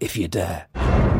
[0.00, 1.19] if you dare.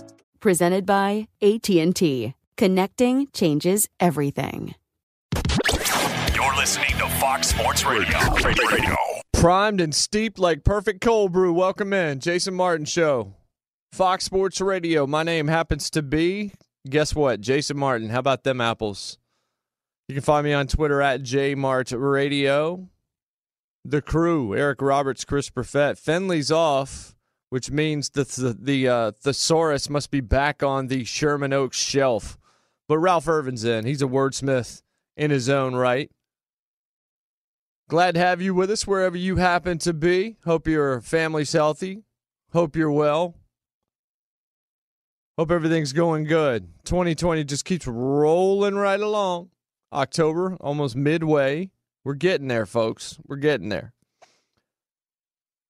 [0.41, 2.33] Presented by AT&T.
[2.57, 4.73] Connecting changes everything.
[6.33, 8.17] You're listening to Fox Sports Radio.
[8.43, 8.95] Radio.
[9.33, 11.53] Primed and steeped like perfect cold brew.
[11.53, 12.19] Welcome in.
[12.19, 13.35] Jason Martin Show.
[13.93, 15.05] Fox Sports Radio.
[15.05, 16.53] My name happens to be,
[16.89, 17.39] guess what?
[17.41, 18.09] Jason Martin.
[18.09, 19.19] How about them apples?
[20.07, 22.87] You can find me on Twitter at JMartRadio.
[23.85, 26.01] The crew, Eric Roberts, Chris Perfett.
[26.01, 27.10] Fenley's off
[27.51, 32.37] which means that the, the uh, thesaurus must be back on the Sherman Oaks shelf.
[32.87, 33.85] But Ralph Irvin's in.
[33.85, 34.83] He's a wordsmith
[35.17, 36.09] in his own right.
[37.89, 40.37] Glad to have you with us wherever you happen to be.
[40.45, 42.03] Hope your family's healthy.
[42.53, 43.35] Hope you're well.
[45.37, 46.69] Hope everything's going good.
[46.85, 49.49] 2020 just keeps rolling right along.
[49.91, 51.69] October, almost midway.
[52.05, 53.19] We're getting there, folks.
[53.27, 53.91] We're getting there.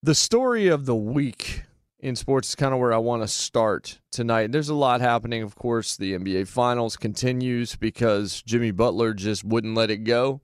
[0.04, 1.64] The story of the week
[2.02, 4.52] in sports is kind of where I want to start tonight.
[4.52, 5.44] There's a lot happening.
[5.44, 10.42] Of course, the NBA Finals continues because Jimmy Butler just wouldn't let it go.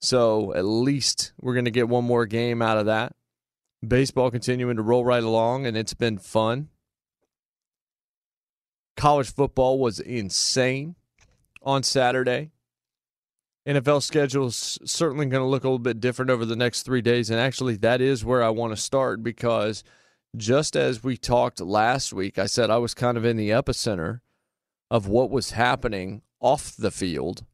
[0.00, 3.14] So at least we're going to get one more game out of that.
[3.86, 6.68] Baseball continuing to roll right along, and it's been fun.
[8.96, 10.96] College football was insane
[11.62, 12.50] on Saturday.
[13.66, 17.02] NFL schedule is certainly going to look a little bit different over the next three
[17.02, 17.30] days.
[17.30, 19.82] And actually, that is where I want to start because
[20.36, 24.20] just as we talked last week, I said I was kind of in the epicenter
[24.90, 27.44] of what was happening off the field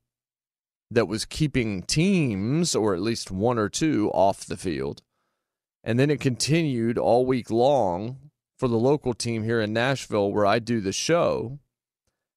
[0.90, 5.02] that was keeping teams, or at least one or two, off the field.
[5.82, 10.46] And then it continued all week long for the local team here in Nashville, where
[10.46, 11.58] I do the show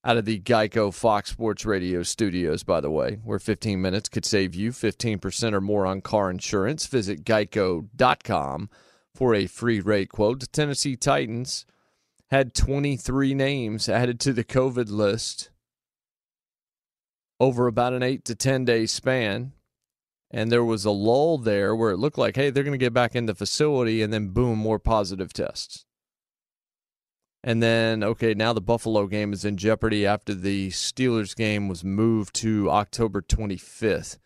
[0.03, 4.25] out of the Geico Fox Sports Radio studios, by the way, where 15 minutes could
[4.25, 6.87] save you 15% or more on car insurance.
[6.87, 8.69] Visit geico.com
[9.15, 10.41] for a free rate quote.
[10.41, 11.65] The Tennessee Titans
[12.29, 15.49] had 23 names added to the COVID list
[17.39, 19.53] over about an 8 to 10 day span.
[20.31, 22.93] And there was a lull there where it looked like, hey, they're going to get
[22.93, 25.85] back in the facility, and then boom, more positive tests.
[27.43, 31.83] And then, okay, now the Buffalo game is in jeopardy after the Steelers game was
[31.83, 34.17] moved to October 25th,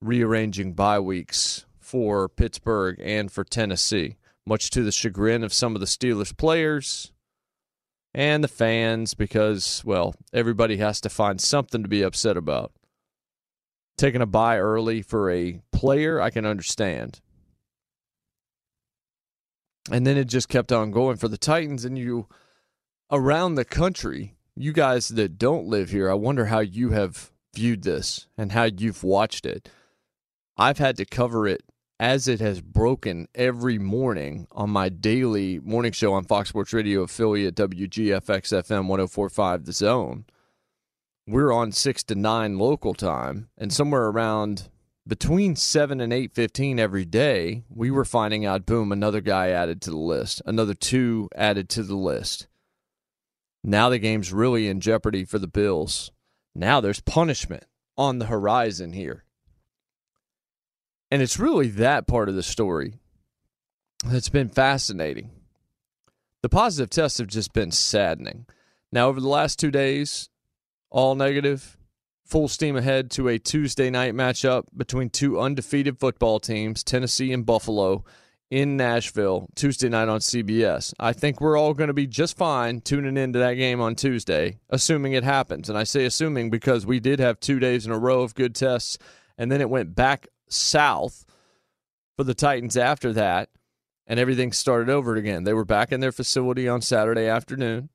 [0.00, 5.80] rearranging bye weeks for Pittsburgh and for Tennessee, much to the chagrin of some of
[5.80, 7.12] the Steelers players
[8.12, 12.72] and the fans, because, well, everybody has to find something to be upset about.
[13.98, 17.20] Taking a bye early for a player, I can understand.
[19.90, 22.28] And then it just kept on going for the Titans, and you
[23.10, 27.82] around the country, you guys that don't live here, I wonder how you have viewed
[27.82, 29.68] this and how you've watched it.
[30.56, 31.62] I've had to cover it
[32.04, 37.00] as it has broken every morning on my daily morning show on Fox Sports Radio
[37.00, 40.26] affiliate WGFX FM 1045 The Zone.
[41.26, 44.68] We're on 6 to 9 local time, and somewhere around
[45.08, 49.90] between 7 and 8:15 every day, we were finding out boom, another guy added to
[49.90, 52.48] the list, another two added to the list.
[53.62, 56.10] Now the game's really in jeopardy for the Bills.
[56.54, 57.64] Now there's punishment
[57.96, 59.23] on the horizon here.
[61.14, 62.94] And it's really that part of the story
[64.04, 65.30] that's been fascinating.
[66.42, 68.46] The positive tests have just been saddening.
[68.90, 70.28] Now, over the last two days,
[70.90, 71.78] all negative,
[72.24, 77.46] full steam ahead to a Tuesday night matchup between two undefeated football teams, Tennessee and
[77.46, 78.02] Buffalo,
[78.50, 80.94] in Nashville, Tuesday night on CBS.
[80.98, 84.58] I think we're all going to be just fine tuning into that game on Tuesday,
[84.68, 85.68] assuming it happens.
[85.68, 88.56] And I say assuming because we did have two days in a row of good
[88.56, 88.98] tests,
[89.38, 91.24] and then it went back south
[92.16, 93.50] for the Titans after that,
[94.06, 95.44] and everything started over again.
[95.44, 97.88] They were back in their facility on Saturday afternoon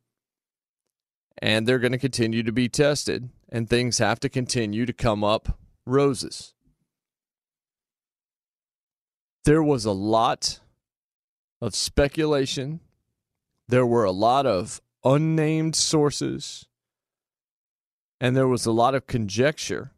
[1.41, 5.23] and they're going to continue to be tested, and things have to continue to come
[5.23, 6.53] up roses.
[9.45, 10.59] There was a lot
[11.61, 12.81] of speculation.
[13.69, 16.65] There were a lot of unnamed sources,
[18.19, 19.91] and there was a lot of conjecture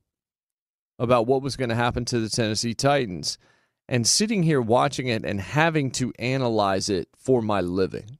[1.01, 3.37] about what was going to happen to the Tennessee Titans.
[3.89, 8.19] And sitting here watching it and having to analyze it for my living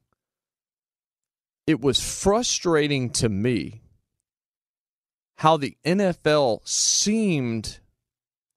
[1.66, 3.82] it was frustrating to me
[5.36, 7.80] how the NFL seemed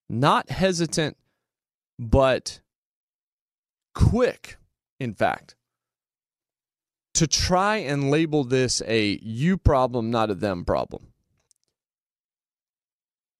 [0.09, 1.17] not hesitant,
[1.97, 2.59] but
[3.93, 4.57] quick,
[4.99, 5.55] in fact,
[7.13, 11.07] to try and label this a you problem, not a them problem.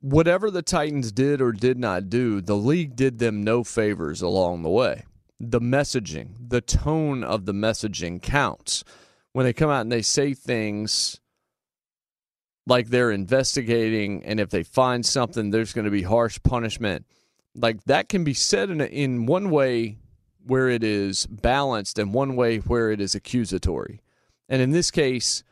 [0.02, 4.62] Whatever the Titans did or did not do, the league did them no favors along
[4.62, 5.04] the way.
[5.40, 8.84] The messaging, the tone of the messaging counts.
[9.34, 11.20] When they come out and they say things
[12.68, 17.06] like they're investigating and if they find something there's going to be harsh punishment.
[17.54, 19.98] Like that can be said in, a, in one way
[20.46, 24.02] where it is balanced and one way where it is accusatory.
[24.50, 25.44] And in this case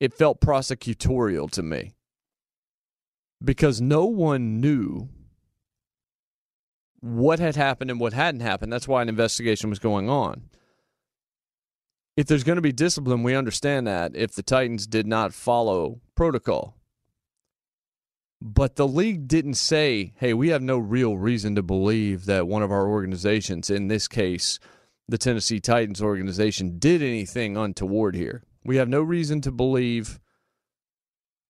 [0.00, 1.95] it felt prosecutorial to me
[3.42, 5.08] because no one knew
[7.00, 10.48] what had happened and what hadn't happened that's why an investigation was going on
[12.16, 16.00] if there's going to be discipline, we understand that if the Titans did not follow
[16.14, 16.74] protocol.
[18.40, 22.62] But the league didn't say, hey, we have no real reason to believe that one
[22.62, 24.58] of our organizations, in this case,
[25.08, 28.42] the Tennessee Titans organization, did anything untoward here.
[28.64, 30.18] We have no reason to believe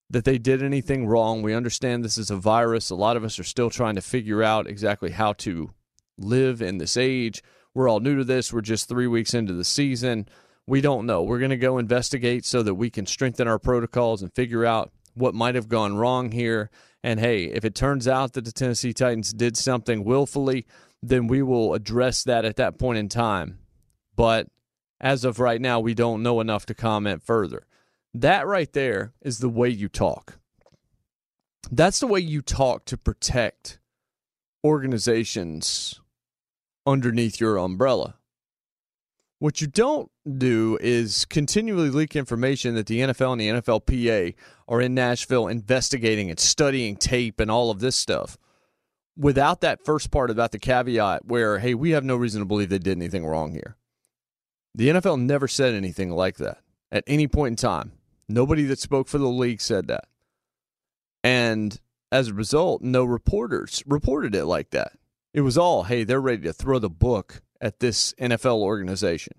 [0.09, 1.41] that they did anything wrong.
[1.41, 2.89] We understand this is a virus.
[2.89, 5.71] A lot of us are still trying to figure out exactly how to
[6.17, 7.43] live in this age.
[7.73, 8.51] We're all new to this.
[8.53, 10.27] We're just three weeks into the season
[10.67, 11.23] we don't know.
[11.23, 14.91] We're going to go investigate so that we can strengthen our protocols and figure out
[15.13, 16.69] what might have gone wrong here.
[17.03, 20.67] And hey, if it turns out that the Tennessee Titans did something willfully,
[21.01, 23.59] then we will address that at that point in time.
[24.15, 24.47] But
[24.99, 27.65] as of right now, we don't know enough to comment further.
[28.13, 30.39] That right there is the way you talk.
[31.71, 33.79] That's the way you talk to protect
[34.63, 35.99] organizations
[36.85, 38.15] underneath your umbrella.
[39.39, 44.33] What you don't do is continually leak information that the NFL and the NFLPA
[44.67, 48.37] are in Nashville investigating and studying tape and all of this stuff
[49.15, 52.69] without that first part about the caveat where, hey, we have no reason to believe
[52.69, 53.75] they did anything wrong here.
[54.73, 56.59] The NFL never said anything like that
[56.91, 57.91] at any point in time.
[58.29, 60.05] Nobody that spoke for the league said that.
[61.23, 61.79] And
[62.11, 64.93] as a result, no reporters reported it like that.
[65.33, 69.33] It was all, hey, they're ready to throw the book at this NFL organization.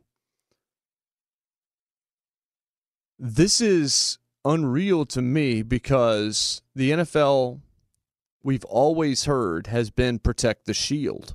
[3.19, 7.61] This is unreal to me because the NFL,
[8.43, 11.35] we've always heard, has been protect the shield.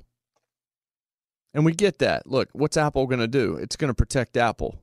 [1.52, 2.26] And we get that.
[2.26, 3.54] Look, what's Apple going to do?
[3.56, 4.80] It's going to protect Apple.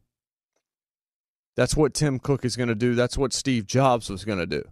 [1.62, 2.96] That's what Tim Cook is going to do.
[2.96, 4.64] That's what Steve Jobs was going to do.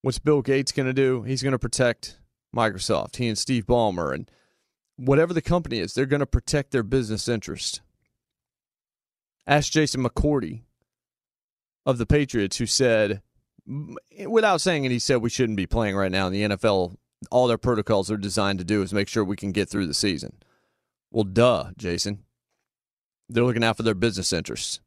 [0.00, 1.20] What's Bill Gates going to do?
[1.20, 2.18] He's going to protect
[2.56, 3.16] Microsoft.
[3.16, 4.30] He and Steve Ballmer and
[4.96, 7.82] whatever the company is, they're going to protect their business interest.
[9.46, 10.62] Ask Jason McCourty
[11.84, 13.20] of the Patriots, who said,
[14.26, 16.96] without saying it, he said we shouldn't be playing right now in the NFL.
[17.30, 19.92] All their protocols are designed to do is make sure we can get through the
[19.92, 20.38] season.
[21.10, 22.24] Well, duh, Jason.
[23.28, 24.80] They're looking out for their business interests.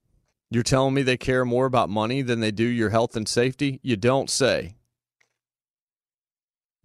[0.54, 3.80] You're telling me they care more about money than they do your health and safety?
[3.82, 4.76] You don't say.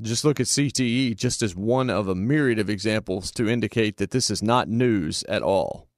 [0.01, 4.13] Just look at CTE just as one of a myriad of examples to indicate that
[4.13, 5.89] this is not news at all.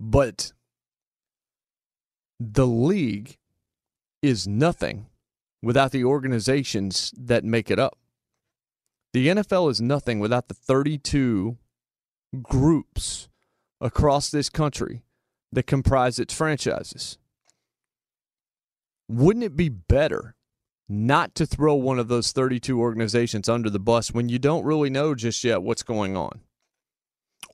[0.00, 0.52] But
[2.40, 3.36] the league
[4.20, 5.06] is nothing
[5.62, 7.96] without the organizations that make it up.
[9.12, 11.56] The NFL is nothing without the 32
[12.42, 13.27] groups
[13.80, 15.02] across this country
[15.52, 17.18] that comprise its franchises.
[19.08, 20.34] Wouldn't it be better
[20.88, 24.90] not to throw one of those 32 organizations under the bus when you don't really
[24.90, 26.40] know just yet what's going on?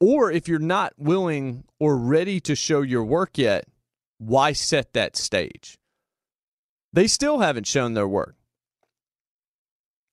[0.00, 3.64] Or if you're not willing or ready to show your work yet,
[4.19, 5.78] why set that stage?
[6.93, 8.37] They still haven't shown their work.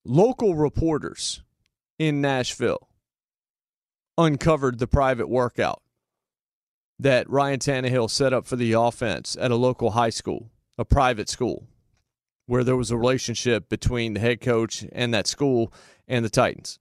[0.04, 1.44] Local reporters
[2.00, 2.90] in Nashville
[4.18, 5.82] uncovered the private workout
[7.02, 11.30] that Ryan Tannehill set up for the offense at a local high school, a private
[11.30, 11.68] school,
[12.46, 15.74] where there was a relationship between the head coach and that school
[16.08, 16.80] and the Titans.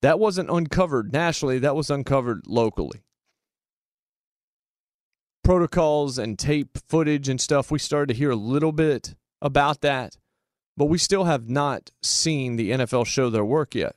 [0.00, 3.02] That wasn't uncovered nationally, that was uncovered locally
[5.42, 10.16] protocols and tape footage and stuff, we started to hear a little bit about that,
[10.76, 13.96] but we still have not seen the NFL show their work yet.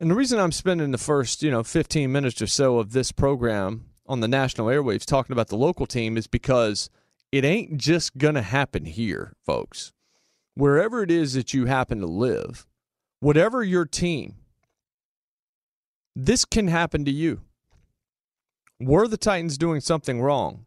[0.00, 3.12] And the reason I'm spending the first, you know, 15 minutes or so of this
[3.12, 6.88] program on the national airwaves talking about the local team is because
[7.30, 9.92] it ain't just going to happen here, folks.
[10.54, 12.66] Wherever it is that you happen to live,
[13.20, 14.36] whatever your team,
[16.16, 17.42] this can happen to you.
[18.80, 20.64] Were the Titans doing something wrong?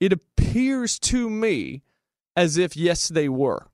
[0.00, 1.84] It appears to me
[2.36, 3.68] as if, yes, they were.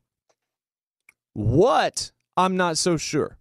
[1.32, 2.12] What?
[2.36, 3.38] I'm not so sure.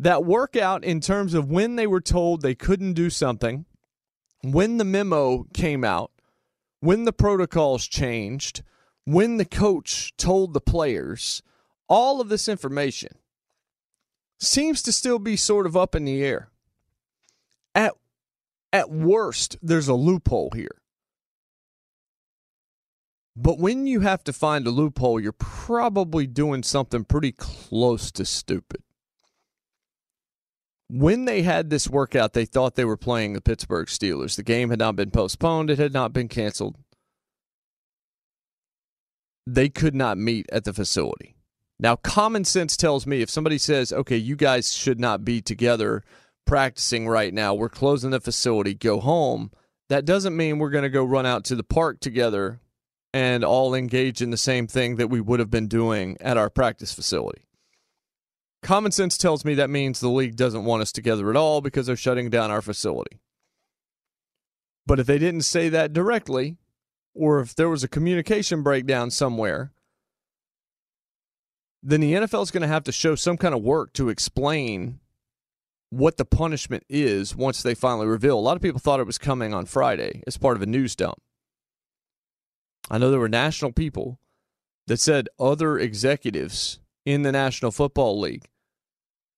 [0.00, 3.66] That workout, in terms of when they were told they couldn't do something,
[4.42, 6.10] when the memo came out,
[6.80, 8.62] when the protocols changed,
[9.04, 11.42] when the coach told the players,
[11.86, 13.12] all of this information
[14.38, 16.48] seems to still be sort of up in the air.
[17.74, 17.92] At
[18.72, 20.80] at worst, there's a loophole here.
[23.36, 28.24] But when you have to find a loophole, you're probably doing something pretty close to
[28.24, 28.82] stupid.
[30.92, 34.34] When they had this workout, they thought they were playing the Pittsburgh Steelers.
[34.34, 36.76] The game had not been postponed, it had not been canceled.
[39.46, 41.36] They could not meet at the facility.
[41.78, 46.02] Now, common sense tells me if somebody says, okay, you guys should not be together
[46.44, 47.54] practicing right now.
[47.54, 49.52] We're closing the facility, go home.
[49.88, 52.60] That doesn't mean we're going to go run out to the park together
[53.14, 56.50] and all engage in the same thing that we would have been doing at our
[56.50, 57.42] practice facility.
[58.62, 61.86] Common sense tells me that means the league doesn't want us together at all because
[61.86, 63.20] they're shutting down our facility.
[64.86, 66.56] But if they didn't say that directly,
[67.14, 69.72] or if there was a communication breakdown somewhere,
[71.82, 75.00] then the NFL is going to have to show some kind of work to explain
[75.88, 78.38] what the punishment is once they finally reveal.
[78.38, 80.94] A lot of people thought it was coming on Friday as part of a news
[80.94, 81.20] dump.
[82.90, 84.18] I know there were national people
[84.86, 88.46] that said other executives in the National Football League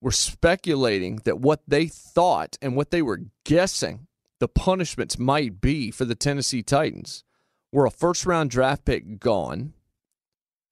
[0.02, 4.06] were speculating that what they thought and what they were guessing
[4.40, 7.25] the punishments might be for the Tennessee Titans
[7.73, 9.73] were a first round draft pick gone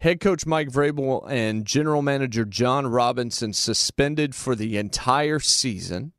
[0.00, 6.12] Head coach Mike Vrabel and general manager Jon Robinson suspended for the entire season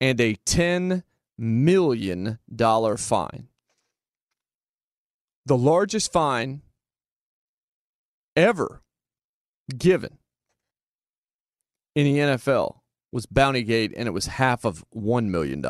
[0.00, 1.02] and a $10
[1.36, 2.38] million
[2.96, 3.48] fine.
[5.44, 6.62] The largest fine
[8.34, 8.80] ever
[9.76, 10.16] given
[11.96, 12.76] in the NFL
[13.10, 15.64] was Bountygate, and it was half of $1 million.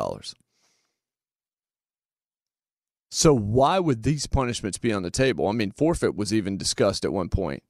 [3.12, 5.46] So why would these punishments be on the table?
[5.46, 7.62] I mean, forfeit was even discussed at one point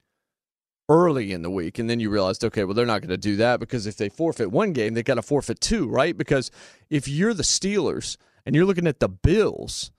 [0.88, 3.36] early in the week, and then you realized, okay, well, they're not going to do
[3.36, 6.16] that because if they forfeit one game, they got to forfeit two, right?
[6.16, 6.50] Because
[6.88, 9.90] if you're the Steelers and you're looking at the Bills,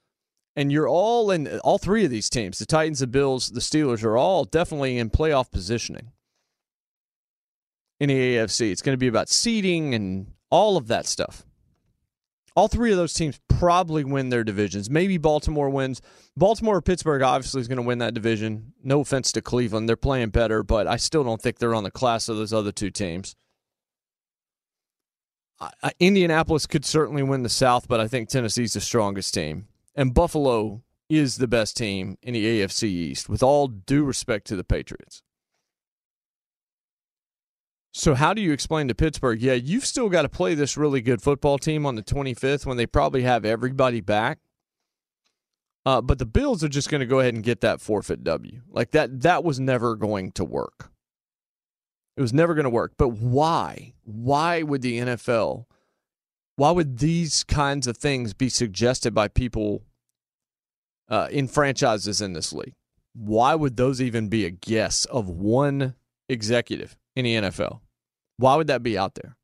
[0.56, 4.04] and you're all in all three of these teams, the Titans, the Bills, the Steelers
[4.04, 6.12] are all definitely in playoff positioning
[8.00, 8.72] in the AFC.
[8.72, 11.46] It's going to be about seeding and all of that stuff.
[12.56, 14.90] All three of those teams probably win their divisions.
[14.90, 16.02] Maybe Baltimore wins.
[16.36, 18.74] Baltimore or Pittsburgh obviously is going to win that division.
[18.84, 19.88] No offense to Cleveland.
[19.88, 22.72] They're playing better, but I still don't think they're on the class of those other
[22.72, 23.36] two teams.
[26.00, 29.68] Indianapolis could certainly win the South, but I think Tennessee's the strongest team.
[29.96, 34.56] And Buffalo is the best team in the AFC East, with all due respect to
[34.56, 35.22] the Patriots.
[37.98, 41.02] So how do you explain to Pittsburgh, yeah, you've still got to play this really
[41.02, 44.38] good football team on the 25th when they probably have everybody back?
[45.84, 48.62] Uh, but the Bills are just going to go ahead and get that forfeit W.
[48.70, 50.92] Like that that was never going to work.
[52.16, 52.94] It was never going to work.
[52.98, 53.94] But why?
[54.04, 55.66] Why would the NFL
[56.56, 59.84] why would these kinds of things be suggested by people
[61.08, 62.74] uh, in franchises in this league?
[63.18, 65.96] why would those even be a guess of one
[66.30, 67.80] executive in the NFL?
[68.38, 69.36] Why would that be out there?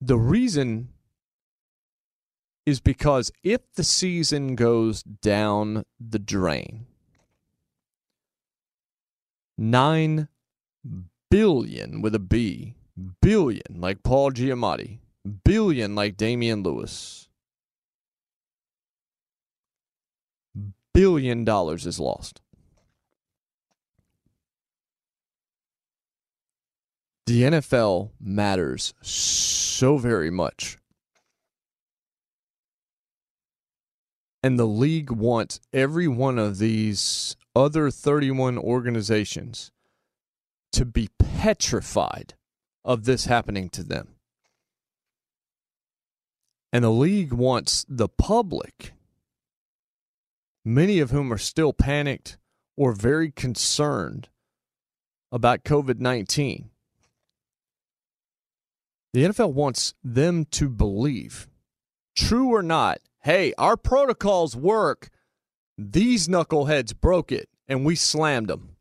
[0.00, 0.88] The reason
[2.66, 6.86] is because if the season goes down the drain,
[9.58, 10.28] 9
[11.30, 12.74] billion with a B,
[13.20, 14.98] billion like Paul Giamatti,
[15.44, 17.28] billion like Damian Lewis,
[20.92, 22.40] billion dollars is lost.
[27.26, 30.76] The NFL matters so very much.
[34.42, 39.72] And the league wants every one of these other 31 organizations
[40.72, 42.34] to be petrified
[42.84, 44.16] of this happening to them.
[46.74, 48.92] And the league wants the public,
[50.62, 52.36] many of whom are still panicked
[52.76, 54.28] or very concerned
[55.32, 56.70] about COVID 19.
[59.14, 61.46] The NFL wants them to believe,
[62.16, 65.08] true or not, hey, our protocols work.
[65.78, 68.74] These knuckleheads broke it and we slammed them.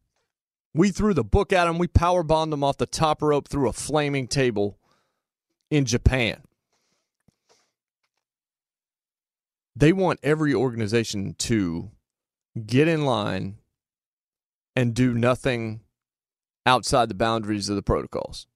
[0.73, 1.77] We threw the book at them.
[1.77, 4.79] We power them off the top rope through a flaming table
[5.69, 6.41] in Japan.
[9.75, 11.91] They want every organization to
[12.65, 13.59] get in line
[14.75, 15.81] and do nothing
[16.65, 18.47] outside the boundaries of the protocols.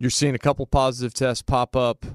[0.00, 2.06] You're seeing a couple positive tests pop up.
[2.06, 2.08] I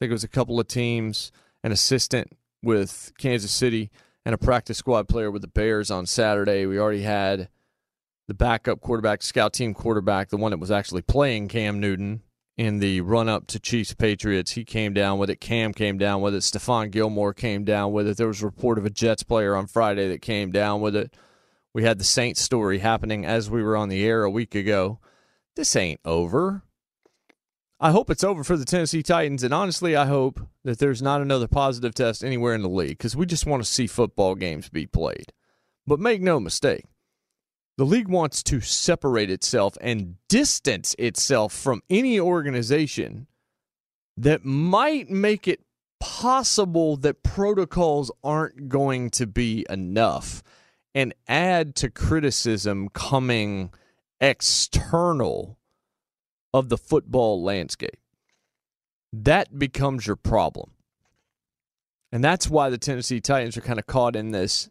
[0.00, 1.30] think it was a couple of teams,
[1.62, 3.90] an assistant with Kansas City
[4.24, 6.64] and a practice squad player with the Bears on Saturday.
[6.64, 7.50] We already had
[8.26, 12.22] the backup quarterback, scout team quarterback, the one that was actually playing Cam Newton
[12.56, 14.52] in the run up to Chiefs Patriots.
[14.52, 15.38] He came down with it.
[15.38, 16.38] Cam came down with it.
[16.38, 18.16] Stephon Gilmore came down with it.
[18.16, 21.14] There was a report of a Jets player on Friday that came down with it.
[21.74, 25.00] We had the Saints story happening as we were on the air a week ago.
[25.54, 26.62] This ain't over.
[27.78, 31.20] I hope it's over for the Tennessee Titans, and honestly, I hope that there's not
[31.20, 34.70] another positive test anywhere in the league because we just want to see football games
[34.70, 35.32] be played.
[35.86, 36.86] But make no mistake,
[37.76, 43.26] the league wants to separate itself and distance itself from any organization
[44.16, 45.60] that might make it
[46.00, 50.42] possible that protocols aren't going to be enough
[50.94, 53.70] and add to criticism coming
[54.18, 55.58] external
[56.56, 57.98] of the football landscape.
[59.12, 60.70] That becomes your problem.
[62.10, 64.70] And that's why the Tennessee Titans are kind of caught in this.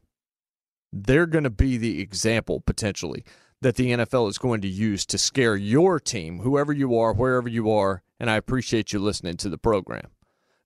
[0.91, 3.23] They're going to be the example potentially
[3.61, 7.47] that the NFL is going to use to scare your team, whoever you are, wherever
[7.47, 8.01] you are.
[8.19, 10.09] And I appreciate you listening to the program.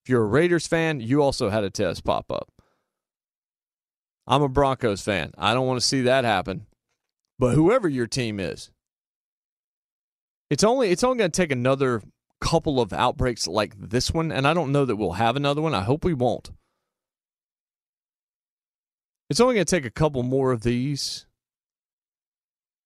[0.01, 2.49] If you're a Raiders fan, you also had a test pop up.
[4.25, 5.33] I'm a Broncos fan.
[5.37, 6.67] I don't want to see that happen.
[7.37, 8.71] But whoever your team is,
[10.49, 12.01] it's only it's only going to take another
[12.41, 15.75] couple of outbreaks like this one, and I don't know that we'll have another one.
[15.75, 16.51] I hope we won't.
[19.29, 21.27] It's only going to take a couple more of these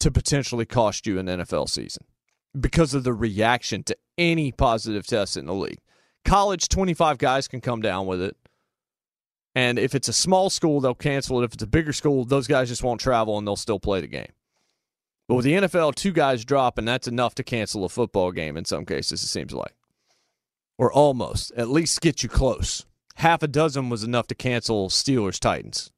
[0.02, 2.04] to potentially cost you an NFL season
[2.60, 5.80] because of the reaction to any positive test in the league.
[6.26, 8.36] College, 25 guys can come down with it.
[9.56, 11.46] And if it's a small school, they'll cancel it.
[11.46, 14.08] If it's a bigger school, those guys just won't travel and they'll still play the
[14.08, 14.32] game.
[15.28, 18.58] But with the NFL, two guys drop, and that's enough to cancel a football game
[18.58, 19.76] in some cases, it seems like.
[20.78, 21.52] Or almost.
[21.56, 22.86] At least get you close.
[23.16, 25.92] Half a dozen was enough to cancel Steelers Titans.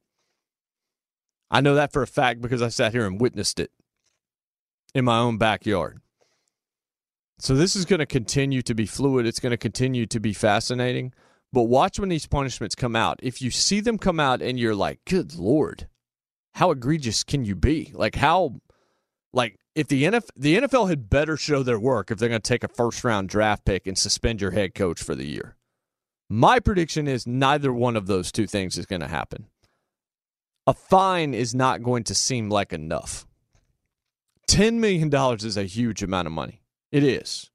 [1.50, 3.70] I know that for a fact because I sat here and witnessed it
[4.94, 6.00] in my own backyard.
[7.38, 9.26] So this is going to continue to be fluid.
[9.26, 11.12] It's going to continue to be fascinating.
[11.52, 13.20] But watch when these punishments come out.
[13.22, 15.88] If you see them come out and you're like, good Lord,
[16.54, 17.92] how egregious can you be?
[17.94, 18.60] Like, how
[19.36, 22.48] like if the NFL, the NFL had better show their work if they're going to
[22.48, 25.56] take a first round draft pick and suspend your head coach for the year.
[26.28, 29.46] My prediction is neither one of those two things is going to happen.
[30.66, 33.26] A fine is not going to seem like enough.
[34.48, 36.62] $10 million is a huge amount of money.
[36.90, 37.50] It is.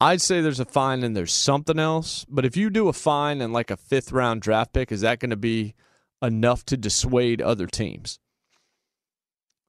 [0.00, 3.40] I'd say there's a fine and there's something else, but if you do a fine
[3.40, 5.74] and like a fifth round draft pick, is that going to be
[6.22, 8.20] enough to dissuade other teams?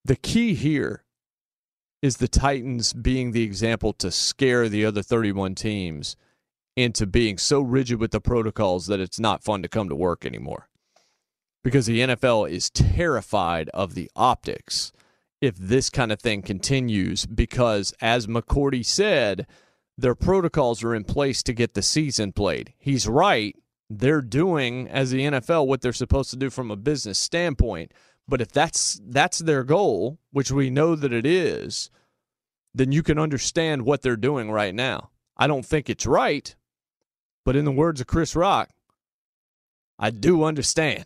[0.06, 1.04] The key here
[2.02, 6.16] is the Titans being the example to scare the other 31 teams
[6.76, 10.26] into being so rigid with the protocols that it's not fun to come to work
[10.26, 10.70] anymore.
[11.64, 14.94] Because the NFL is terrified of the optics
[15.42, 19.46] if this kind of thing continues, because as McCourty said,
[19.98, 22.74] their protocols are in place to get the season played.
[22.78, 23.56] He's right,
[23.90, 27.94] they're doing as the NFL what they're supposed to do from a business standpoint.
[28.30, 31.90] But if that's that's their goal, which we know that it is,
[32.74, 35.10] then you can understand what they're doing right now.
[35.36, 36.56] I don't think it's right,
[37.44, 38.70] but in the words of Chris Rock,
[39.98, 41.06] I do understand.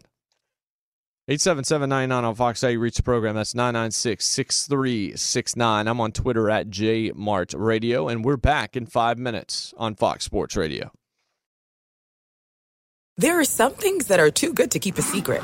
[1.30, 2.62] 877 on Fox.
[2.62, 3.36] How you reach the program?
[3.36, 5.88] That's 996 6369.
[5.88, 10.58] I'm on Twitter at JMart Radio, and we're back in five minutes on Fox Sports
[10.58, 10.92] Radio.
[13.16, 15.44] There are some things that are too good to keep a secret,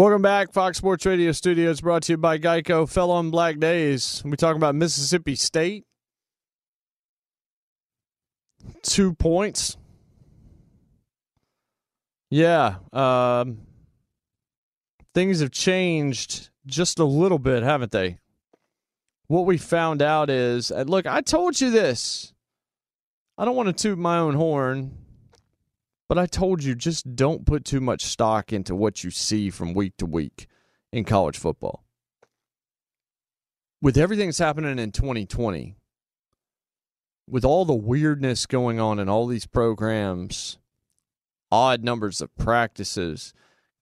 [0.00, 2.88] Welcome back, Fox Sports Radio Studios, brought to you by Geico.
[2.88, 4.22] Fell on Black Days.
[4.24, 5.84] We talking about Mississippi State.
[8.80, 9.76] Two points.
[12.30, 13.58] Yeah, um,
[15.12, 18.20] things have changed just a little bit, haven't they?
[19.26, 22.32] What we found out is, look, I told you this.
[23.36, 24.96] I don't want to toot my own horn.
[26.10, 29.74] But I told you just don't put too much stock into what you see from
[29.74, 30.48] week to week
[30.92, 31.84] in college football.
[33.80, 35.76] With everything that's happening in 2020,
[37.28, 40.58] with all the weirdness going on in all these programs,
[41.52, 43.32] odd numbers of practices,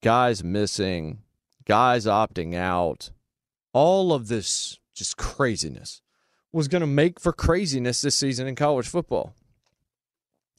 [0.03, 1.21] guys missing,
[1.64, 3.11] guys opting out,
[3.73, 6.03] all of this just craziness
[6.53, 9.35] was going to make for craziness this season in college football.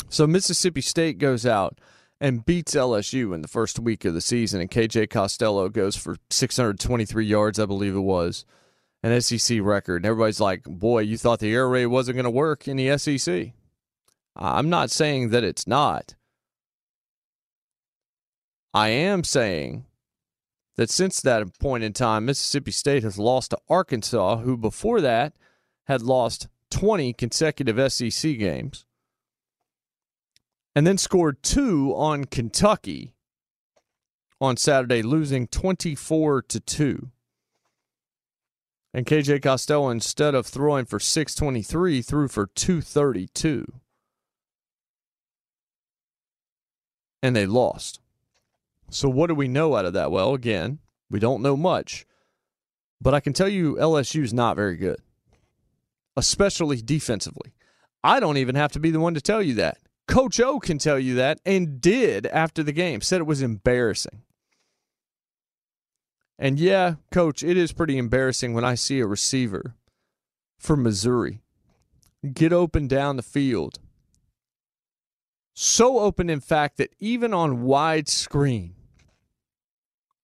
[0.08, 1.80] So Mississippi State goes out
[2.22, 6.18] and beats LSU in the first week of the season, and KJ Costello goes for
[6.30, 8.46] 623 yards, I believe it was,
[9.04, 9.98] an SEC record.
[9.98, 12.98] And everybody's like, boy, you thought the air raid wasn't going to work in the
[12.98, 13.54] SEC.
[14.36, 16.16] I'm not saying that it's not.
[18.74, 19.86] I am saying
[20.76, 25.34] that since that point in time, Mississippi State has lost to Arkansas, who before that
[25.88, 28.86] had lost 20 consecutive SEC games
[30.76, 33.14] and then scored two on Kentucky
[34.42, 37.10] on Saturday, losing 24 to 2.
[38.94, 43.66] And KJ Costello, instead of throwing for 623, threw for 232.
[47.22, 48.00] And they lost.
[48.90, 50.12] So, what do we know out of that?
[50.12, 50.80] Well, again,
[51.12, 52.06] we don't know much.
[53.02, 55.00] But I can tell you LSU is not very good,
[56.18, 57.54] especially defensively.
[58.04, 59.78] I don't even have to be the one to tell you that.
[60.10, 63.00] Coach O can tell you that and did after the game.
[63.00, 64.24] Said it was embarrassing.
[66.40, 69.76] And yeah, coach, it is pretty embarrassing when I see a receiver
[70.58, 71.42] from Missouri
[72.34, 73.80] get open down the field.
[75.54, 78.74] So open, in fact, that even on wide screen,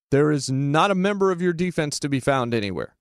[0.09, 2.94] there is not a member of your defense to be found anywhere.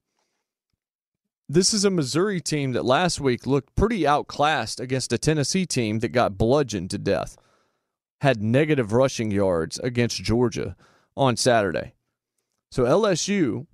[1.48, 5.98] This is a Missouri team that last week looked pretty outclassed against a Tennessee team
[5.98, 7.36] that got bludgeoned to death.
[8.22, 10.74] Had negative rushing yards against Georgia
[11.14, 11.92] on Saturday.
[12.72, 13.66] So LSU,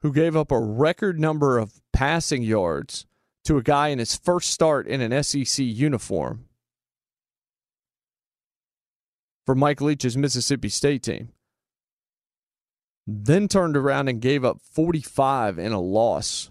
[0.00, 3.04] who gave up a record number of passing yards
[3.44, 6.46] to a guy in his first start in an SEC uniform
[9.44, 11.28] for Mike Leach's Mississippi State team,
[13.06, 16.50] then turned around and gave up 45 in a loss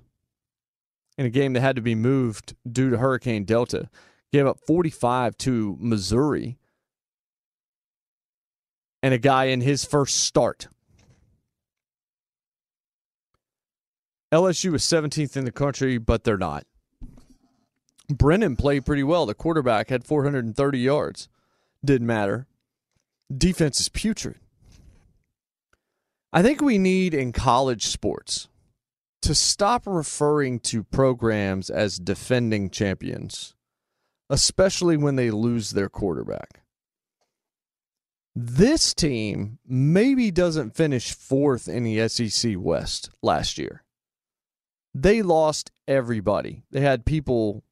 [1.18, 3.90] in a game that had to be moved due to Hurricane Delta.
[4.32, 6.58] Gave up 45 to Missouri
[9.02, 10.68] and a guy in his first start.
[14.34, 16.66] LSU is 17th in the country, but they're not.
[18.10, 19.26] Brennan played pretty well.
[19.26, 21.30] The quarterback had 430 yards.
[21.84, 22.48] Didn't matter.
[23.36, 24.40] Defense is putrid.
[26.34, 28.50] I think we need in college sports
[29.22, 33.56] to stop referring to programs as defending champions,
[34.30, 36.62] especially when they lose their quarterback.
[38.36, 43.84] This team maybe doesn't finish fourth in the SEC West last year.
[44.94, 46.64] They lost everybody.
[46.70, 47.64] They had people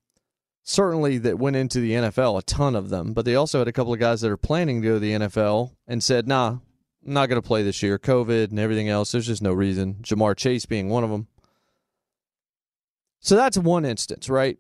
[0.64, 3.72] certainly that went into the NFL, a ton of them, but they also had a
[3.72, 6.58] couple of guys that are planning to go to the NFL and said, nah,
[7.06, 8.00] I'm not going to play this year.
[8.00, 9.12] COVID and everything else.
[9.12, 9.98] There's just no reason.
[10.02, 11.28] Ja'Marr Chase being one of them.
[13.20, 14.58] So that's one instance, right?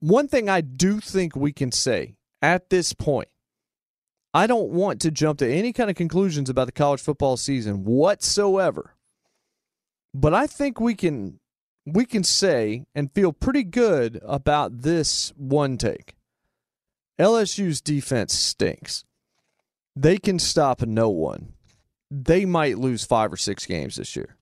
[0.00, 3.28] One thing I do think we can say at this point
[4.34, 7.84] I don't want to jump to any kind of conclusions about the college football season
[7.84, 8.96] whatsoever.
[10.12, 11.38] But I think we can
[11.86, 16.16] we can say and feel pretty good about this one take.
[17.18, 19.04] LSU's defense stinks.
[19.94, 21.52] They can stop no one.
[22.10, 24.36] They might lose 5 or 6 games this year.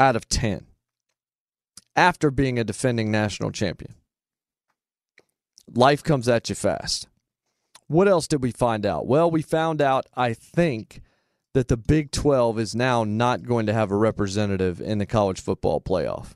[0.00, 0.66] Out of 10
[1.98, 3.92] after being a defending national champion.
[5.74, 7.08] Life comes at you fast.
[7.88, 9.08] What else did we find out?
[9.08, 11.02] Well, we found out, I think,
[11.54, 15.40] that the Big 12 is now not going to have a representative in the college
[15.40, 16.34] football playoff.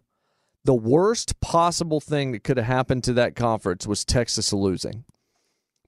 [0.65, 5.05] The worst possible thing that could have happened to that conference was Texas losing.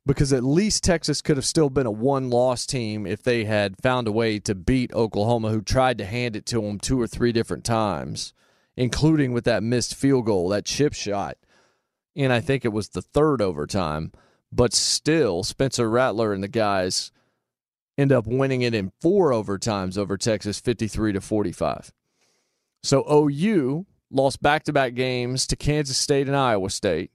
[0.07, 3.75] Because at least Texas could have still been a one loss team if they had
[3.83, 7.09] found a way to beat Oklahoma, who tried to hand it to them two or
[7.09, 8.33] three different times
[8.77, 11.37] including with that missed field goal, that chip shot.
[12.17, 14.13] And I think it was the third overtime.
[14.53, 17.11] But still, Spencer Rattler and the guys
[17.99, 21.93] end up winning it in four overtimes over Texas, 53 to 45.
[22.83, 27.11] So OU lost back to back games to Kansas State and Iowa State.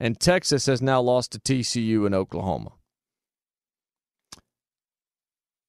[0.00, 2.72] And Texas has now lost to TCU and Oklahoma.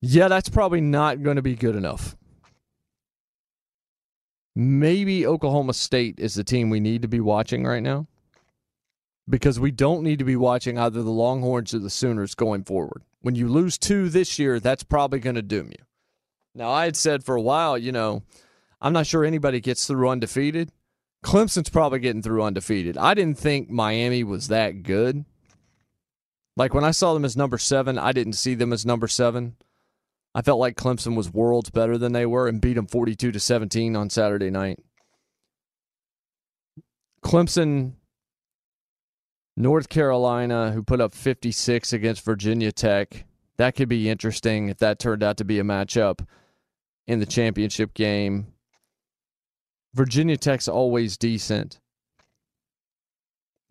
[0.01, 2.15] Yeah, that's probably not going to be good enough.
[4.55, 8.07] Maybe Oklahoma State is the team we need to be watching right now
[9.27, 13.03] because we don't need to be watching either the Longhorns or the Sooners going forward.
[13.21, 15.83] When you lose two this year, that's probably going to doom you.
[16.53, 18.23] Now, I had said for a while, you know,
[18.79, 20.71] I'm not sure anybody gets through undefeated.
[21.23, 22.97] Clemson's probably getting through undefeated.
[22.97, 25.25] I didn't think Miami was that good.
[26.55, 29.55] Like when I saw them as number seven, I didn't see them as number seven.
[30.35, 33.39] I felt like Clemson was worlds better than they were and beat them 42 to
[33.39, 34.79] 17 on Saturday night.
[37.23, 37.93] Clemson,
[39.55, 43.25] North Carolina, who put up 56 against Virginia Tech.
[43.55, 46.27] That could be interesting if that turned out to be a matchup
[47.07, 48.47] in the championship game.
[49.93, 51.79] Virginia Tech's always decent.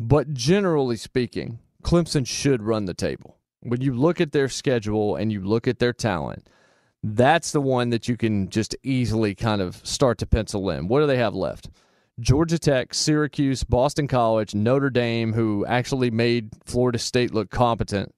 [0.00, 3.36] But generally speaking, Clemson should run the table.
[3.64, 6.48] When you look at their schedule and you look at their talent,
[7.02, 10.88] that's the one that you can just easily kind of start to pencil in.
[10.88, 11.70] What do they have left?
[12.20, 18.14] Georgia Tech, Syracuse, Boston College, Notre Dame, who actually made Florida State look competent.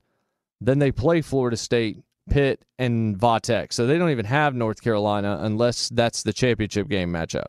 [0.60, 3.72] Then they play Florida State, Pitt, and Vatech.
[3.72, 7.46] So they don't even have North Carolina unless that's the championship game matchup.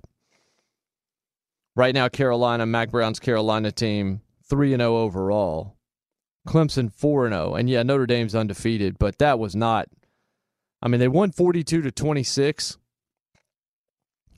[1.76, 5.77] Right now, Carolina, Mack Brown's Carolina team, 3 0 overall.
[6.48, 7.56] Clemson 4 0.
[7.56, 9.90] And yeah, Notre Dame's undefeated, but that was not
[10.82, 12.78] I mean, they won 42 to 26,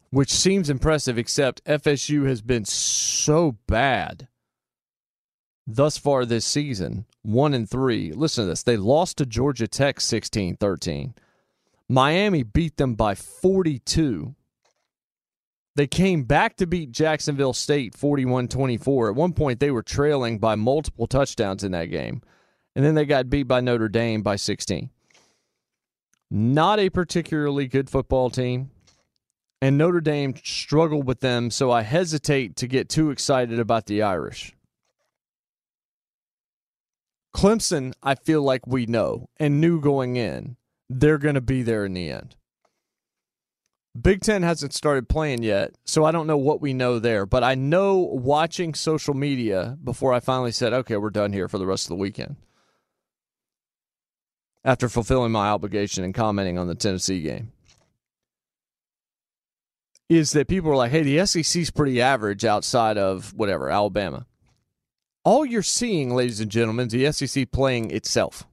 [0.10, 4.28] which seems impressive, except FSU has been so bad
[5.68, 7.06] thus far this season.
[7.22, 8.12] One and three.
[8.14, 8.64] Listen to this.
[8.64, 11.14] They lost to Georgia Tech 16 13.
[11.92, 14.36] Miami beat them by 42.
[15.80, 19.12] They came back to beat Jacksonville State 41 24.
[19.12, 22.22] At one point, they were trailing by multiple touchdowns in that game.
[22.76, 24.90] And then they got beat by Notre Dame by 16.
[26.30, 28.72] Not a particularly good football team.
[29.62, 34.02] And Notre Dame struggled with them, so I hesitate to get too excited about the
[34.02, 34.54] Irish.
[37.34, 40.58] Clemson, I feel like we know and knew going in,
[40.90, 42.36] they're going to be there in the end.
[44.02, 47.26] Big Ten hasn't started playing yet, so I don't know what we know there.
[47.26, 51.58] But I know watching social media before I finally said, okay, we're done here for
[51.58, 52.36] the rest of the weekend.
[54.64, 57.52] After fulfilling my obligation and commenting on the Tennessee game,
[60.08, 64.26] is that people are like, hey, the SEC's pretty average outside of whatever, Alabama.
[65.24, 68.46] All you're seeing, ladies and gentlemen, is the SEC playing itself.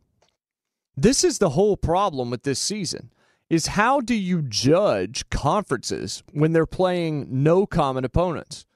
[0.96, 3.10] This is the whole problem with this season
[3.48, 8.66] is how do you judge conferences when they're playing no common opponents?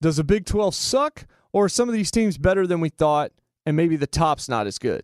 [0.00, 3.32] Does the Big 12 suck, or are some of these teams better than we thought,
[3.66, 5.02] and maybe the top's not as good?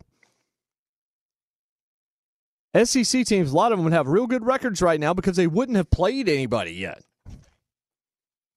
[2.85, 5.49] SEC teams, a lot of them would have real good records right now because they
[5.49, 7.03] wouldn't have played anybody yet.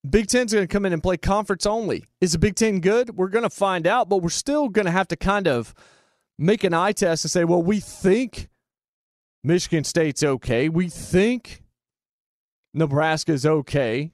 [0.08, 2.04] Big Ten's going to come in and play conference only.
[2.20, 3.16] Is the Big Ten good?
[3.18, 5.74] We're going to find out, but we're still going to have to kind of
[6.38, 8.50] make an eye test and say, well, we think
[9.44, 10.70] Michigan State's okay.
[10.70, 11.64] We think
[12.74, 14.12] Nebraska's okay.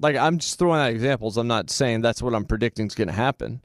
[0.00, 1.36] Like, I'm just throwing out examples.
[1.36, 3.62] I'm not saying that's what I'm predicting is going to happen.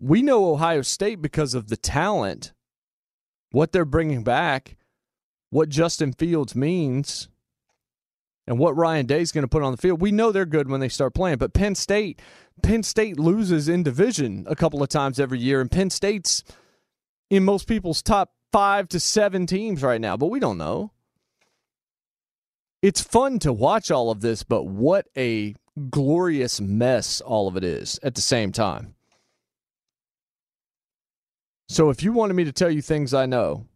[0.00, 2.52] We know Ohio State because of the talent,
[3.50, 4.76] what they're bringing back,
[5.50, 7.28] what Justin Fields means,
[8.46, 10.00] and what Ryan Day's going to put on the field.
[10.00, 12.20] We know they're good when they start playing, but Penn State,
[12.62, 16.42] Penn State loses in division a couple of times every year, and Penn State's–
[17.30, 20.92] in most people's top five to seven teams right now, but we don't know.
[22.82, 25.54] It's fun to watch all of this, but what a
[25.90, 28.94] glorious mess all of it is at the same time.
[31.68, 33.66] So if you wanted me to tell you things I know,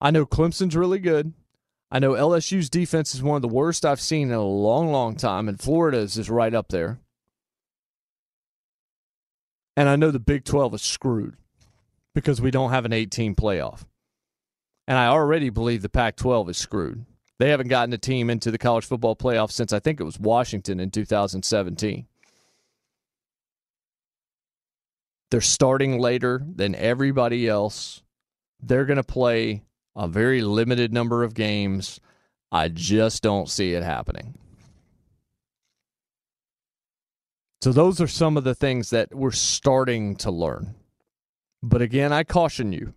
[0.00, 1.32] I know Clemson's really good.
[1.90, 5.16] I know LSU's defense is one of the worst I've seen in a long, long
[5.16, 7.00] time, and Florida's is right up there.
[9.76, 11.36] And I know the Big 12 is screwed
[12.14, 13.84] because we don't have an 18 playoff.
[14.86, 17.04] And I already believe the Pac 12 is screwed.
[17.38, 20.18] They haven't gotten a team into the college football playoff since I think it was
[20.18, 22.06] Washington in 2017.
[25.30, 28.02] They're starting later than everybody else.
[28.60, 29.62] They're going to play
[29.96, 32.00] a very limited number of games.
[32.52, 34.34] I just don't see it happening.
[37.62, 40.74] So, those are some of the things that we're starting to learn.
[41.62, 42.94] But again, I caution you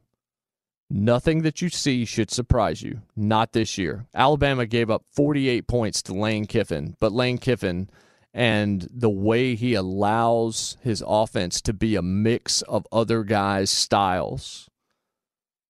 [0.94, 3.02] nothing that you see should surprise you.
[3.16, 4.06] Not this year.
[4.14, 7.90] Alabama gave up 48 points to Lane Kiffin, but Lane Kiffin
[8.34, 14.70] and the way he allows his offense to be a mix of other guys' styles.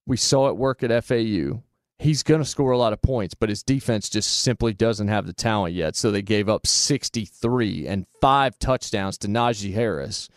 [0.06, 1.63] We saw it work at FAU.
[1.99, 5.25] He's going to score a lot of points, but his defense just simply doesn't have
[5.25, 5.95] the talent yet.
[5.95, 10.29] So they gave up 63 and five touchdowns to Najee Harris.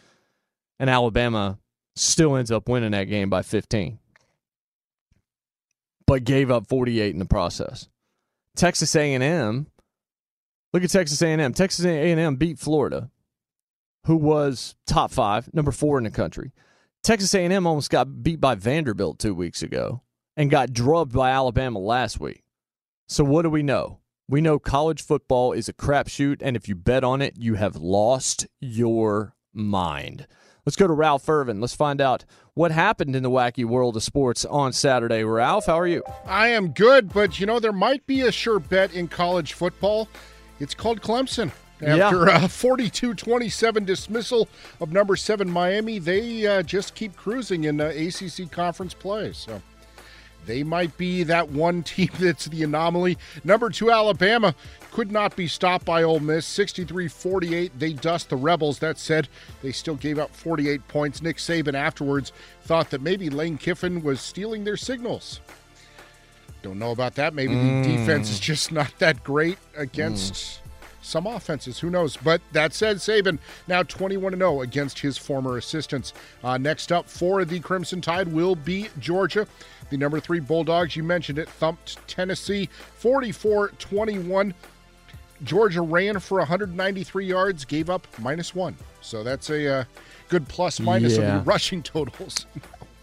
[0.78, 1.58] And Alabama
[1.96, 3.98] still ends up winning that game by 15
[6.06, 7.88] but gave up 48 in the process.
[8.54, 9.66] Texas a&m
[10.72, 13.10] look at texas a&m texas a&m beat florida
[14.04, 16.52] who was top five number four in the country.
[17.02, 20.02] Texas a&m almost got beat by vanderbilt two weeks ago
[20.36, 22.44] and got drubbed by alabama last week.
[23.08, 23.98] So what do we know?
[24.28, 27.76] We know college football is a crapshoot and if you bet on it you have
[27.76, 30.26] lost your mind
[30.66, 31.60] Let's go to Ralph Irvin.
[31.60, 32.24] Let's find out
[32.54, 35.22] what happened in the wacky world of sports on Saturday.
[35.22, 36.02] Ralph, how are you?
[36.26, 40.08] I am good, but you know, there might be a sure bet in college football.
[40.58, 41.52] It's called Clemson.
[41.80, 42.44] After yeah.
[42.44, 44.48] a 42 27 dismissal
[44.80, 49.32] of number seven Miami, they uh, just keep cruising in uh, ACC conference play.
[49.34, 49.62] So
[50.46, 53.18] they might be that one team that's the anomaly.
[53.44, 54.54] Number two, Alabama
[54.92, 56.46] could not be stopped by Ole Miss.
[56.46, 57.78] 63 48.
[57.78, 58.78] They dust the Rebels.
[58.78, 59.28] That said,
[59.62, 61.20] they still gave up 48 points.
[61.20, 62.32] Nick Saban afterwards
[62.62, 65.40] thought that maybe Lane Kiffin was stealing their signals.
[66.62, 67.34] Don't know about that.
[67.34, 67.84] Maybe mm.
[67.84, 70.32] the defense is just not that great against.
[70.32, 70.65] Mm
[71.06, 71.78] some offenses.
[71.78, 72.16] Who knows?
[72.16, 76.12] But that said, Saban now 21 0 against his former assistants.
[76.42, 79.46] Uh, next up for the Crimson Tide will be Georgia.
[79.90, 84.54] The number three Bulldogs, you mentioned it, thumped Tennessee 44 21.
[85.44, 88.76] Georgia ran for 193 yards, gave up minus one.
[89.00, 89.84] So that's a uh,
[90.28, 91.36] good plus minus yeah.
[91.36, 92.46] of the rushing totals.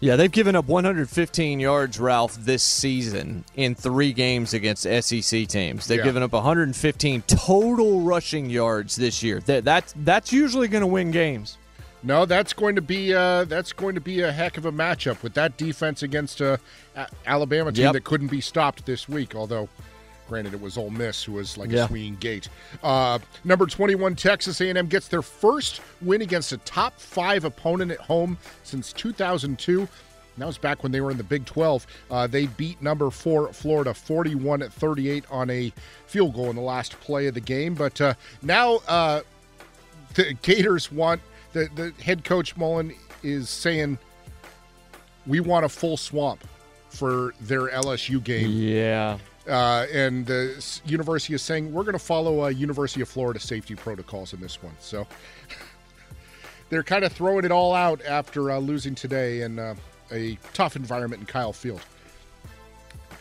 [0.04, 5.86] Yeah, they've given up 115 yards, Ralph, this season in three games against SEC teams.
[5.86, 6.04] They've yeah.
[6.04, 9.40] given up 115 total rushing yards this year.
[9.40, 11.56] That, that's that's usually going to win games.
[12.02, 15.22] No, that's going to be uh, that's going to be a heck of a matchup
[15.22, 16.60] with that defense against a
[17.24, 17.94] Alabama team yep.
[17.94, 19.34] that couldn't be stopped this week.
[19.34, 19.70] Although
[20.28, 21.84] Granted, it was Ole Miss who was like Yeah.
[21.84, 22.48] a swinging gate.
[22.82, 28.00] Uh, number 21, Texas A&M gets their first win against a top five opponent at
[28.00, 29.80] home since 2002.
[29.80, 29.88] And
[30.38, 31.86] That was back when they were in the Big 12.
[32.10, 35.72] Uh, they beat number four Florida 41 at 38 on a
[36.06, 37.74] field goal in the last play of the game.
[37.74, 39.20] But uh, now uh,
[40.14, 41.20] the Gators want
[41.52, 43.98] the, the head coach Mullen is saying
[45.26, 46.42] we want a full swamp
[46.88, 48.50] for their LSU game.
[48.50, 49.18] Yeah.
[49.48, 53.74] Uh, and the university is saying we're going to follow uh, University of Florida safety
[53.74, 54.74] protocols in this one.
[54.80, 55.06] So
[56.70, 59.74] they're kind of throwing it all out after uh, losing today in uh,
[60.10, 61.82] a tough environment in Kyle Field.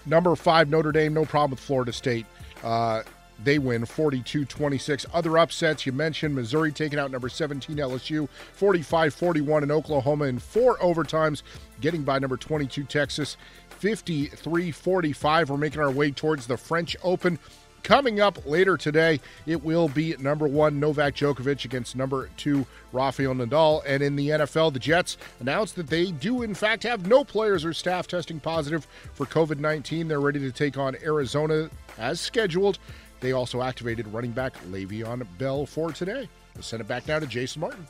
[0.05, 2.25] Number five, Notre Dame, no problem with Florida State.
[2.63, 3.03] Uh,
[3.43, 5.05] they win 42 26.
[5.13, 10.39] Other upsets, you mentioned Missouri taking out number 17 LSU, 45 41 in Oklahoma in
[10.39, 11.43] four overtimes,
[11.81, 13.37] getting by number 22 Texas,
[13.83, 15.49] 53 45.
[15.49, 17.37] We're making our way towards the French Open.
[17.83, 23.33] Coming up later today, it will be number one Novak Djokovic against number two Rafael
[23.33, 23.81] Nadal.
[23.85, 27.65] And in the NFL, the Jets announced that they do, in fact, have no players
[27.65, 30.07] or staff testing positive for COVID 19.
[30.07, 32.79] They're ready to take on Arizona as scheduled.
[33.19, 36.29] They also activated running back Le'Veon Bell for today.
[36.55, 37.85] We'll send it back now to Jason Martin.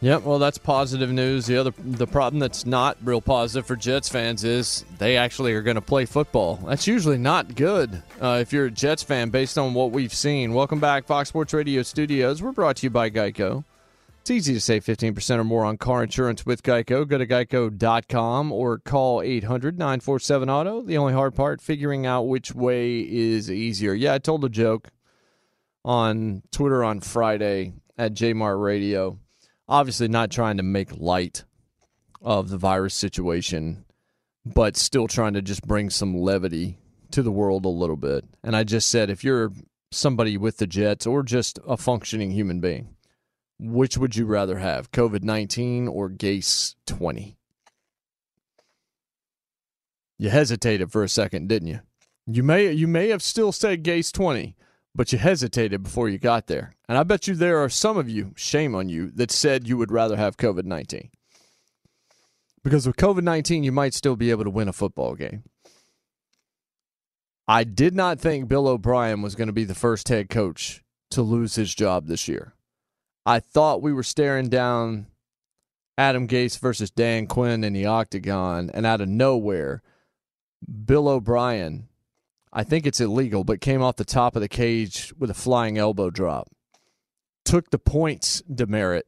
[0.00, 1.46] Yep, well, that's positive news.
[1.46, 5.62] The other, the problem that's not real positive for Jets fans is they actually are
[5.62, 6.54] going to play football.
[6.64, 10.54] That's usually not good uh, if you're a Jets fan, based on what we've seen.
[10.54, 12.40] Welcome back, Fox Sports Radio Studios.
[12.40, 13.64] We're brought to you by Geico.
[14.20, 17.08] It's easy to save 15% or more on car insurance with Geico.
[17.08, 20.82] Go to geico.com or call 800 947 Auto.
[20.82, 23.94] The only hard part, figuring out which way is easier.
[23.94, 24.90] Yeah, I told a joke
[25.84, 29.18] on Twitter on Friday at Jmart Radio.
[29.68, 31.44] Obviously, not trying to make light
[32.22, 33.84] of the virus situation,
[34.44, 36.78] but still trying to just bring some levity
[37.10, 38.24] to the world a little bit.
[38.42, 39.52] And I just said, if you're
[39.90, 42.94] somebody with the Jets or just a functioning human being,
[43.58, 47.36] which would you rather have, COVID 19 or Gase 20?
[50.18, 51.80] You hesitated for a second, didn't you?
[52.26, 54.56] You may you may have still said Gase 20,
[54.98, 56.74] but you hesitated before you got there.
[56.88, 59.76] And I bet you there are some of you, shame on you, that said you
[59.76, 61.10] would rather have COVID 19.
[62.64, 65.44] Because with COVID 19, you might still be able to win a football game.
[67.46, 70.82] I did not think Bill O'Brien was going to be the first head coach
[71.12, 72.54] to lose his job this year.
[73.24, 75.06] I thought we were staring down
[75.96, 79.80] Adam Gase versus Dan Quinn in the octagon, and out of nowhere,
[80.84, 81.87] Bill O'Brien,
[82.52, 85.78] I think it's illegal, but came off the top of the cage with a flying
[85.78, 86.48] elbow drop,
[87.44, 89.06] took the points demerit,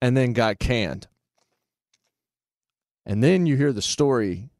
[0.00, 1.08] and then got canned.
[3.04, 4.50] And then you hear the story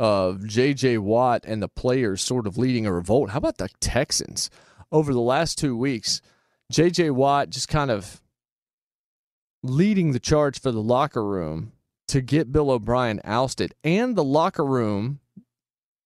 [0.00, 0.98] of J.J.
[0.98, 3.30] Watt and the players sort of leading a revolt.
[3.30, 4.50] How about the Texans?
[4.90, 6.22] Over the last two weeks,
[6.72, 7.10] J.J.
[7.10, 8.22] Watt just kind of
[9.62, 11.72] leading the charge for the locker room
[12.06, 15.20] to get Bill O'Brien ousted, and the locker room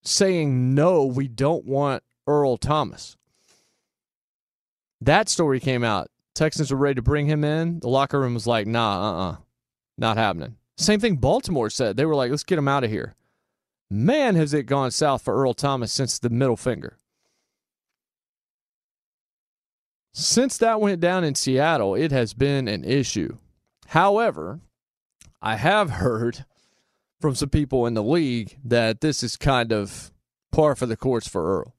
[0.02, 3.16] saying, no, we don't want Earl Thomas.
[5.00, 6.10] That story came out.
[6.34, 7.80] Texans were ready to bring him in.
[7.80, 9.36] The locker room was like, nah, uh uh
[9.98, 10.56] not happening.
[10.76, 11.96] Same thing Baltimore said.
[11.96, 13.14] They were like, let's get him out of here.
[13.90, 16.96] Man, has it gone south for Earl Thomas since the middle finger.
[20.14, 23.36] Since that went down in Seattle, it has been an issue.
[23.88, 24.60] However,
[25.40, 26.44] I have heard
[27.22, 30.12] from some people in the league that this is kind of
[30.50, 31.74] par for the course for Earl.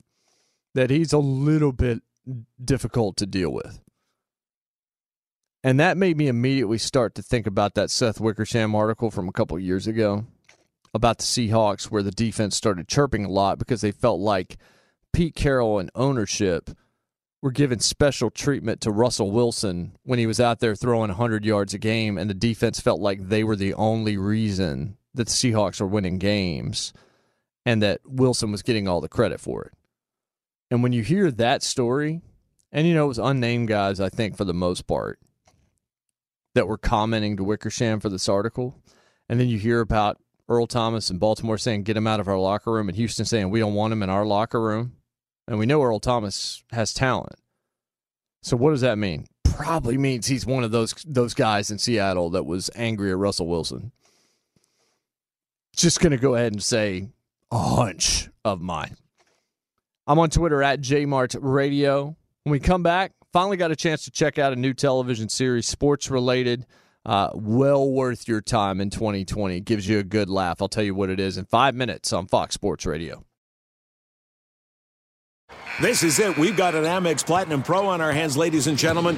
[0.74, 2.02] That he's a little bit
[2.64, 3.80] difficult to deal with.
[5.64, 9.32] And that made me immediately start to think about that Seth Wickersham article from a
[9.32, 10.26] couple years ago
[10.94, 14.58] about the Seahawks, where the defense started chirping a lot because they felt like
[15.12, 16.72] Pete Carroll and ownership
[17.42, 21.74] were giving special treatment to Russell Wilson when he was out there throwing 100 yards
[21.74, 25.80] a game, and the defense felt like they were the only reason that the Seahawks
[25.80, 26.94] were winning games
[27.66, 29.74] and that Wilson was getting all the credit for it.
[30.72, 32.22] And when you hear that story,
[32.72, 35.20] and you know, it was unnamed guys, I think, for the most part,
[36.56, 38.82] that were commenting to Wickersham for this article,
[39.30, 42.38] and then you hear about Earl Thomas and Baltimore saying, get him out of our
[42.38, 44.98] locker room, and Houston saying, we don't want him in our locker room.
[45.48, 47.36] And we know Earl Thomas has talent.
[48.42, 49.26] So what does that mean?
[49.44, 53.48] Probably means he's one of those those guys in Seattle that was angry at Russell
[53.48, 53.92] Wilson.
[55.76, 57.10] Just gonna go ahead and say
[57.52, 58.96] a hunch of mine.
[60.06, 62.16] I'm on Twitter at JMart Radio.
[62.44, 65.68] When we come back, finally got a chance to check out a new television series,
[65.68, 66.66] sports related.
[67.06, 69.60] Uh, well worth your time in 2020.
[69.62, 70.62] Gives you a good laugh.
[70.62, 73.26] I'll tell you what it is in five minutes on Fox Sports Radio.
[75.82, 76.38] This is it.
[76.38, 79.18] We've got an Amex Platinum Pro on our hands, ladies and gentlemen.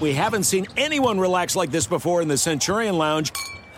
[0.00, 3.32] We haven't seen anyone relax like this before in the Centurion Lounge.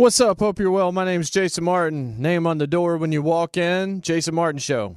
[0.00, 0.38] What's up?
[0.38, 0.92] Hope you're well.
[0.92, 2.22] My name's Jason Martin.
[2.22, 4.96] Name on the door when you walk in Jason Martin Show.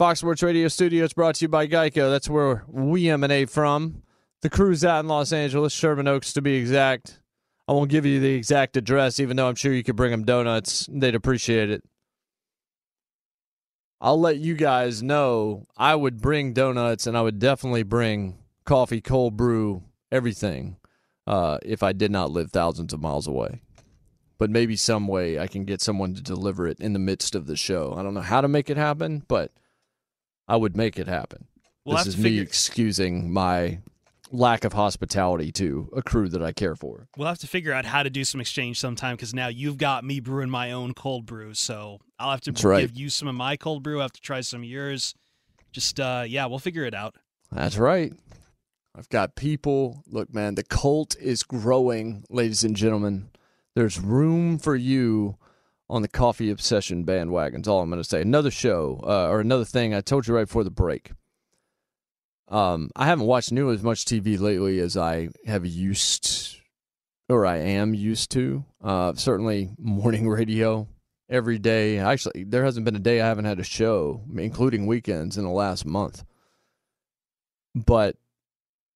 [0.00, 2.10] Fox Sports Radio Studios brought to you by Geico.
[2.10, 4.02] That's where we emanate from.
[4.42, 7.20] The crew's out in Los Angeles, Sherman Oaks to be exact.
[7.68, 10.24] I won't give you the exact address, even though I'm sure you could bring them
[10.24, 10.88] donuts.
[10.90, 11.84] They'd appreciate it.
[14.00, 19.00] I'll let you guys know I would bring donuts and I would definitely bring coffee,
[19.00, 20.78] cold brew, everything
[21.28, 23.60] uh, if I did not live thousands of miles away
[24.38, 27.46] but maybe some way I can get someone to deliver it in the midst of
[27.46, 27.94] the show.
[27.96, 29.52] I don't know how to make it happen, but
[30.46, 31.46] I would make it happen.
[31.84, 33.80] We'll this is me figure- excusing my
[34.30, 37.08] lack of hospitality to a crew that I care for.
[37.16, 40.04] We'll have to figure out how to do some exchange sometime because now you've got
[40.04, 41.54] me brewing my own cold brew.
[41.54, 42.90] So I'll have to That's give right.
[42.94, 44.00] you some of my cold brew.
[44.00, 45.14] I have to try some of yours.
[45.72, 47.14] Just, uh, yeah, we'll figure it out.
[47.50, 48.12] That's right.
[48.94, 50.02] I've got people.
[50.06, 53.30] Look, man, the cult is growing, ladies and gentlemen.
[53.78, 55.36] There's room for you
[55.88, 57.60] on the coffee obsession bandwagon.
[57.60, 58.20] That's all I'm going to say.
[58.20, 61.12] Another show uh, or another thing I told you right before the break.
[62.48, 66.56] Um, I haven't watched nearly as much TV lately as I have used
[67.28, 68.64] or I am used to.
[68.82, 70.88] Uh, certainly morning radio
[71.30, 71.98] every day.
[71.98, 75.50] Actually, there hasn't been a day I haven't had a show, including weekends, in the
[75.50, 76.24] last month.
[77.76, 78.16] But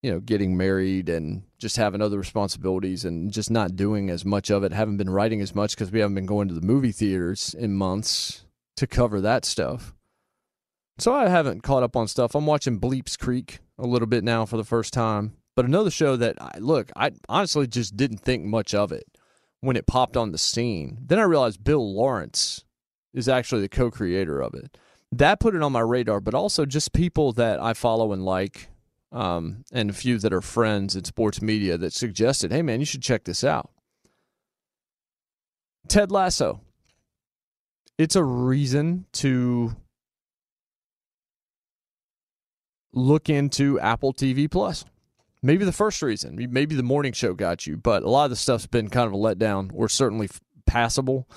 [0.02, 4.50] you know, getting married and just having other responsibilities and just not doing as much
[4.50, 4.72] of it.
[4.72, 7.74] Haven't been writing as much because we haven't been going to the movie theaters in
[7.74, 8.44] months
[8.76, 9.94] to cover that stuff.
[10.98, 12.34] So I haven't caught up on stuff.
[12.34, 15.36] I'm watching Bleeps Creek a little bit now for the first time.
[15.54, 19.04] But another show that I look, I honestly just didn't think much of it
[19.60, 20.98] when it popped on the scene.
[21.00, 22.64] Then I realized Bill Lawrence
[23.14, 24.76] is actually the co-creator of it.
[25.12, 28.68] That put it on my radar, but also just people that I follow and like
[29.12, 32.86] um, and a few that are friends in sports media that suggested, hey, man, you
[32.86, 33.70] should check this out.
[35.88, 36.60] Ted Lasso.
[37.98, 39.76] It's a reason to
[42.94, 44.84] look into Apple TV Plus.
[45.42, 48.36] Maybe the first reason, maybe the morning show got you, but a lot of the
[48.36, 50.28] stuff's been kind of a letdown or certainly
[50.66, 51.28] passable.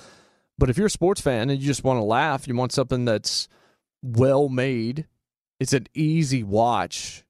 [0.58, 3.04] But if you're a sports fan and you just want to laugh, you want something
[3.04, 3.48] that's
[4.02, 5.06] well made,
[5.58, 7.25] it's an easy watch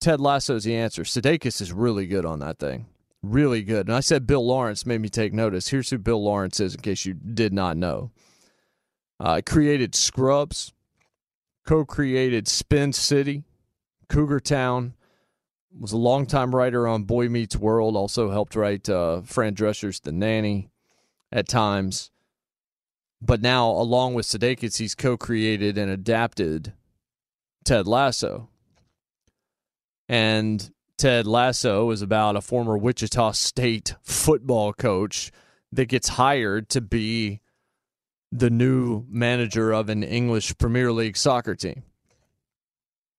[0.00, 1.02] Ted Lasso's the answer.
[1.02, 2.86] Sudeikis is really good on that thing.
[3.22, 3.86] Really good.
[3.86, 5.68] And I said Bill Lawrence made me take notice.
[5.68, 8.10] Here's who Bill Lawrence is in case you did not know.
[9.18, 10.72] Uh, created Scrubs,
[11.66, 13.44] co created Spin City,
[14.08, 14.94] Cougar Town,
[15.78, 20.12] was a longtime writer on Boy Meets World, also helped write uh, Fran Drescher's The
[20.12, 20.70] Nanny
[21.30, 22.10] at times.
[23.22, 26.72] But now, along with Sudeikis, he's co created and adapted
[27.64, 28.49] Ted Lasso.
[30.10, 35.30] And Ted Lasso is about a former Wichita State football coach
[35.70, 37.42] that gets hired to be
[38.32, 41.84] the new manager of an English Premier League soccer team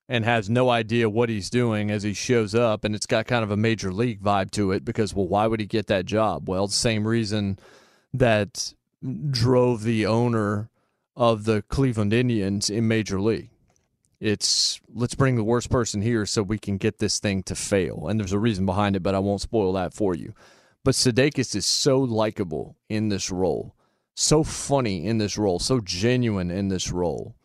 [0.10, 2.84] and has no idea what he's doing as he shows up.
[2.84, 5.62] And it's got kind of a major league vibe to it because, well, why would
[5.62, 6.50] he get that job?
[6.50, 7.58] Well, the same reason
[8.14, 8.74] that
[9.30, 10.70] drove the owner
[11.16, 13.50] of the Cleveland Indians in Major League.
[14.22, 18.07] It's let's bring the worst person here so we can get this thing to fail.
[18.07, 20.34] And there's a reason behind it, but I won't spoil that for you.
[20.84, 23.76] But Sudeikis is so likable in this role,
[24.15, 27.36] so funny in this role, so genuine in this role.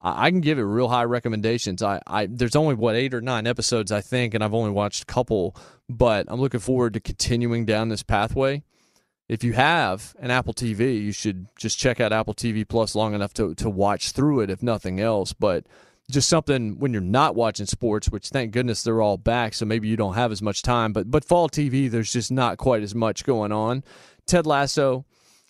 [0.00, 1.82] I, I can give it real high recommendations.
[1.82, 5.02] I, I there's only what eight or nine episodes I think, and I've only watched
[5.02, 5.54] a couple,
[5.88, 8.62] but I'm looking forward to continuing down this pathway
[9.32, 13.14] if you have an Apple TV, you should just check out Apple TV Plus long
[13.14, 15.32] enough to, to watch through it, if nothing else.
[15.32, 15.64] But
[16.12, 19.88] just something when you're not watching sports, which thank goodness they're all back, so maybe
[19.88, 20.92] you don't have as much time.
[20.92, 23.82] But but fall TV, there's just not quite as much going on.
[24.26, 25.04] Ted Lasso,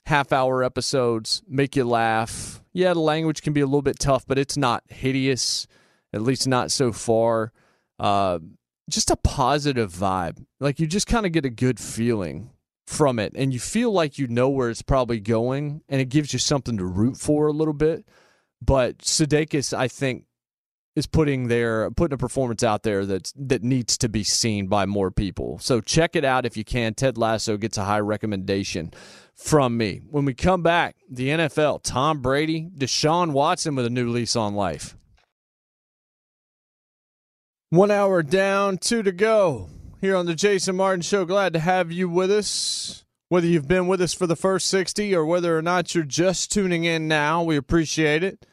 [0.06, 2.62] half hour episodes, make you laugh.
[2.72, 5.66] Yeah, the language can be a little bit tough, but it's not hideous,
[6.12, 7.52] at least not so far.
[7.98, 8.38] Uh,
[8.88, 10.44] just a positive vibe.
[10.60, 12.50] Like you just kind of get a good feeling
[12.86, 16.32] from it and you feel like you know where it's probably going and it gives
[16.32, 18.06] you something to root for a little bit.
[18.60, 20.24] But Sudeikis, I think,
[20.94, 24.86] is putting their putting a performance out there that that needs to be seen by
[24.86, 25.58] more people.
[25.58, 26.94] So check it out if you can.
[26.94, 28.92] Ted Lasso gets a high recommendation
[29.34, 30.02] from me.
[30.10, 34.54] When we come back, the NFL, Tom Brady, Deshaun Watson with a new lease on
[34.54, 34.96] life.
[37.70, 39.70] One hour down, two to go
[40.02, 41.24] here on the Jason Martin Show.
[41.24, 43.04] Glad to have you with us.
[43.30, 46.52] Whether you've been with us for the first 60 or whether or not you're just
[46.52, 48.44] tuning in now, we appreciate it.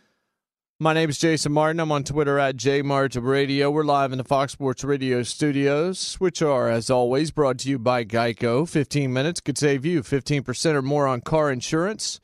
[0.82, 1.82] My name is Jason Martin.
[1.82, 3.70] I'm on Twitter at JMartinRadio.
[3.70, 7.78] We're live in the Fox Sports Radio studios, which are, as always, brought to you
[7.78, 8.66] by Geico.
[8.66, 12.22] 15 minutes could save you 15% or more on car insurance.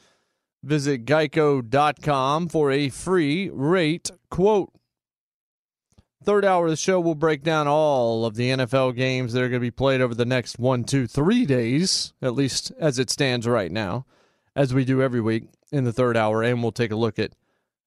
[0.63, 4.71] Visit geico.com for a free rate quote.
[6.23, 9.49] Third hour of the show, we'll break down all of the NFL games that are
[9.49, 13.09] going to be played over the next one, two, three days, at least as it
[13.09, 14.05] stands right now,
[14.55, 15.43] as we do every week
[15.73, 16.41] in the third hour.
[16.41, 17.33] And we'll take a look at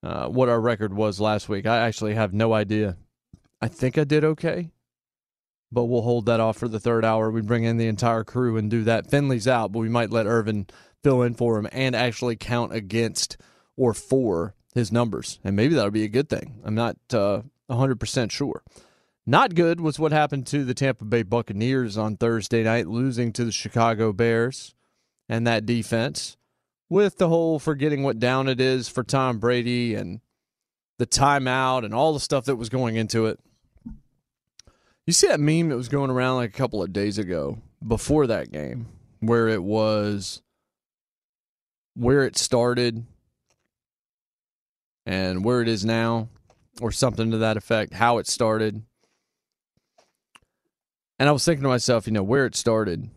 [0.03, 1.65] uh, what our record was last week.
[1.65, 2.97] I actually have no idea.
[3.61, 4.71] I think I did okay,
[5.71, 7.29] but we'll hold that off for the third hour.
[7.29, 9.09] We bring in the entire crew and do that.
[9.09, 10.67] Finley's out, but we might let Irvin
[11.03, 13.37] fill in for him and actually count against
[13.75, 15.39] or for his numbers.
[15.43, 16.61] And maybe that'll be a good thing.
[16.63, 16.97] I'm not.
[17.11, 18.63] Uh, 100% sure.
[19.25, 23.45] Not good was what happened to the Tampa Bay Buccaneers on Thursday night, losing to
[23.45, 24.73] the Chicago Bears
[25.27, 26.35] and that defense,
[26.89, 30.21] with the whole forgetting what down it is for Tom Brady and
[30.97, 33.39] the timeout and all the stuff that was going into it.
[35.05, 38.27] You see that meme that was going around like a couple of days ago before
[38.27, 38.87] that game,
[39.19, 40.41] where it was
[41.95, 43.05] where it started
[45.05, 46.29] and where it is now
[46.81, 48.83] or something to that effect, how it started.
[51.17, 53.09] And I was thinking to myself, you know, where it started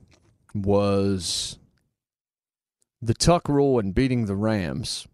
[0.55, 1.59] was
[3.03, 5.09] the tuck rule and beating the Rams.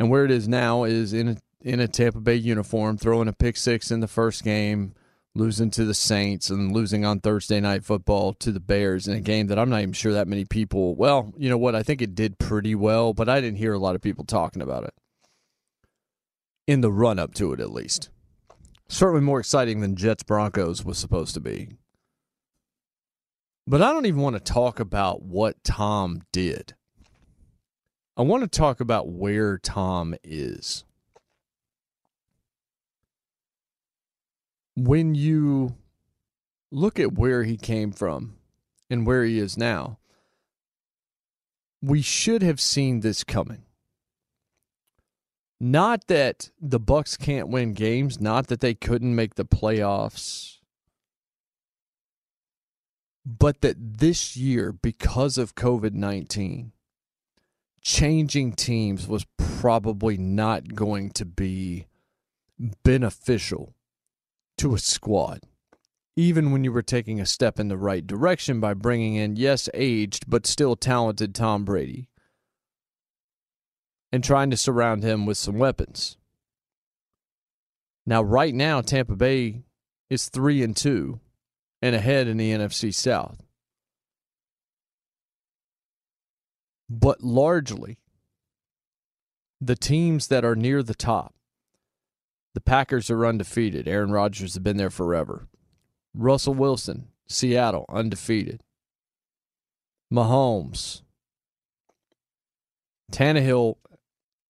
[0.00, 3.32] And where it is now is in a, in a Tampa Bay uniform, throwing a
[3.32, 4.94] pick six in the first game,
[5.34, 9.20] losing to the Saints, and losing on Thursday night football to the Bears in a
[9.20, 10.96] game that I'm not even sure that many people.
[10.96, 11.76] Well, you know what?
[11.76, 14.62] I think it did pretty well, but I didn't hear a lot of people talking
[14.62, 14.94] about it
[16.66, 18.10] in the run up to it, at least.
[18.88, 21.68] Certainly more exciting than Jets Broncos was supposed to be.
[23.70, 26.74] But I don't even want to talk about what Tom did.
[28.16, 30.84] I want to talk about where Tom is.
[34.76, 35.76] When you
[36.72, 38.38] look at where he came from
[38.90, 40.00] and where he is now,
[41.80, 43.62] we should have seen this coming.
[45.60, 50.56] Not that the Bucks can't win games, not that they couldn't make the playoffs,
[53.38, 56.70] but that this year because of COVID-19,
[57.80, 61.86] changing teams was probably not going to be
[62.82, 63.74] beneficial
[64.58, 65.40] to a squad.
[66.16, 69.68] Even when you were taking a step in the right direction by bringing in, yes,
[69.74, 72.08] aged, but still talented Tom Brady
[74.12, 76.16] and trying to surround him with some weapons.
[78.04, 79.62] Now, right now, Tampa Bay
[80.10, 81.20] is three and two
[81.82, 83.42] and ahead in the NFC South.
[86.88, 87.98] But largely,
[89.60, 91.34] the teams that are near the top
[92.54, 93.86] The Packers are undefeated.
[93.86, 95.46] Aaron Rodgers has been there forever.
[96.14, 98.64] Russell Wilson, Seattle, undefeated.
[100.12, 101.02] Mahomes.
[103.12, 103.76] Tannehill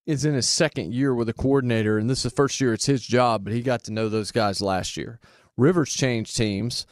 [0.06, 2.86] is in his second year with a coordinator, and this is the first year it's
[2.86, 5.20] his job, but he got to know those guys last year.
[5.56, 6.86] Rivers changed teams,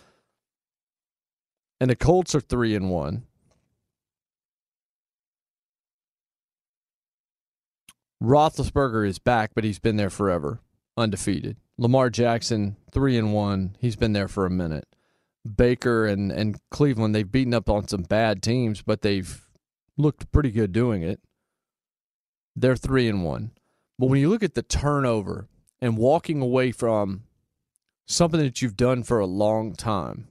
[1.81, 3.25] and the Colts are three and one.
[8.23, 10.61] Roethlisberger is back, but he's been there forever,
[10.97, 11.57] undefeated.
[11.77, 13.77] Lamar Jackson, three and one.
[13.79, 14.87] He's been there for a minute.
[15.57, 19.47] Baker and, and Cleveland, they've beaten up on some bad teams, but they've
[19.97, 21.21] looked pretty good doing it.
[22.57, 23.53] They're three and one.
[23.99, 25.49] But when you look at the turnover
[25.81, 27.23] and walking away from
[28.07, 30.27] something that you've done for a long time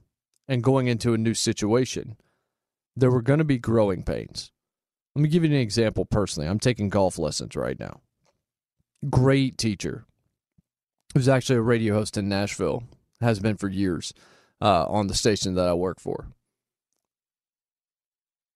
[0.48, 2.16] and going into a new situation,
[2.96, 4.50] there were going to be growing pains.
[5.14, 6.48] Let me give you an example personally.
[6.48, 8.00] I'm taking golf lessons right now.
[9.08, 10.06] Great teacher,
[11.14, 12.84] who's actually a radio host in Nashville,
[13.20, 14.12] has been for years
[14.60, 16.28] uh, on the station that I work for.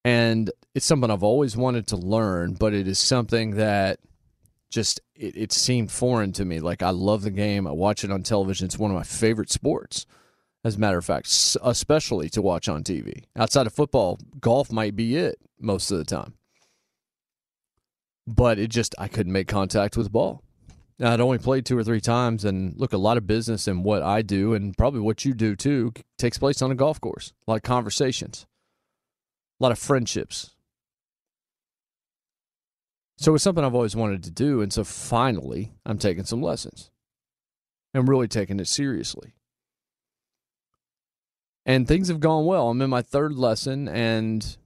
[0.05, 3.99] And it's something I've always wanted to learn, but it is something that
[4.69, 6.59] just it, it seemed foreign to me.
[6.59, 8.65] Like I love the game, I watch it on television.
[8.65, 10.05] It's one of my favorite sports,
[10.63, 11.27] as a matter of fact,
[11.61, 13.25] especially to watch on TV.
[13.35, 16.35] Outside of football, golf might be it most of the time.
[18.25, 20.41] But it just I couldn't make contact with the ball.
[21.01, 24.03] I'd only played two or three times, and look, a lot of business and what
[24.03, 27.33] I do, and probably what you do too, takes place on a golf course.
[27.45, 28.45] A lot of conversations,
[29.59, 30.51] a lot of friendships.
[33.17, 36.91] So it's something I've always wanted to do, and so finally, I'm taking some lessons,
[37.93, 39.33] and really taking it seriously.
[41.65, 42.69] And things have gone well.
[42.69, 44.57] I'm in my third lesson, and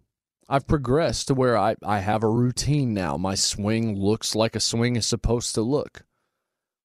[0.50, 3.18] I've progressed to where I, I have a routine now.
[3.18, 6.04] My swing looks like a swing is supposed to look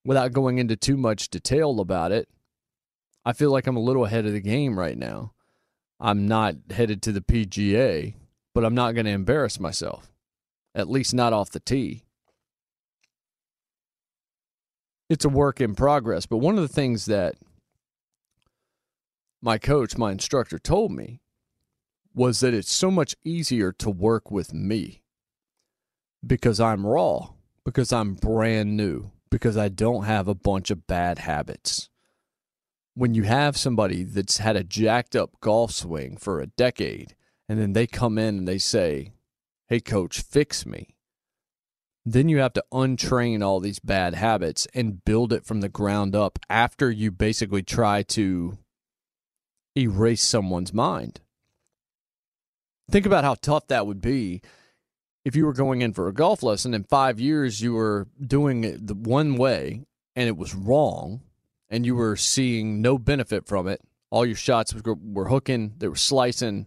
[0.04, 2.28] without going into too much detail about it,
[3.24, 5.32] I feel like I'm a little ahead of the game right now.
[6.00, 8.14] I'm not headed to the PGA,
[8.54, 10.12] but I'm not going to embarrass myself,
[10.74, 12.02] at least not off the tee.
[15.08, 17.36] It's a work in progress, but one of the things that
[19.42, 21.20] my coach, my instructor told me
[22.14, 25.02] was that it's so much easier to work with me
[26.24, 27.30] because I'm raw,
[27.64, 31.88] because I'm brand new, because I don't have a bunch of bad habits.
[32.94, 37.16] When you have somebody that's had a jacked up golf swing for a decade
[37.48, 39.12] and then they come in and they say,
[39.68, 40.94] Hey, coach, fix me.
[42.04, 46.14] Then you have to untrain all these bad habits and build it from the ground
[46.14, 48.58] up after you basically try to
[49.76, 51.20] erase someone's mind.
[52.90, 54.42] Think about how tough that would be
[55.24, 58.64] if you were going in for a golf lesson in five years, you were doing
[58.64, 59.82] it the one way
[60.16, 61.22] and it was wrong,
[61.70, 63.80] and you were seeing no benefit from it.
[64.10, 66.66] All your shots were, were hooking, they were slicing,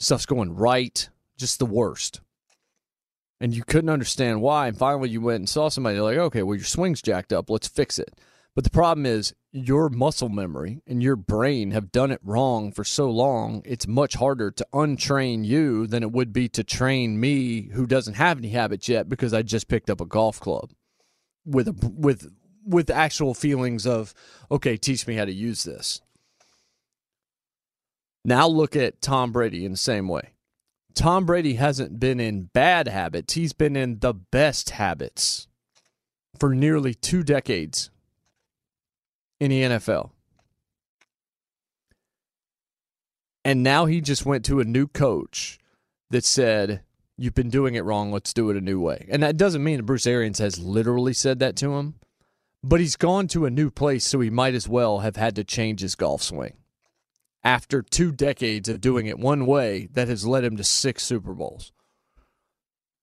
[0.00, 2.20] stuff's going right, just the worst.
[3.40, 4.66] And you couldn't understand why.
[4.66, 6.00] And finally, you went and saw somebody.
[6.00, 7.50] Like, okay, well, your swing's jacked up.
[7.50, 8.16] Let's fix it.
[8.54, 12.84] But the problem is your muscle memory and your brain have done it wrong for
[12.84, 17.70] so long, it's much harder to untrain you than it would be to train me
[17.72, 20.70] who doesn't have any habits yet because I just picked up a golf club
[21.46, 22.30] with a with
[22.64, 24.14] with actual feelings of
[24.50, 26.02] okay, teach me how to use this.
[28.24, 30.34] Now look at Tom Brady in the same way.
[30.94, 35.48] Tom Brady hasn't been in bad habits, he's been in the best habits
[36.38, 37.90] for nearly 2 decades
[39.42, 40.10] in the NFL.
[43.44, 45.58] And now he just went to a new coach
[46.10, 46.82] that said,
[47.18, 48.12] You've been doing it wrong.
[48.12, 49.06] Let's do it a new way.
[49.10, 51.96] And that doesn't mean that Bruce Arians has literally said that to him,
[52.62, 55.44] but he's gone to a new place, so he might as well have had to
[55.44, 56.54] change his golf swing
[57.42, 61.34] after two decades of doing it one way that has led him to six Super
[61.34, 61.72] Bowls.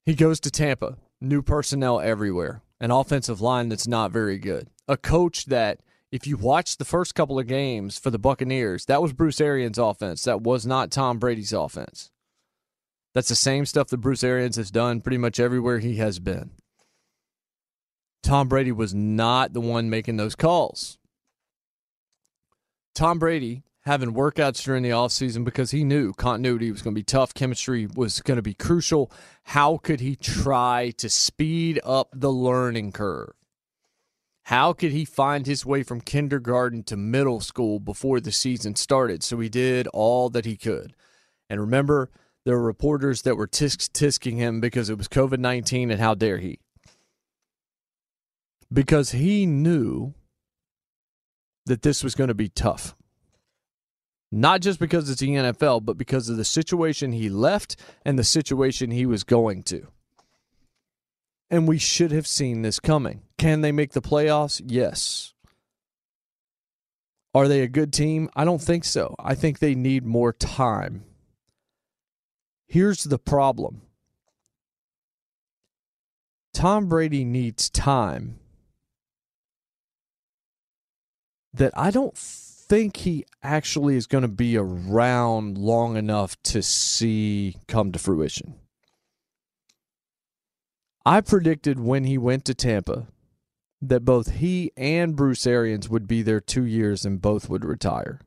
[0.06, 4.96] He goes to Tampa, new personnel everywhere, an offensive line that's not very good, a
[4.98, 5.82] coach that
[6.12, 9.78] if you watch the first couple of games for the Buccaneers, that was Bruce Arians'
[9.78, 10.24] offense.
[10.24, 12.12] That was not Tom Brady's offense.
[13.14, 16.52] That's the same stuff that Bruce Arians has done pretty much everywhere he has been.
[18.22, 20.98] Tom Brady was not the one making those calls.
[22.94, 27.04] Tom Brady having workouts during the offseason because he knew continuity was going to be
[27.04, 29.12] tough, chemistry was going to be crucial.
[29.46, 33.39] How could he try to speed up the learning curve?
[34.50, 39.22] How could he find his way from kindergarten to middle school before the season started?
[39.22, 40.96] So he did all that he could.
[41.52, 42.10] And remember,
[42.46, 46.16] there were reporters that were tisk tisking him because it was COVID 19 and how
[46.16, 46.58] dare he?
[48.74, 50.16] Because he knew
[51.68, 52.96] that this was going to be tough.
[54.32, 58.24] Not just because it's the NFL, but because of the situation he left and the
[58.24, 59.90] situation he was going to.
[61.50, 63.24] And we should have seen this coming.
[63.38, 64.62] Can they make the playoffs?
[64.64, 65.34] Yes.
[67.34, 68.30] Are they a good team?
[68.36, 69.16] I don't think so.
[69.20, 71.06] I think they need more time.
[72.68, 73.82] Here's the problem
[76.54, 78.40] Tom Brady needs time
[81.54, 87.58] that I don't think he actually is going to be around long enough to see
[87.68, 88.56] come to fruition.
[91.10, 93.08] I predicted when he went to Tampa
[93.82, 98.20] that both he and Bruce Arians would be there two years and both would retire.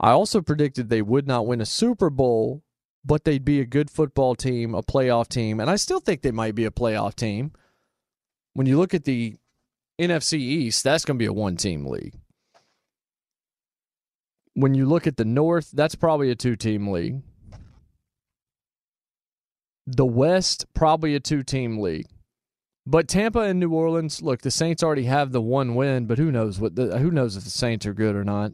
[0.00, 2.64] I also predicted they would not win a Super Bowl,
[3.04, 6.32] but they'd be a good football team, a playoff team, and I still think they
[6.32, 7.52] might be a playoff team.
[8.54, 9.36] When you look at the
[10.00, 12.18] NFC East, that's going to be a one team league.
[14.54, 17.22] When you look at the North, that's probably a two team league.
[19.86, 22.08] The West, probably a two team league.
[22.86, 26.30] But Tampa and New Orleans, look, the Saints already have the one win, but who
[26.30, 28.52] knows what the, who knows if the Saints are good or not.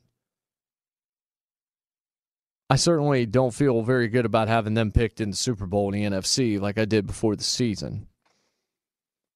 [2.71, 6.11] I certainly don't feel very good about having them picked in the Super Bowl in
[6.11, 8.09] the NFC like I did before the season.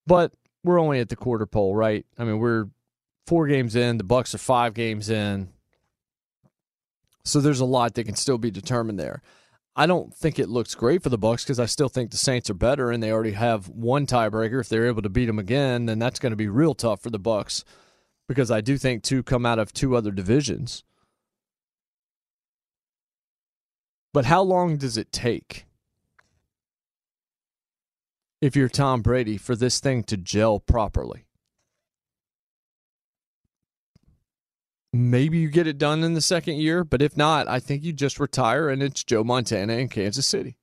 [0.06, 0.32] But
[0.64, 2.06] we're only at the quarter pole, right?
[2.18, 2.68] I mean, we're
[3.26, 3.98] four games in.
[3.98, 5.50] The Bucks are five games in.
[7.24, 9.20] So there's a lot that can still be determined there.
[9.76, 12.48] I don't think it looks great for the Bucks because I still think the Saints
[12.48, 14.60] are better, and they already have one tiebreaker.
[14.60, 17.10] If they're able to beat them again, then that's going to be real tough for
[17.10, 17.62] the Bucks
[18.26, 20.82] because I do think two come out of two other divisions.
[24.14, 25.66] But how long does it take
[28.40, 31.25] if you're Tom Brady, for this thing to gel properly.
[34.96, 37.92] Maybe you get it done in the second year, but if not, I think you
[37.92, 40.56] just retire and it's Joe Montana in Kansas City.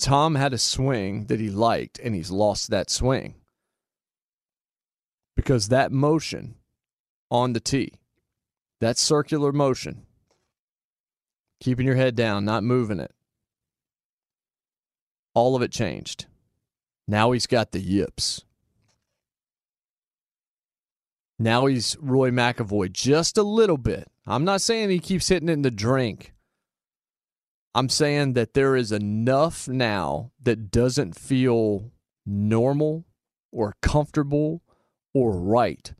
[0.00, 3.36] Tom had a swing that he liked, and he's lost that swing
[5.36, 6.56] because that motion
[7.30, 7.92] on the tee,
[8.80, 10.04] that circular motion,
[11.60, 13.14] keeping your head down, not moving it,
[15.32, 16.26] all of it changed.
[17.06, 18.44] Now he's got the yips.
[21.38, 24.08] Now he's Roy McAvoy just a little bit.
[24.26, 26.32] I'm not saying he keeps hitting it in the drink.
[27.74, 31.90] I'm saying that there is enough now that doesn't feel
[32.26, 33.06] normal
[33.50, 34.62] or comfortable
[35.14, 35.94] or right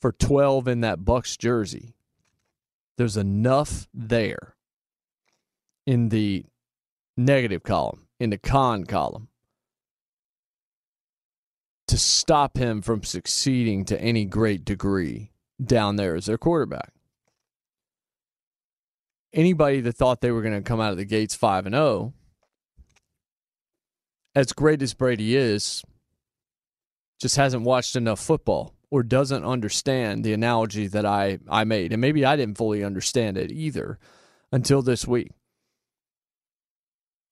[0.00, 1.94] for 12 in that Bucks jersey.
[2.98, 4.54] There's enough there
[5.86, 6.44] in the
[7.16, 9.28] negative column in the con column
[11.88, 15.30] to stop him from succeeding to any great degree
[15.64, 16.92] down there as their quarterback.
[19.32, 22.14] Anybody that thought they were going to come out of the gates 5 and 0
[24.34, 25.82] as great as Brady is
[27.20, 32.00] just hasn't watched enough football or doesn't understand the analogy that I I made and
[32.00, 33.98] maybe I didn't fully understand it either
[34.52, 35.32] until this week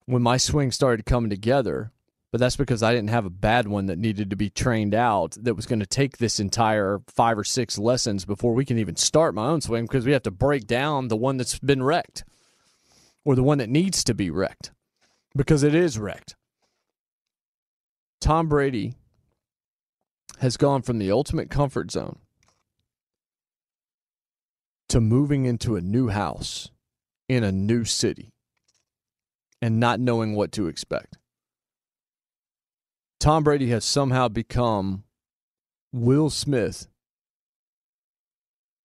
[0.06, 1.92] when my swing started coming together,
[2.34, 5.36] but that's because I didn't have a bad one that needed to be trained out
[5.40, 8.96] that was going to take this entire five or six lessons before we can even
[8.96, 12.24] start my own swing because we have to break down the one that's been wrecked
[13.24, 14.72] or the one that needs to be wrecked
[15.36, 16.34] because it is wrecked.
[18.20, 18.96] Tom Brady
[20.40, 22.18] has gone from the ultimate comfort zone
[24.88, 26.68] to moving into a new house
[27.28, 28.32] in a new city
[29.62, 31.16] and not knowing what to expect.
[33.24, 35.02] Tom Brady has somehow become
[35.94, 36.88] Will Smith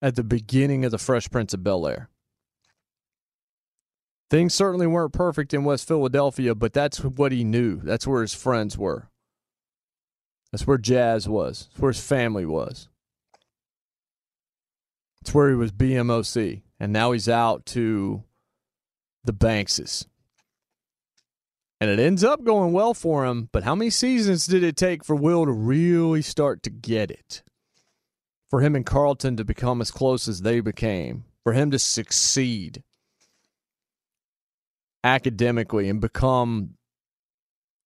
[0.02, 2.10] at the beginning of the Fresh Prince of Bel Air.
[4.30, 7.82] Things certainly weren't perfect in West Philadelphia, but that's what he knew.
[7.82, 9.10] That's where his friends were.
[10.54, 11.68] That's where Jazz was.
[11.72, 12.88] That's where his family was.
[15.20, 16.62] It's where he was BMOC.
[16.80, 18.24] And now he's out to
[19.26, 20.08] the Bankses
[21.82, 23.50] and it ends up going well for him.
[23.52, 27.44] But how many seasons did it take for Will to really start to get it?
[28.50, 32.84] For him and Carlton to become as close as they became, for him to succeed
[35.04, 36.72] academically and become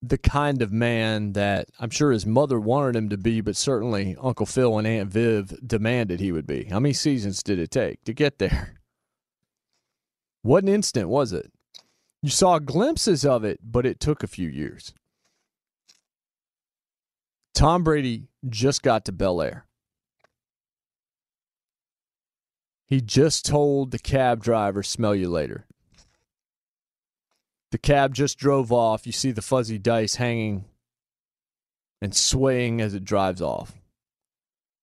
[0.02, 4.18] the kind of man that I'm sure his mother wanted him to be, but certainly
[4.22, 6.66] Uncle Phil and Aunt Viv demanded he would be.
[6.66, 8.80] How many seasons did it take to get there?
[10.42, 11.54] What an instant was it?
[12.24, 14.94] You saw glimpses of it, but it took a few years.
[17.54, 19.66] Tom Brady just got to Bel Air.
[22.88, 25.66] He just told the cab driver, smell you later.
[27.72, 29.06] The cab just drove off.
[29.06, 30.64] You see the fuzzy dice hanging
[32.02, 33.74] and swaying as it drives off.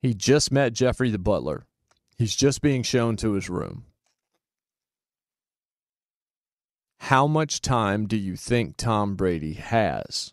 [0.02, 1.64] He just met Jeffrey the butler.
[2.18, 3.86] He's just being shown to his room.
[7.04, 10.30] How much time do you think Tom Brady has?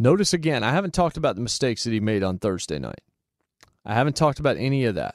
[0.00, 3.00] Notice again, I haven't talked about the mistakes that he made on Thursday night.
[3.84, 5.14] I haven't talked about any of that.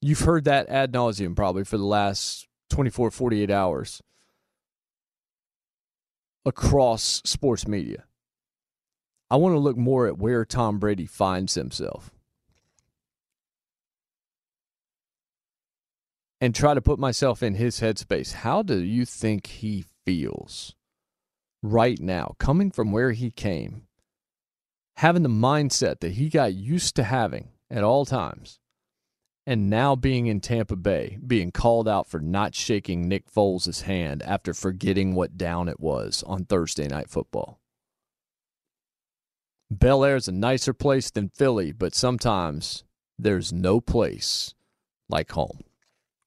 [0.00, 4.00] You've heard that ad nauseum probably for the last 24, 48 hours
[6.46, 8.04] across sports media.
[9.28, 12.12] I want to look more at where Tom Brady finds himself
[16.40, 18.32] and try to put myself in his headspace.
[18.32, 20.74] How do you think he feels
[21.62, 23.86] right now, coming from where he came,
[24.96, 28.60] having the mindset that he got used to having at all times?
[29.48, 34.22] and now being in Tampa Bay, being called out for not shaking Nick Foles' hand
[34.22, 37.58] after forgetting what down it was on Thursday Night Football.
[39.70, 42.84] Bel Air's a nicer place than Philly, but sometimes
[43.18, 44.54] there's no place
[45.08, 45.60] like home.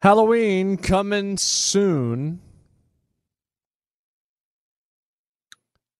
[0.00, 2.40] Halloween coming soon.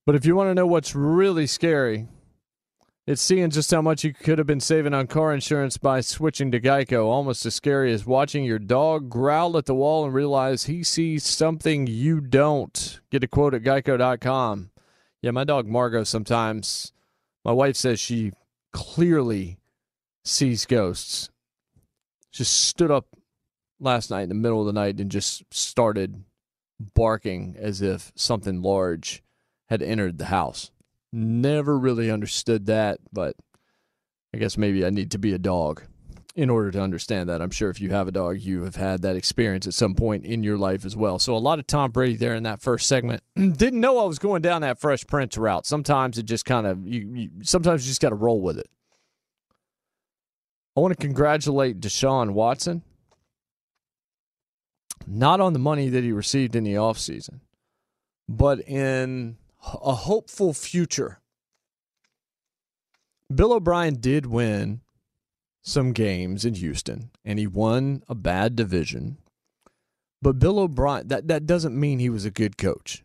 [0.07, 2.07] But if you want to know what's really scary,
[3.09, 6.53] it's seeing just how much you could have been saving on car insurance by switching
[6.53, 7.07] to Geico.
[7.07, 11.24] Almost as scary as watching your dog growl at the wall and realize he sees
[11.24, 13.01] something you don't.
[13.11, 14.70] Get a quote at geico.com.
[15.22, 16.92] Yeah, my dog Margot sometimes,
[17.44, 18.30] my wife says she
[18.72, 19.59] clearly
[20.24, 21.30] sees ghosts.
[22.30, 23.07] Just stood up
[23.81, 26.24] last night in the middle of the night and just started
[26.95, 29.22] barking as if something large
[29.68, 30.70] had entered the house.
[31.12, 33.35] Never really understood that, but
[34.35, 35.83] I guess maybe I need to be a dog
[36.35, 37.43] in order to understand that.
[37.43, 40.24] I'm sure if you have a dog, you have had that experience at some point
[40.24, 41.18] in your life as well.
[41.18, 43.22] So a lot of Tom Brady there in that first segment.
[43.35, 45.66] Didn't know I was going down that Fresh Prince route.
[45.66, 48.68] Sometimes it just kind of you, you sometimes you just got to roll with it.
[50.76, 52.83] I want to congratulate Deshaun Watson
[55.11, 57.40] not on the money that he received in the offseason,
[58.28, 61.20] but in a hopeful future.
[63.34, 64.80] Bill O'Brien did win
[65.62, 69.18] some games in Houston, and he won a bad division.
[70.20, 73.04] But Bill O'Brien, that, that doesn't mean he was a good coach.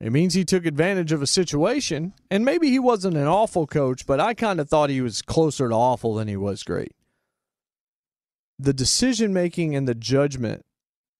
[0.00, 4.06] It means he took advantage of a situation, and maybe he wasn't an awful coach,
[4.06, 6.92] but I kind of thought he was closer to awful than he was great.
[8.58, 10.65] The decision making and the judgment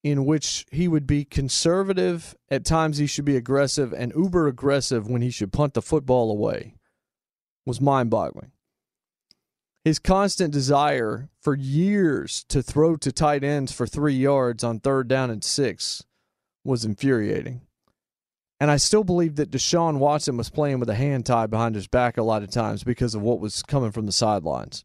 [0.07, 2.36] in which he would be conservative.
[2.48, 6.30] At times, he should be aggressive and uber aggressive when he should punt the football
[6.30, 6.74] away
[7.66, 8.52] was mind boggling.
[9.84, 15.09] His constant desire for years to throw to tight ends for three yards on third
[15.09, 16.04] down and six
[16.64, 17.62] was infuriating.
[18.61, 21.88] And I still believe that Deshaun Watson was playing with a hand tied behind his
[21.88, 24.84] back a lot of times because of what was coming from the sidelines.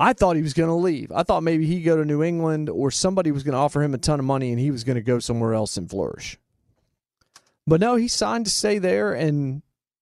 [0.00, 1.12] I thought he was going to leave.
[1.12, 3.92] I thought maybe he'd go to New England or somebody was going to offer him
[3.92, 6.38] a ton of money and he was going to go somewhere else and flourish.
[7.66, 9.60] But no, he signed to stay there and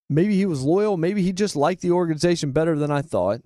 [0.08, 0.96] maybe he was loyal.
[0.96, 3.40] Maybe he just liked the organization better than I thought.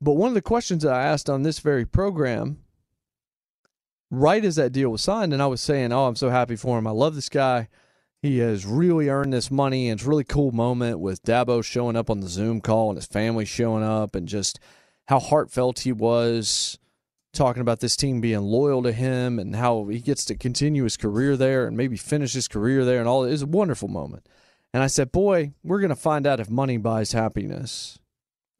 [0.00, 2.64] But one of the questions that I asked on this very program
[4.10, 6.76] right as that deal was signed, and I was saying, "Oh, I'm so happy for
[6.76, 6.88] him.
[6.88, 7.68] I love this guy.
[8.22, 11.96] He has really earned this money." And it's a really cool moment with Dabo showing
[11.96, 14.60] up on the Zoom call and his family showing up, and just
[15.08, 16.78] how heartfelt he was
[17.32, 20.96] talking about this team being loyal to him and how he gets to continue his
[20.96, 23.24] career there and maybe finish his career there and all.
[23.24, 24.28] It was a wonderful moment.
[24.72, 27.98] And I said, "Boy, we're going to find out if money buys happiness."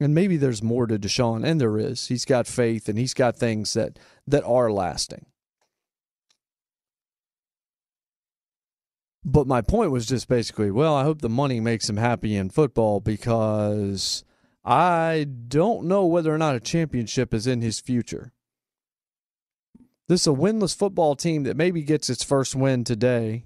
[0.01, 2.09] And maybe there's more to Deshaun, and there is.
[2.09, 5.27] He's got faith and he's got things that that are lasting.
[9.25, 12.51] But my point was just basically, well, I hope the money makes him happy in
[12.51, 14.25] football because
[14.65, 18.33] I don't know whether or not a championship is in his future.
[20.09, 23.45] This is a winless football team that maybe gets its first win today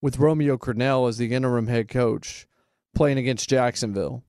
[0.00, 2.46] with Romeo Crennel as the interim head coach
[2.94, 4.22] playing against Jacksonville.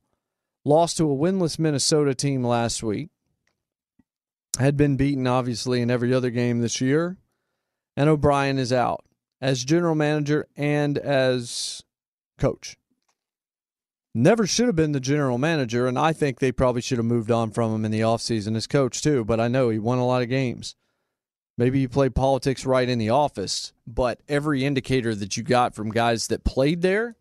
[0.66, 3.10] Lost to a winless Minnesota team last week.
[4.58, 7.18] Had been beaten, obviously, in every other game this year.
[7.96, 9.04] And O'Brien is out
[9.44, 11.84] as general manager and as
[12.40, 12.78] coach.
[14.16, 17.30] Never should have been the general manager, and I think they probably should have moved
[17.30, 19.26] on from him in the offseason as coach, too.
[19.26, 20.76] But I know he won a lot of games.
[21.58, 25.92] Maybe he played politics right in the office, but every indicator that you got from
[25.92, 27.18] guys that played there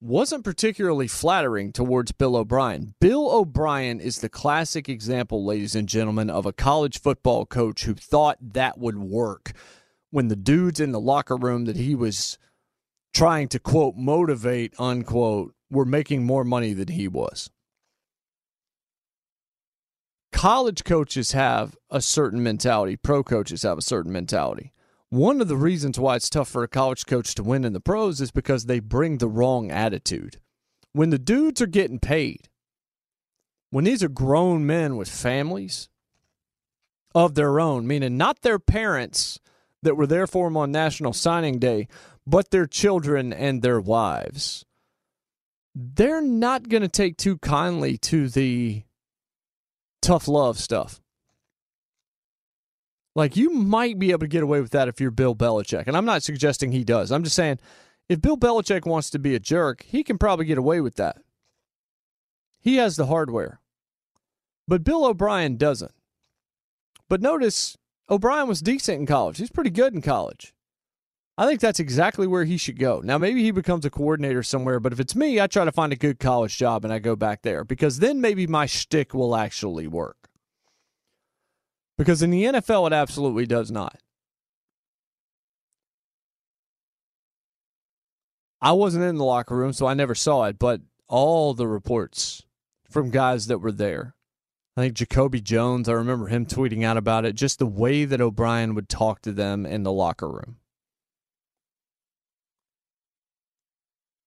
[0.00, 2.94] wasn't particularly flattering towards Bill O'Brien.
[3.00, 7.94] Bill O'Brien is the classic example, ladies and gentlemen, of a college football coach who
[7.94, 9.52] thought that would work
[10.10, 12.38] when the dudes in the locker room that he was
[13.12, 17.50] trying to quote motivate unquote were making more money than he was.
[20.32, 24.72] College coaches have a certain mentality, pro coaches have a certain mentality.
[25.10, 27.80] One of the reasons why it's tough for a college coach to win in the
[27.80, 30.40] pros is because they bring the wrong attitude.
[30.92, 32.48] When the dudes are getting paid,
[33.70, 35.88] when these are grown men with families
[37.14, 39.40] of their own, meaning not their parents
[39.82, 41.88] that were there for him on National Signing Day,
[42.26, 44.64] but their children and their wives.
[45.74, 48.82] They're not going to take too kindly to the
[50.02, 51.00] tough love stuff.
[53.14, 55.86] Like you might be able to get away with that if you're Bill Belichick.
[55.86, 57.10] And I'm not suggesting he does.
[57.10, 57.58] I'm just saying
[58.08, 61.18] if Bill Belichick wants to be a jerk, he can probably get away with that.
[62.60, 63.60] He has the hardware.
[64.68, 65.92] But Bill O'Brien doesn't.
[67.08, 67.76] But notice
[68.10, 69.38] O'Brien was decent in college.
[69.38, 70.52] He's pretty good in college.
[71.38, 73.00] I think that's exactly where he should go.
[73.02, 75.92] Now, maybe he becomes a coordinator somewhere, but if it's me, I try to find
[75.92, 79.34] a good college job and I go back there because then maybe my shtick will
[79.34, 80.28] actually work.
[81.96, 84.00] Because in the NFL, it absolutely does not.
[88.60, 92.42] I wasn't in the locker room, so I never saw it, but all the reports
[92.90, 94.14] from guys that were there
[94.76, 98.20] I think Jacoby Jones, I remember him tweeting out about it, just the way that
[98.20, 100.56] O'Brien would talk to them in the locker room.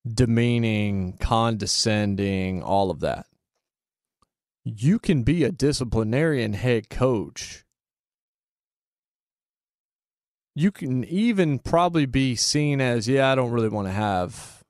[0.06, 3.26] Demeaning, condescending, all of that.
[4.65, 7.64] You can be a disciplinarian head coach.
[10.56, 14.64] You can even probably be seen as, yeah, I don't really want to have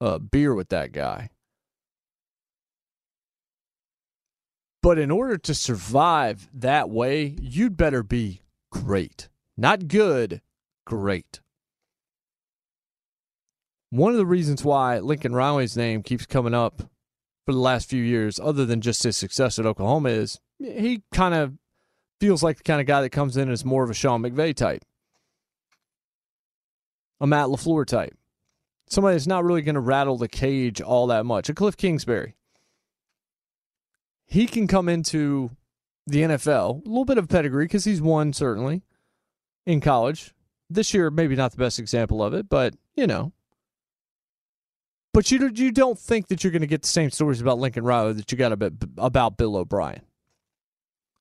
[0.00, 1.30] a beer with that guy.
[4.86, 9.28] But in order to survive that way, you'd better be great.
[9.56, 10.42] Not good,
[10.84, 11.40] great.
[13.90, 16.82] One of the reasons why Lincoln Riley's name keeps coming up
[17.44, 21.34] for the last few years, other than just his success at Oklahoma, is he kind
[21.34, 21.58] of
[22.20, 24.54] feels like the kind of guy that comes in as more of a Sean McVay
[24.54, 24.84] type,
[27.20, 28.16] a Matt LaFleur type,
[28.88, 32.36] somebody that's not really going to rattle the cage all that much, a Cliff Kingsbury
[34.26, 35.50] he can come into
[36.06, 38.82] the NFL, a little bit of pedigree because he's won certainly
[39.64, 40.34] in college.
[40.68, 43.32] This year, maybe not the best example of it, but you know.
[45.12, 47.84] But you you don't think that you're going to get the same stories about Lincoln
[47.84, 50.02] Riley that you got about, about Bill O'Brien.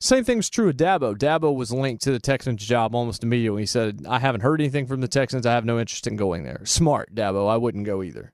[0.02, 1.16] Same thing's true of Dabo.
[1.16, 3.62] Dabo was linked to the Texans job almost immediately.
[3.62, 5.46] He said, I haven't heard anything from the Texans.
[5.46, 6.62] I have no interest in going there.
[6.66, 7.50] Smart, Dabo.
[7.50, 8.34] I wouldn't go either.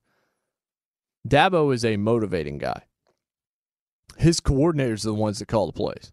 [1.27, 2.84] Dabo is a motivating guy.
[4.18, 6.12] His coordinators are the ones that call the plays.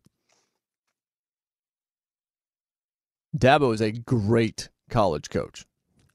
[3.37, 5.67] Dabo is a great college coach.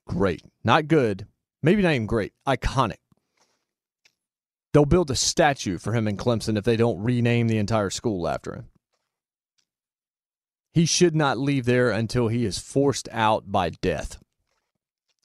[0.08, 0.42] Great.
[0.64, 1.28] Not good.
[1.62, 2.34] Maybe not even great.
[2.48, 2.98] Iconic.
[4.74, 8.28] They'll build a statue for him in Clemson if they don't rename the entire school
[8.28, 8.70] after him.
[10.74, 14.20] He should not leave there until he is forced out by death.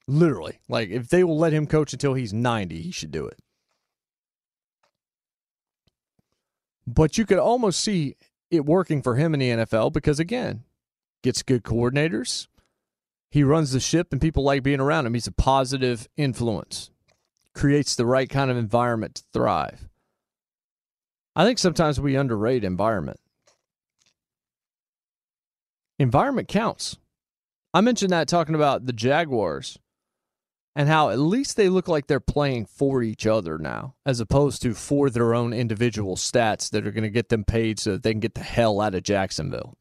[0.06, 0.60] Literally.
[0.68, 3.38] Like, if they will let him coach until he's 90, he should do it.
[6.94, 8.16] But you could almost see
[8.50, 10.64] it working for him in the NFL because, again,
[11.22, 12.46] gets good coordinators.
[13.30, 15.12] He runs the ship and people like being around him.
[15.12, 16.90] He's a positive influence,
[17.54, 19.86] creates the right kind of environment to thrive.
[21.36, 23.20] I think sometimes we underrate environment.
[25.98, 26.96] Environment counts.
[27.74, 29.78] I mentioned that talking about the Jaguars
[30.78, 34.62] and how at least they look like they're playing for each other now, as opposed
[34.62, 38.04] to for their own individual stats that are going to get them paid so that
[38.04, 39.76] they can get the hell out of Jacksonville.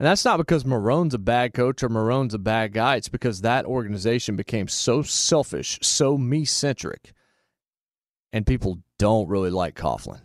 [0.00, 2.96] And that's not because Marrone's a bad coach or Marrone's a bad guy.
[2.96, 7.12] It's because that organization became so selfish, so me centric,
[8.32, 10.22] and people don't really like Coughlin.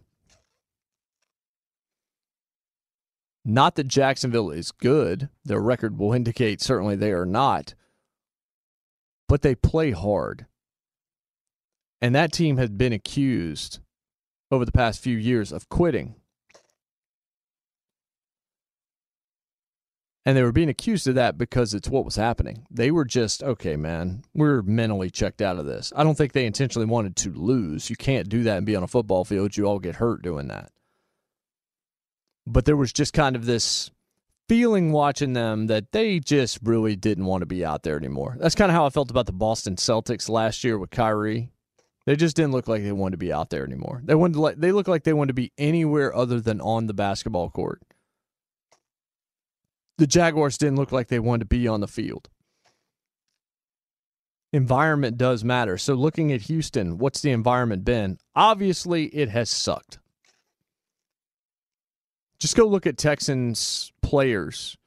[3.43, 5.27] Not that Jacksonville is good.
[5.43, 7.73] Their record will indicate certainly they are not.
[9.31, 10.45] But they play hard.
[12.01, 13.79] And that team had been accused
[14.51, 16.15] over the past few years of quitting.
[20.25, 22.67] And they were being accused of that because it's what was happening.
[22.69, 25.93] They were just, okay, man, we're mentally checked out of this.
[25.95, 27.89] I don't think they intentionally wanted to lose.
[27.89, 29.55] You can't do that and be on a football field.
[29.55, 30.73] You all get hurt doing that.
[32.45, 33.91] But there was just kind of this
[34.51, 38.35] feeling watching them that they just really didn't want to be out there anymore.
[38.39, 41.51] That's kind of how I felt about the Boston Celtics last year with Kyrie.
[42.05, 44.01] They just didn't look like they wanted to be out there anymore.
[44.03, 46.93] They wanted like, they looked like they wanted to be anywhere other than on the
[46.93, 47.81] basketball court
[50.01, 52.27] the Jaguars didn't look like they wanted to be on the field.
[54.51, 55.77] Environment does matter.
[55.77, 58.17] So, looking at Houston, what's the environment been?
[58.35, 59.99] Obviously, it has sucked.
[62.41, 64.77] Just go look at Texans players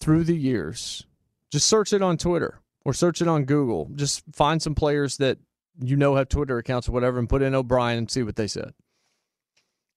[0.00, 1.04] through the years.
[1.50, 3.90] Just search it on Twitter or search it on Google.
[3.94, 5.36] Just find some players that
[5.78, 8.46] you know have Twitter accounts or whatever and put in O'Brien and see what they
[8.46, 8.72] said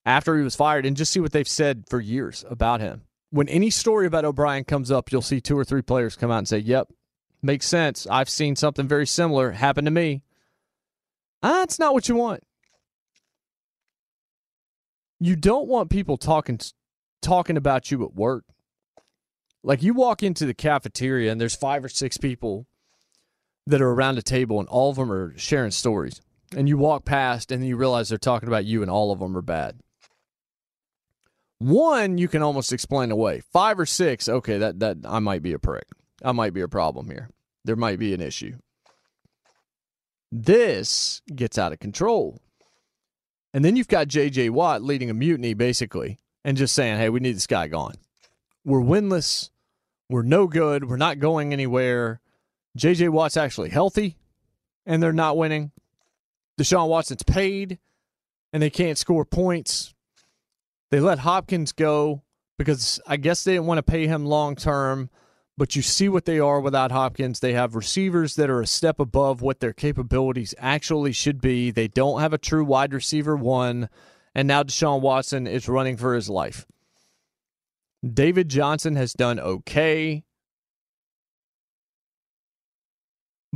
[0.06, 3.04] after he was fired and just see what they've said for years about him
[3.36, 6.38] when any story about O'Brien comes up, you'll see two or three players come out
[6.38, 6.88] and say, Yep,
[7.42, 8.08] makes sense.
[8.10, 10.24] I've seen something very similar happen to me.
[11.44, 12.44] Ah, that's not what you want.
[15.20, 16.60] You don't want people talking
[17.26, 18.46] talking about you at work.
[19.64, 22.68] Like you walk into the cafeteria and there's five or six people
[23.66, 26.22] that are around a table and all of them are sharing stories.
[26.56, 29.36] And you walk past and you realize they're talking about you and all of them
[29.36, 29.80] are bad.
[31.58, 33.42] One you can almost explain away.
[33.52, 35.88] Five or six, okay, that that I might be a prick.
[36.24, 37.30] I might be a problem here.
[37.64, 38.58] There might be an issue.
[40.32, 42.40] This gets out of control.
[43.52, 47.20] And then you've got JJ Watt leading a mutiny basically and just saying, "Hey, we
[47.20, 47.96] need this guy gone.
[48.64, 49.50] We're winless.
[50.10, 50.88] We're no good.
[50.88, 52.22] We're not going anywhere."
[52.78, 54.18] JJ Watt's actually healthy
[54.86, 55.72] and they're not winning.
[56.60, 57.80] Deshaun Watson's paid
[58.54, 59.94] and they can't score points.
[60.92, 62.24] They let Hopkins go
[62.58, 65.10] because I guess they didn't want to pay him long term.
[65.58, 67.40] But you see what they are without Hopkins.
[67.40, 71.72] They have receivers that are a step above what their capabilities actually should be.
[71.72, 73.88] They don't have a true wide receiver one.
[74.36, 76.66] And now Deshaun Watson is running for his life.
[78.06, 80.26] David Johnson has done okay.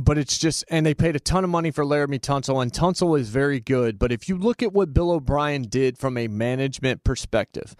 [0.04, 3.18] but it's just and they paid a ton of money for Laremy Tunsil and Tunsil
[3.18, 7.04] is very good but if you look at what Bill O'Brien did from a management
[7.04, 7.76] perspective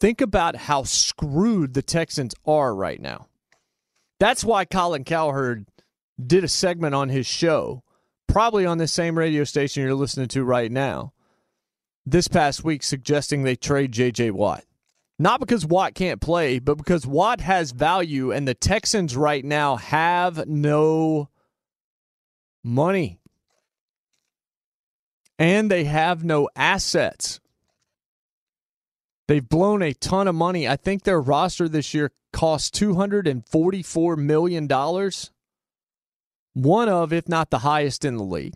[0.00, 3.26] think about how screwed the Texans are right now
[4.18, 5.68] that's why Colin Cowherd
[6.24, 7.82] did a segment on his show
[8.26, 11.12] probably on the same radio station you're listening to right now
[12.10, 14.64] this past week suggesting they trade JJ Watt
[15.18, 19.76] not because Watt can't play, but because Watt has value, and the Texans right now
[19.76, 21.28] have no
[22.62, 23.18] money.
[25.38, 27.40] And they have no assets.
[29.26, 30.68] They've blown a ton of money.
[30.68, 34.68] I think their roster this year cost $244 million.
[36.54, 38.54] One of, if not the highest in the league.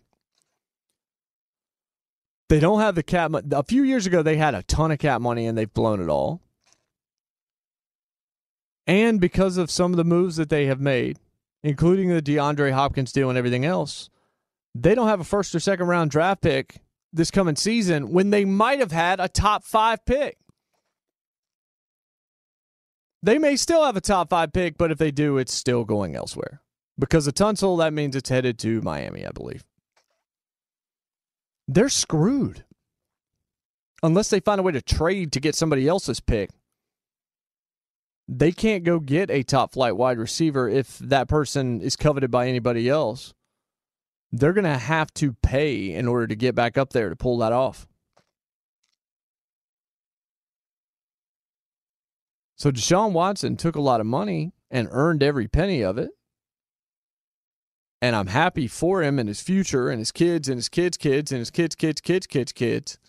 [2.49, 3.31] They don't have the cap.
[3.51, 6.09] A few years ago, they had a ton of cap money and they've blown it
[6.09, 6.41] all.
[8.85, 11.17] And because of some of the moves that they have made,
[11.63, 14.09] including the DeAndre Hopkins deal and everything else,
[14.75, 16.81] they don't have a first or second round draft pick
[17.13, 20.37] this coming season when they might have had a top five pick.
[23.21, 26.15] They may still have a top five pick, but if they do, it's still going
[26.15, 26.61] elsewhere.
[26.99, 29.63] Because of Tunsil, that means it's headed to Miami, I believe.
[31.67, 32.65] They're screwed.
[34.01, 36.49] Unless they find a way to trade to get somebody else's pick.
[38.27, 42.47] They can't go get a top flight wide receiver if that person is coveted by
[42.47, 43.33] anybody else.
[44.31, 47.37] They're going to have to pay in order to get back up there to pull
[47.37, 47.87] that off.
[52.55, 56.11] So Deshaun Watson took a lot of money and earned every penny of it.
[58.03, 61.31] And I'm happy for him and his future and his kids and his kids' kids
[61.31, 62.99] and his kids' kids' kids' kids' kids.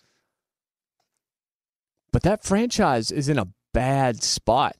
[2.12, 4.76] But that franchise is in a bad spot.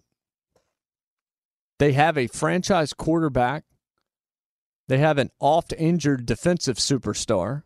[1.81, 3.65] They have a franchise quarterback.
[4.86, 7.65] They have an oft injured defensive superstar.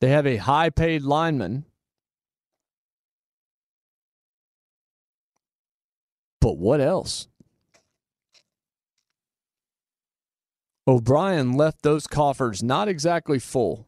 [0.00, 1.64] They have a high paid lineman.
[6.40, 7.28] But what else?
[10.88, 13.86] O'Brien left those coffers not exactly full.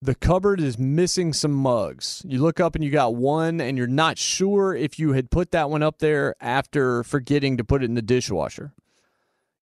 [0.00, 2.22] The cupboard is missing some mugs.
[2.26, 5.50] You look up and you got one, and you're not sure if you had put
[5.50, 8.72] that one up there after forgetting to put it in the dishwasher.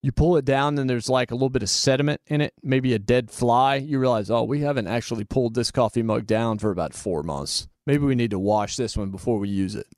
[0.03, 2.95] You pull it down, and there's like a little bit of sediment in it, maybe
[2.95, 3.75] a dead fly.
[3.75, 7.67] You realize, oh, we haven't actually pulled this coffee mug down for about four months.
[7.89, 9.89] Maybe we need to wash this one before we use it.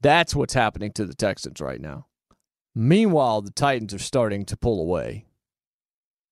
[0.00, 2.07] That's what's happening to the Texans right now.
[2.80, 5.26] Meanwhile, the Titans are starting to pull away.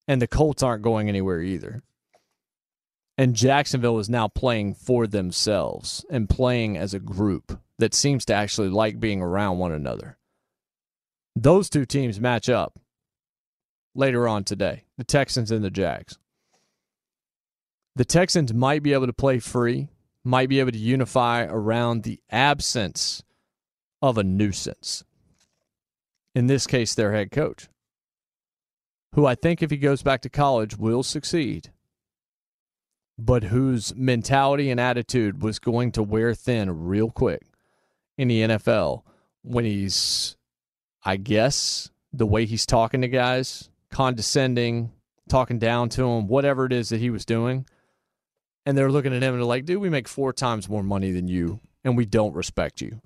[0.07, 1.83] And the Colts aren't going anywhere either.
[3.19, 8.35] And Jacksonville is now playing for themselves and playing as a group that seems to
[8.35, 10.19] actually like being around one another.
[11.35, 12.79] Those two teams match up
[13.97, 16.17] later on today the Texans and the Jags.
[17.97, 19.89] The Texans might be able to play free,
[20.23, 23.25] might be able to unify around the absence
[24.01, 25.03] of a nuisance.
[26.37, 27.67] In this case, their head coach,
[29.15, 31.73] who I think if he goes back to college will succeed,
[33.19, 37.41] but whose mentality and attitude was going to wear thin real quick
[38.19, 39.01] in the NFL
[39.45, 40.37] when he's,
[41.03, 44.93] I guess, the way he's talking to guys, condescending,
[45.31, 47.65] talking down to them, whatever it is that he was doing.
[48.67, 51.13] And they're looking at him and they're like, dude, we make four times more money
[51.13, 53.01] than you, and we don't respect you.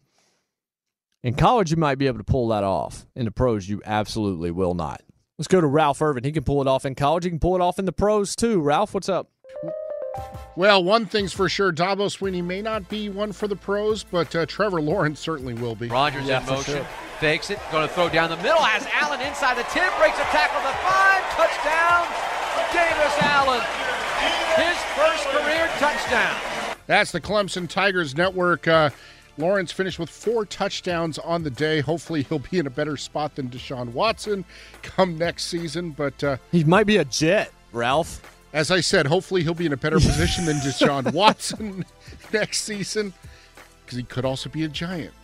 [1.23, 3.05] In college, you might be able to pull that off.
[3.15, 5.03] In the pros, you absolutely will not.
[5.37, 6.25] Let's go to Ralph Irvin.
[6.25, 7.25] He can pull it off in college.
[7.25, 8.61] He can pull it off in the pros too.
[8.61, 9.31] Ralph, what's up?
[10.57, 14.35] Well, one thing's for sure: Dabo Swinney may not be one for the pros, but
[14.35, 15.89] uh, Trevor Lawrence certainly will be.
[15.89, 16.87] Rodgers yeah, in motion, sure.
[17.21, 18.61] fakes it, going to throw down the middle.
[18.61, 22.09] Has Allen inside the ten, breaks a tackle the five, touchdown,
[22.73, 23.61] Davis Allen,
[24.57, 26.77] his first career touchdown.
[26.87, 28.67] That's the Clemson Tigers Network.
[28.67, 28.91] Uh,
[29.41, 31.81] Lawrence finished with four touchdowns on the day.
[31.81, 34.45] Hopefully, he'll be in a better spot than Deshaun Watson
[34.83, 35.91] come next season.
[35.91, 38.23] But uh, he might be a jet, Ralph.
[38.53, 41.85] As I said, hopefully he'll be in a better position than Deshaun Watson
[42.33, 43.13] next season
[43.85, 45.15] because he could also be a giant.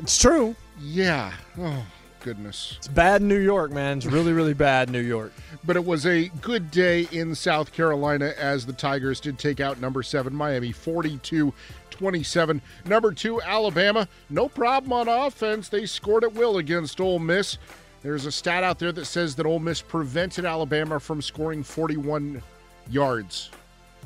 [0.00, 0.56] It's true.
[0.80, 1.32] Yeah.
[1.58, 1.84] Oh
[2.20, 2.74] goodness.
[2.78, 3.98] It's bad New York, man.
[3.98, 5.30] It's really, really bad New York.
[5.64, 9.78] but it was a good day in South Carolina as the Tigers did take out
[9.78, 11.52] number seven Miami 42
[11.94, 12.60] 27.
[12.86, 14.08] Number two, Alabama.
[14.28, 15.68] No problem on offense.
[15.68, 17.58] They scored at will against Ole Miss.
[18.02, 22.42] There's a stat out there that says that Ole Miss prevented Alabama from scoring 41
[22.90, 23.50] yards.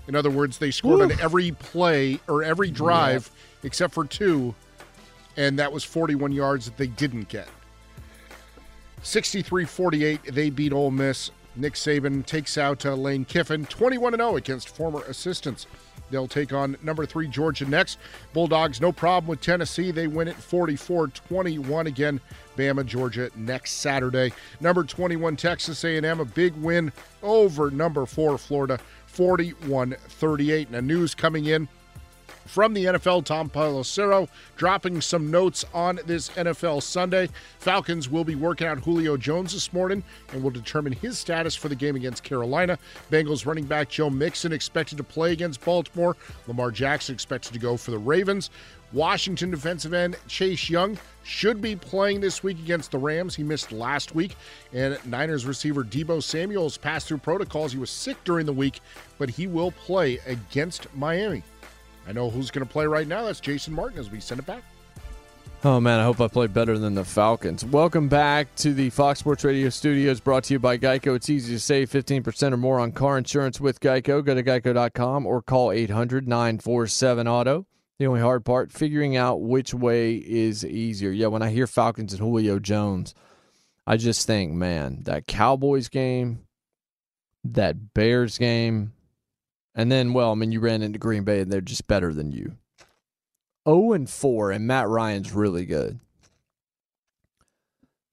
[0.06, 3.30] In other words, they scored on every play or every drive
[3.62, 3.66] yeah.
[3.66, 4.54] except for two,
[5.36, 7.48] and that was 41 yards that they didn't get.
[9.02, 11.30] 63 48, they beat Ole Miss.
[11.56, 15.66] Nick Saban takes out uh, Lane Kiffin 21 0 against former assistants.
[16.10, 17.98] They'll take on number three Georgia next.
[18.32, 19.90] Bulldogs, no problem with Tennessee.
[19.90, 22.20] They win it 44 21 again.
[22.56, 24.32] Bama, Georgia next Saturday.
[24.60, 30.70] Number 21 Texas A&M, a big win over number four Florida 41 38.
[30.70, 31.68] Now, news coming in
[32.48, 37.28] from the NFL, Tom Pelissero, dropping some notes on this NFL Sunday.
[37.58, 40.02] Falcons will be working out Julio Jones this morning
[40.32, 42.78] and will determine his status for the game against Carolina.
[43.10, 46.16] Bengals running back Joe Mixon expected to play against Baltimore.
[46.46, 48.50] Lamar Jackson expected to go for the Ravens.
[48.92, 53.34] Washington defensive end Chase Young should be playing this week against the Rams.
[53.34, 54.34] He missed last week.
[54.72, 57.72] And Niners receiver Deebo Samuels passed through protocols.
[57.72, 58.80] He was sick during the week,
[59.18, 61.42] but he will play against Miami.
[62.08, 63.24] I know who's going to play right now.
[63.24, 64.62] That's Jason Martin as we send it back.
[65.64, 67.64] Oh man, I hope I play better than the Falcons.
[67.64, 71.16] Welcome back to the Fox Sports Radio studios brought to you by Geico.
[71.16, 74.24] It's easy to save 15% or more on car insurance with Geico.
[74.24, 77.66] Go to geico.com or call 800 947 Auto.
[77.98, 81.10] The only hard part, figuring out which way is easier.
[81.10, 83.14] Yeah, when I hear Falcons and Julio Jones,
[83.84, 86.44] I just think, man, that Cowboys game,
[87.42, 88.92] that Bears game,
[89.78, 92.32] and then, well, I mean, you ran into Green Bay and they're just better than
[92.32, 92.56] you.
[93.64, 96.00] 0 and 4, and Matt Ryan's really good.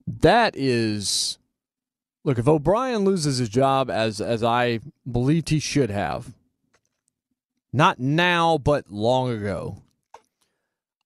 [0.06, 1.38] That is
[2.22, 4.78] look, if O'Brien loses his job as as I
[5.10, 6.32] believed he should have,
[7.72, 9.82] not now, but long ago.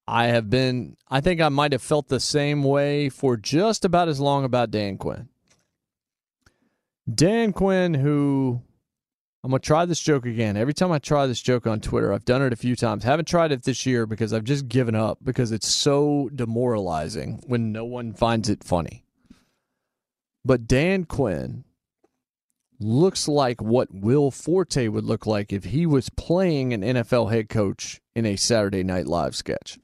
[0.06, 4.08] I have been I think I might have felt the same way for just about
[4.08, 5.30] as long about Dan Quinn.
[7.12, 8.60] Dan Quinn, who
[9.42, 10.58] I'm to try this joke again.
[10.58, 13.04] Every time I try this joke on Twitter, I've done it a few times.
[13.04, 17.72] Haven't tried it this year because I've just given up because it's so demoralizing when
[17.72, 19.04] no one finds it funny.
[20.44, 21.64] But Dan Quinn
[22.78, 27.48] looks like what Will Forte would look like if he was playing an NFL head
[27.48, 29.78] coach in a Saturday Night Live sketch.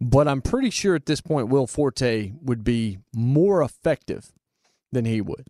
[0.00, 4.32] But I'm pretty sure at this point, Will Forte would be more effective
[4.92, 5.46] than he would.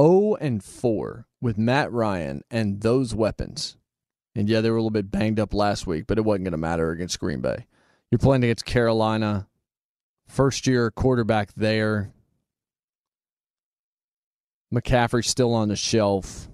[0.00, 3.76] 0 and 4 with Matt Ryan and those weapons.
[4.34, 6.52] And yeah, they were a little bit banged up last week, but it wasn't going
[6.52, 7.66] to matter against Green Bay.
[8.10, 9.46] You're playing against Carolina,
[10.26, 12.12] first year quarterback there.
[14.72, 16.48] McCaffrey still on the shelf.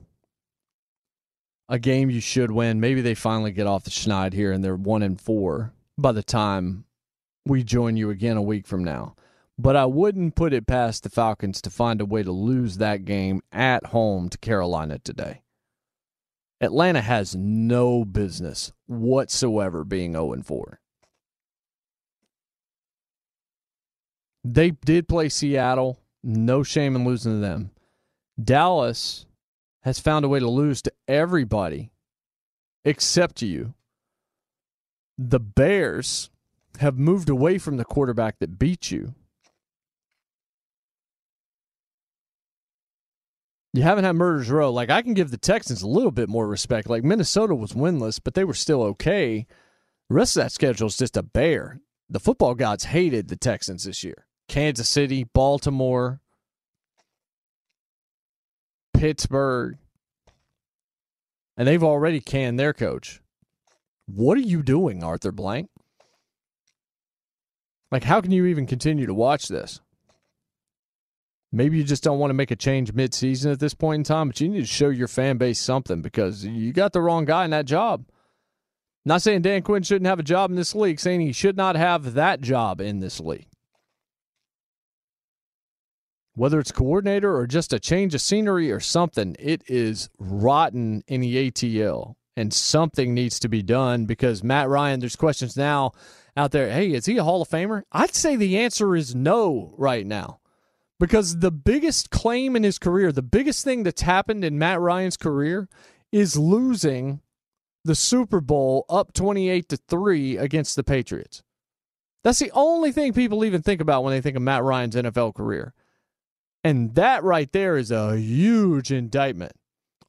[1.68, 2.80] A game you should win.
[2.80, 6.22] Maybe they finally get off the schneid here and they're one and four by the
[6.22, 6.84] time
[7.44, 9.14] we join you again a week from now
[9.58, 13.04] but I wouldn't put it past the Falcons to find a way to lose that
[13.04, 15.42] game at home to Carolina today.
[16.60, 20.80] Atlanta has no business whatsoever being 0 4.
[24.44, 25.98] They did play Seattle.
[26.22, 27.70] No shame in losing to them.
[28.42, 29.26] Dallas
[29.82, 31.90] has found a way to lose to everybody
[32.84, 33.74] except you.
[35.16, 36.30] The Bears
[36.78, 39.14] have moved away from the quarterback that beat you.
[43.78, 44.72] You haven't had murders row.
[44.72, 46.90] Like I can give the Texans a little bit more respect.
[46.90, 49.46] Like Minnesota was winless, but they were still okay.
[50.08, 51.78] The rest of that schedule is just a bear.
[52.10, 54.26] The football gods hated the Texans this year.
[54.48, 56.20] Kansas City, Baltimore,
[58.94, 59.78] Pittsburgh,
[61.56, 63.20] and they've already canned their coach.
[64.06, 65.70] What are you doing, Arthur Blank?
[67.92, 69.80] Like, how can you even continue to watch this?
[71.50, 74.28] Maybe you just don't want to make a change mid-season at this point in time,
[74.28, 77.44] but you need to show your fan base something because you got the wrong guy
[77.44, 78.04] in that job.
[79.06, 81.76] Not saying Dan Quinn shouldn't have a job in this league, saying he should not
[81.76, 83.48] have that job in this league.
[86.34, 91.22] Whether it's coordinator or just a change of scenery or something, it is rotten in
[91.22, 92.16] the ATL.
[92.36, 95.92] And something needs to be done because Matt Ryan, there's questions now
[96.36, 96.70] out there.
[96.70, 97.82] Hey, is he a Hall of Famer?
[97.90, 100.38] I'd say the answer is no right now
[100.98, 105.16] because the biggest claim in his career, the biggest thing that's happened in Matt Ryan's
[105.16, 105.68] career
[106.12, 107.20] is losing
[107.84, 111.42] the Super Bowl up 28 to 3 against the Patriots.
[112.24, 115.34] That's the only thing people even think about when they think of Matt Ryan's NFL
[115.34, 115.72] career.
[116.64, 119.52] And that right there is a huge indictment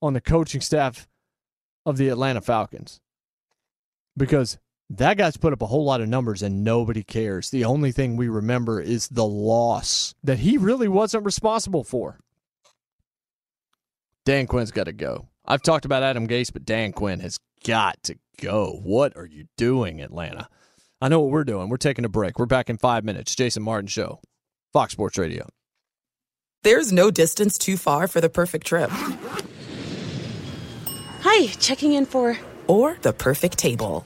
[0.01, 1.07] on the coaching staff
[1.85, 2.99] of the Atlanta Falcons.
[4.17, 4.57] Because
[4.89, 7.49] that guy's put up a whole lot of numbers and nobody cares.
[7.49, 12.19] The only thing we remember is the loss that he really wasn't responsible for.
[14.25, 15.27] Dan Quinn's got to go.
[15.45, 18.79] I've talked about Adam Gase, but Dan Quinn has got to go.
[18.83, 20.47] What are you doing, Atlanta?
[21.01, 21.69] I know what we're doing.
[21.69, 22.37] We're taking a break.
[22.37, 23.33] We're back in five minutes.
[23.35, 24.19] Jason Martin Show,
[24.73, 25.47] Fox Sports Radio.
[26.63, 28.89] There's no distance too far for the perfect trip.
[31.21, 32.37] Hi, checking in for.
[32.67, 34.05] Or the perfect table.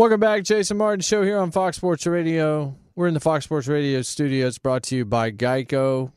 [0.00, 2.74] Welcome back, Jason Martin Show here on Fox Sports Radio.
[2.96, 4.46] We're in the Fox Sports Radio studio.
[4.46, 6.10] It's brought to you by Geico.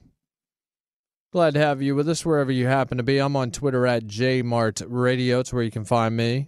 [1.34, 3.18] Glad to have you with us wherever you happen to be.
[3.18, 5.42] I'm on Twitter at JMartRadio.
[5.42, 6.48] It's where you can find me.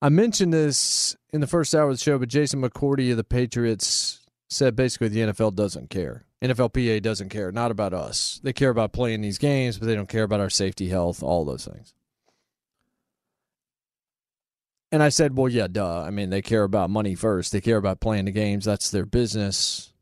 [0.00, 3.24] I mentioned this in the first hour of the show, but Jason McCourty of the
[3.24, 6.24] Patriots said basically the NFL doesn't care.
[6.40, 8.40] NFLPA doesn't care, not about us.
[8.44, 11.44] They care about playing these games, but they don't care about our safety, health, all
[11.44, 11.94] those things.
[14.92, 16.02] And I said, well, yeah, duh.
[16.02, 17.52] I mean, they care about money first.
[17.52, 18.64] They care about playing the games.
[18.64, 19.92] That's their business.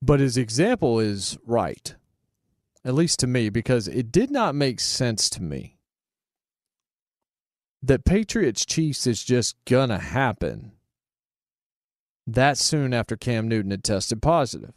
[0.00, 1.94] But his example is right,
[2.84, 5.78] at least to me, because it did not make sense to me
[7.82, 10.72] that Patriots Chiefs is just going to happen
[12.26, 14.72] that soon after Cam Newton had tested positive.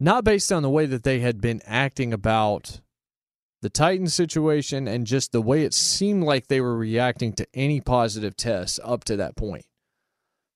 [0.00, 2.80] Not based on the way that they had been acting about
[3.62, 7.80] the Titans situation and just the way it seemed like they were reacting to any
[7.80, 9.66] positive tests up to that point.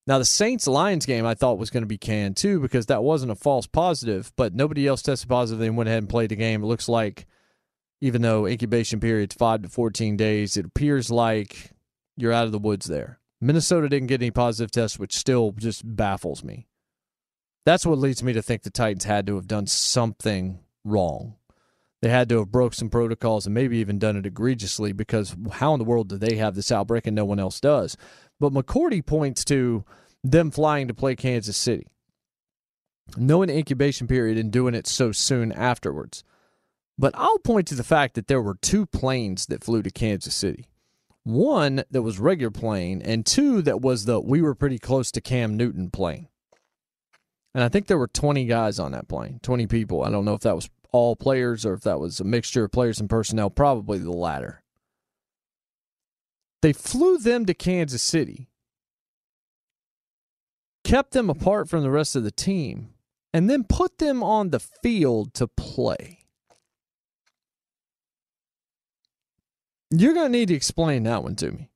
[0.07, 3.03] Now, the Saints Lions game I thought was going to be canned too because that
[3.03, 5.61] wasn't a false positive, but nobody else tested positive.
[5.61, 6.63] They went ahead and played the game.
[6.63, 7.27] It looks like,
[8.01, 11.73] even though incubation period's five to 14 days, it appears like
[12.17, 13.19] you're out of the woods there.
[13.41, 16.69] Minnesota didn't get any positive tests, which still just baffles me.
[17.65, 21.37] That's what leads me to think the Titans had to have done something wrong
[22.05, 25.73] they had to have broke some protocols and maybe even done it egregiously because how
[25.73, 27.97] in the world do they have this outbreak and no one else does?
[28.39, 29.85] But McCourty points to
[30.23, 31.87] them flying to play Kansas City.
[33.17, 36.25] knowing the incubation period and doing it so soon afterwards.
[36.99, 40.35] But I'll point to the fact that there were two planes that flew to Kansas
[40.35, 40.67] City.
[41.25, 45.21] One that was regular plane, and two that was the we were pretty close to
[45.21, 46.29] Cam Newton plane.
[47.55, 50.03] And I think there were 20 guys on that plane, 20 people.
[50.03, 52.71] I don't know if that was all players or if that was a mixture of
[52.71, 54.63] players and personnel, probably the latter.
[56.63, 58.49] They flew them to Kansas City,
[60.85, 62.91] kept them apart from the rest of the team,
[63.33, 66.21] and then put them on the field to play.
[69.91, 71.71] You're going to need to explain that one to me.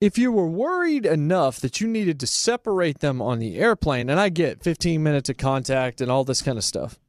[0.00, 4.20] If you were worried enough that you needed to separate them on the airplane, and
[4.20, 7.00] I get 15 minutes of contact and all this kind of stuff,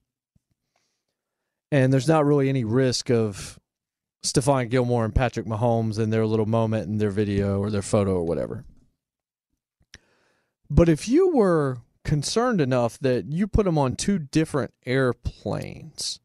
[1.71, 3.59] and there's not really any risk of
[4.23, 8.15] Stephon Gilmore and Patrick Mahomes in their little moment in their video or their photo
[8.15, 8.65] or whatever.
[10.69, 16.19] But if you were concerned enough that you put them on two different airplanes,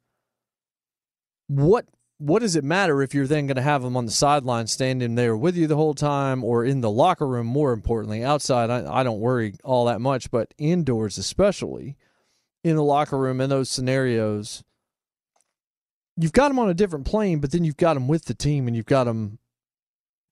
[1.47, 1.87] what
[2.25, 5.15] what does it matter if you're then going to have them on the sideline standing
[5.15, 8.71] there with you the whole time or in the locker room more importantly outside?
[8.71, 11.97] I, I don't worry all that much but indoors especially
[12.63, 14.65] in the locker room in those scenarios
[16.17, 18.67] you've got them on a different plane but then you've got them with the team
[18.67, 19.39] and you've got them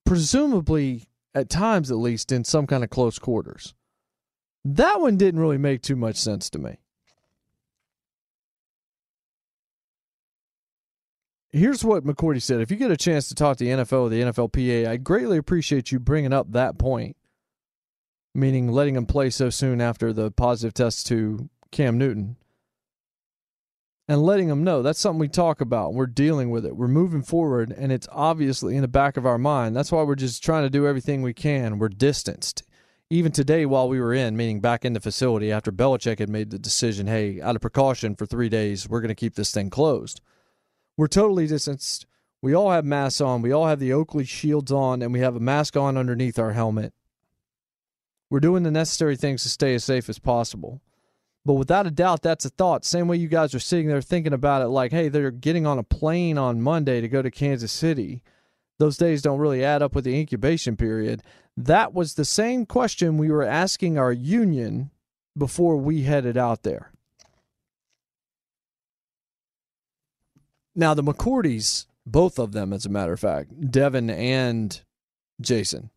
[0.03, 3.75] presumably at times at least in some kind of close quarters.
[4.65, 6.77] That one didn't really make too much sense to me
[11.53, 12.59] here's what McCourty said.
[12.59, 15.37] If you get a chance to talk to the NFL or the NFLPA, I greatly
[15.37, 17.15] appreciate you bringing up that point,
[18.35, 22.35] meaning letting him play so soon after the positive test to Cam Newton,
[24.07, 25.93] and letting him know that's something we talk about.
[25.93, 26.75] We're dealing with it.
[26.75, 29.75] We're moving forward, and it's obviously in the back of our mind.
[29.75, 31.79] That's why we're just trying to do everything we can.
[31.79, 32.63] We're distanced.
[33.09, 36.49] even today while we were in, meaning back in the facility after Belichick had made
[36.49, 39.69] the decision, hey, out of precaution for three days, we're going to keep this thing
[39.69, 40.19] closed.
[40.97, 42.05] We're totally distanced.
[42.41, 43.41] We all have masks on.
[43.41, 46.51] We all have the Oakley shields on, and we have a mask on underneath our
[46.51, 46.93] helmet.
[48.29, 50.81] We're doing the necessary things to stay as safe as possible.
[51.45, 52.85] But without a doubt, that's a thought.
[52.85, 55.77] Same way you guys are sitting there thinking about it like, hey, they're getting on
[55.77, 58.23] a plane on Monday to go to Kansas City.
[58.79, 61.21] Those days don't really add up with the incubation period.
[61.57, 64.89] That was the same question we were asking our union
[65.37, 66.92] before we headed out there.
[70.75, 74.81] Now, the McCourties, both of them, as a matter of fact, Devin and
[75.39, 75.91] Jason,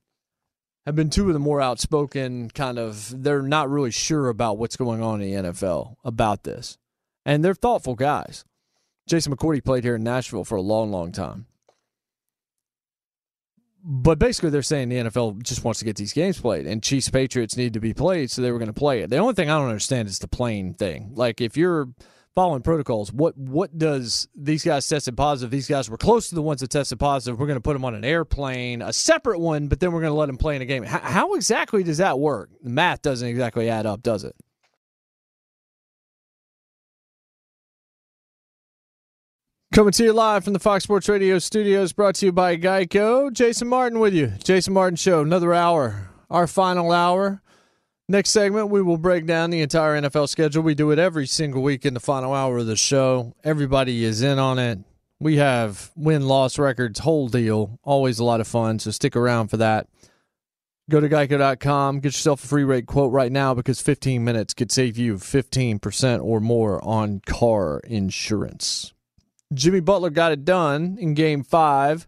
[0.84, 4.76] have been two of the more outspoken kind of they're not really sure about what's
[4.76, 6.78] going on in the NFL about this.
[7.24, 8.44] And they're thoughtful guys.
[9.08, 11.46] Jason McCourty played here in Nashville for a long, long time.
[13.88, 17.08] But basically, they're saying the NFL just wants to get these games played, and Chiefs
[17.08, 19.10] Patriots need to be played, so they were going to play it.
[19.10, 21.12] The only thing I don't understand is the plane thing.
[21.14, 21.88] Like, if you're
[22.36, 23.12] following protocols.
[23.12, 25.50] What what does these guys tested positive?
[25.50, 27.40] These guys were close to the ones that tested positive.
[27.40, 30.12] We're going to put them on an airplane, a separate one, but then we're going
[30.12, 30.84] to let them play in a game.
[30.84, 32.50] How, how exactly does that work?
[32.62, 34.36] The math doesn't exactly add up, does it?
[39.74, 43.32] Coming to you live from the Fox Sports Radio studios, brought to you by Geico.
[43.32, 44.32] Jason Martin with you.
[44.44, 47.42] Jason Martin Show, another hour, our final hour.
[48.08, 50.62] Next segment, we will break down the entire NFL schedule.
[50.62, 53.34] We do it every single week in the final hour of the show.
[53.42, 54.78] Everybody is in on it.
[55.18, 57.80] We have win loss records, whole deal.
[57.82, 59.88] Always a lot of fun, so stick around for that.
[60.88, 64.70] Go to geico.com, get yourself a free rate quote right now because 15 minutes could
[64.70, 68.92] save you 15% or more on car insurance.
[69.52, 72.06] Jimmy Butler got it done in game five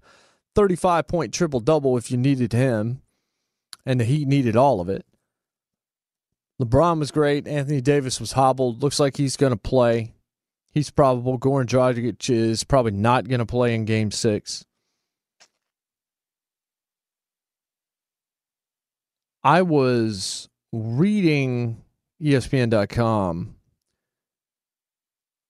[0.55, 3.03] 35 point triple double if you needed him,
[3.85, 5.05] and the Heat needed all of it.
[6.61, 7.47] LeBron was great.
[7.47, 8.83] Anthony Davis was hobbled.
[8.83, 10.13] Looks like he's going to play.
[10.73, 11.39] He's probable.
[11.39, 14.65] Goran Dragic is probably not going to play in Game Six.
[19.45, 21.83] I was reading
[22.21, 23.55] ESPN.com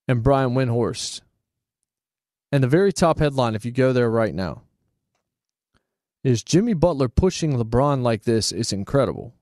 [0.07, 1.23] and Brian Windhorst,
[2.53, 4.63] and the very top headline, if you go there right now,
[6.23, 9.35] is Jimmy Butler pushing LeBron like this is incredible.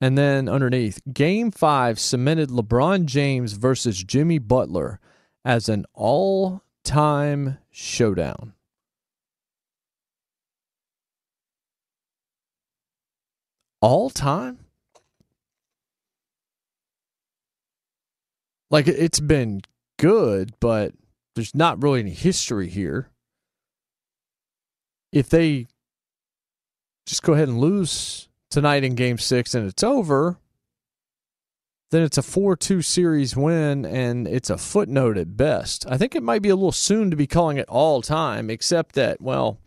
[0.00, 5.00] And then underneath, game five cemented LeBron James versus Jimmy Butler
[5.44, 8.52] as an all time showdown.
[13.80, 14.58] All time?
[18.70, 19.62] Like it's been
[19.98, 20.92] good, but
[21.34, 23.10] there's not really any history here.
[25.12, 25.68] If they
[27.06, 30.38] just go ahead and lose tonight in game six and it's over,
[31.90, 35.86] then it's a 4 2 series win and it's a footnote at best.
[35.88, 38.94] I think it might be a little soon to be calling it all time, except
[38.96, 39.60] that, well,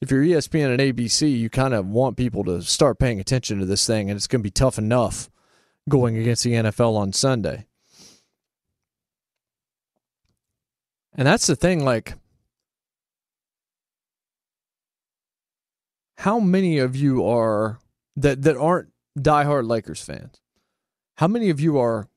[0.00, 3.66] if you're ESPN and ABC, you kind of want people to start paying attention to
[3.66, 5.30] this thing, and it's going to be tough enough
[5.88, 7.66] going against the NFL on Sunday.
[11.14, 12.14] And that's the thing, like,
[16.18, 17.78] how many of you are
[18.16, 18.88] that that aren't
[19.18, 20.40] diehard Lakers fans,
[21.16, 22.08] how many of you are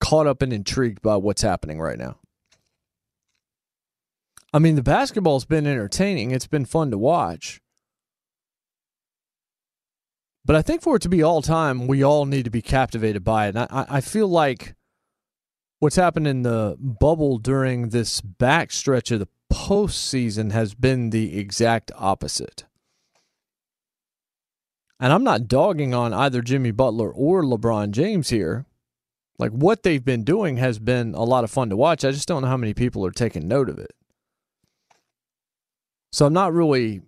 [0.00, 2.18] caught up and intrigued by what's happening right now?
[4.52, 6.30] I mean, the basketball's been entertaining.
[6.30, 7.60] It's been fun to watch.
[10.44, 13.22] But I think for it to be all time, we all need to be captivated
[13.22, 13.56] by it.
[13.56, 14.74] And I, I feel like
[15.78, 21.92] what's happened in the bubble during this backstretch of the postseason has been the exact
[21.96, 22.64] opposite.
[25.00, 28.66] And I'm not dogging on either Jimmy Butler or LeBron James here.
[29.38, 32.04] Like what they've been doing has been a lot of fun to watch.
[32.04, 33.92] I just don't know how many people are taking note of it.
[36.10, 37.02] So I'm not really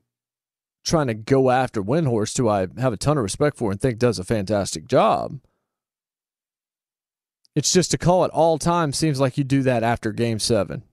[0.85, 3.99] trying to go after Windhorst, who I have a ton of respect for and think
[3.99, 5.41] does a fantastic job.
[7.57, 10.85] It's just to call it all time seems like you do that after game seven.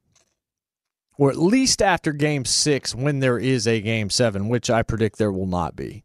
[1.18, 5.18] Or at least after game six when there is a game seven, which I predict
[5.18, 6.04] there will not be.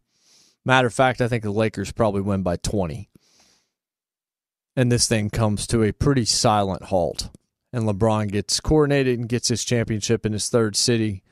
[0.65, 3.09] Matter of fact, I think the Lakers probably win by 20.
[4.77, 7.31] And this thing comes to a pretty silent halt.
[7.73, 11.23] And LeBron gets coronated and gets his championship in his third city.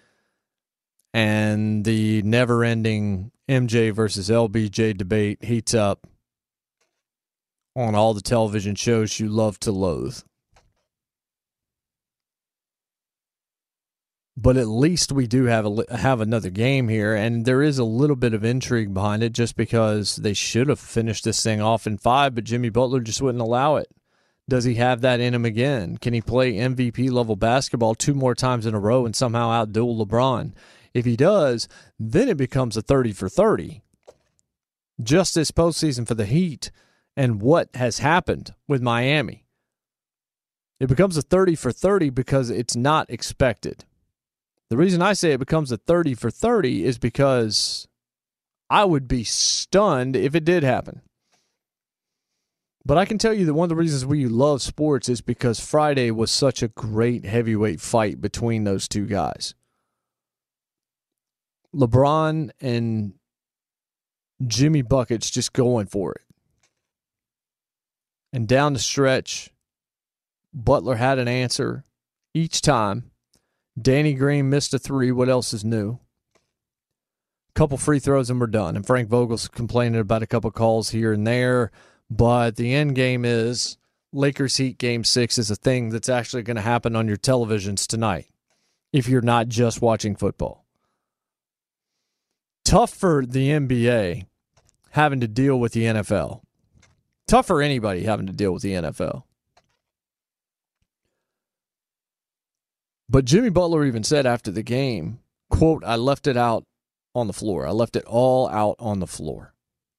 [1.12, 6.07] And the never ending MJ versus LBJ debate heats up
[7.77, 10.20] on all the television shows you love to loathe.
[14.41, 17.85] But at least we do have a, have another game here, and there is a
[17.85, 21.87] little bit of intrigue behind it, just because they should have finished this thing off
[21.87, 23.91] in five, but Jimmy Butler just wouldn't allow it.
[24.49, 25.99] Does he have that in him again?
[25.99, 30.05] Can he play MVP level basketball two more times in a row and somehow outduel
[30.05, 30.53] LeBron?
[30.95, 31.69] If he does,
[31.99, 33.83] then it becomes a 30 for 30.
[35.03, 36.71] Just this postseason for the Heat
[37.15, 39.45] and what has happened with Miami.
[40.81, 43.85] It becomes a 30 for 30 because it's not expected.
[44.71, 47.89] The reason I say it becomes a 30 for 30 is because
[48.71, 51.03] I would be stunned if it did happen.
[52.87, 55.61] But I can tell you that one of the reasons we love sports is because
[55.61, 59.55] Friday was such a great heavyweight fight between those two guys.
[61.75, 63.15] LeBron and
[64.47, 66.23] Jimmy Buckets just going for it.
[68.33, 69.51] And down the stretch,
[70.55, 71.85] Butler had an answer
[72.35, 73.10] each time.
[73.81, 75.12] Danny Green missed a three.
[75.12, 75.98] What else is new?
[76.35, 78.77] A Couple free throws and we're done.
[78.77, 81.70] And Frank Vogel's complaining about a couple calls here and there.
[82.11, 83.78] But the end game is
[84.12, 87.86] Lakers Heat game six is a thing that's actually going to happen on your televisions
[87.86, 88.27] tonight
[88.93, 90.65] if you're not just watching football.
[92.65, 94.27] Tough for the NBA
[94.90, 96.43] having to deal with the NFL.
[97.27, 99.23] Tough for anybody having to deal with the NFL.
[103.11, 105.19] But Jimmy Butler even said after the game,
[105.51, 106.65] quote, I left it out
[107.15, 107.66] on the floor.
[107.66, 109.53] I left it all out on the floor,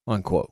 [0.08, 0.52] unquote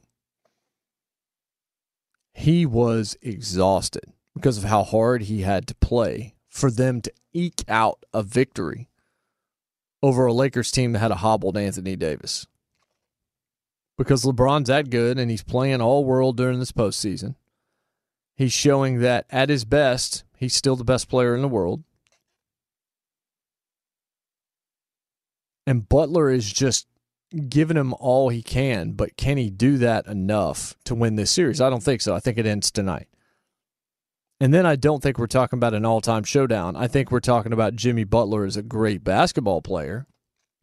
[2.39, 7.65] he was exhausted because of how hard he had to play for them to eke
[7.67, 8.87] out a victory
[10.01, 12.47] over a Lakers team that had a hobbled Anthony Davis.
[13.97, 17.35] Because LeBron's that good and he's playing all world during this postseason.
[18.37, 21.83] He's showing that at his best, he's still the best player in the world.
[25.67, 26.87] And Butler is just
[27.47, 31.61] giving him all he can, but can he do that enough to win this series?
[31.61, 32.15] I don't think so.
[32.15, 33.07] I think it ends tonight.
[34.41, 36.75] And then I don't think we're talking about an all time showdown.
[36.75, 40.07] I think we're talking about Jimmy Butler as a great basketball player.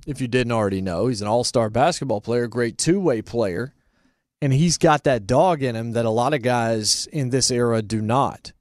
[0.07, 3.75] If you didn't already know, he's an all star basketball player, great two way player.
[4.41, 7.83] And he's got that dog in him that a lot of guys in this era
[7.83, 8.53] do not.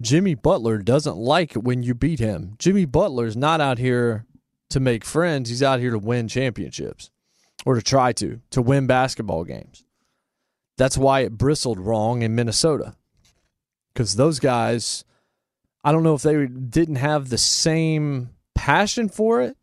[0.00, 2.54] Jimmy Butler doesn't like when you beat him.
[2.58, 4.26] Jimmy Butler's not out here
[4.72, 7.10] to make friends, he's out here to win championships
[7.64, 9.84] or to try to, to win basketball games.
[10.76, 12.96] That's why it bristled wrong in Minnesota.
[13.92, 15.04] Because those guys,
[15.84, 19.56] I don't know if they didn't have the same passion for it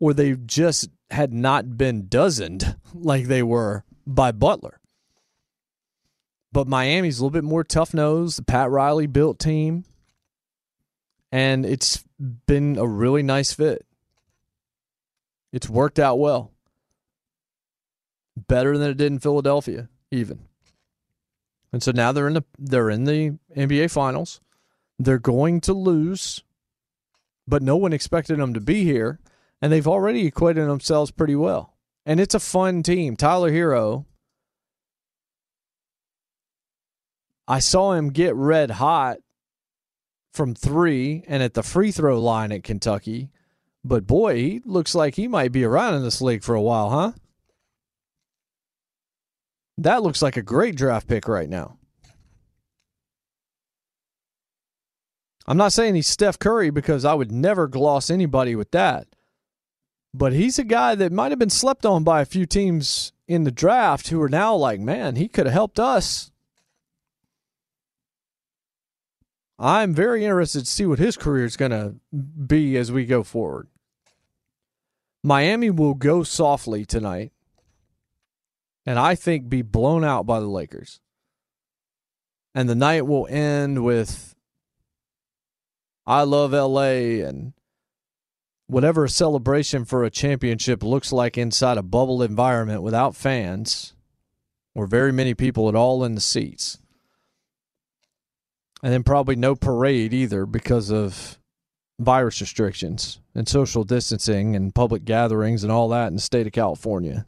[0.00, 4.80] or they just had not been dozened like they were by Butler.
[6.52, 9.84] But Miami's a little bit more tough nosed, the Pat Riley built team.
[11.30, 12.02] And it's
[12.46, 13.84] been a really nice fit.
[15.52, 16.52] It's worked out well
[18.46, 20.40] better than it did in Philadelphia, even.
[21.72, 24.40] And so now they're in the they're in the NBA finals.
[24.98, 26.42] They're going to lose,
[27.46, 29.20] but no one expected them to be here,
[29.60, 31.74] and they've already equated themselves pretty well.
[32.06, 33.16] And it's a fun team.
[33.16, 34.06] Tyler Herro.
[37.46, 39.18] I saw him get red hot
[40.34, 43.30] from three and at the free throw line at Kentucky.
[43.88, 46.90] But boy, he looks like he might be around in this league for a while,
[46.90, 47.12] huh?
[49.78, 51.78] That looks like a great draft pick right now.
[55.46, 59.08] I'm not saying he's Steph Curry because I would never gloss anybody with that.
[60.12, 63.44] But he's a guy that might have been slept on by a few teams in
[63.44, 66.30] the draft who are now like, man, he could have helped us.
[69.58, 73.22] I'm very interested to see what his career is going to be as we go
[73.22, 73.68] forward.
[75.28, 77.32] Miami will go softly tonight
[78.86, 81.00] and I think be blown out by the Lakers.
[82.54, 84.34] And the night will end with
[86.06, 87.52] I love LA and
[88.68, 93.92] whatever a celebration for a championship looks like inside a bubble environment without fans
[94.74, 96.78] or very many people at all in the seats.
[98.82, 101.37] And then probably no parade either because of
[101.98, 106.52] virus restrictions and social distancing and public gatherings and all that in the state of
[106.52, 107.26] California.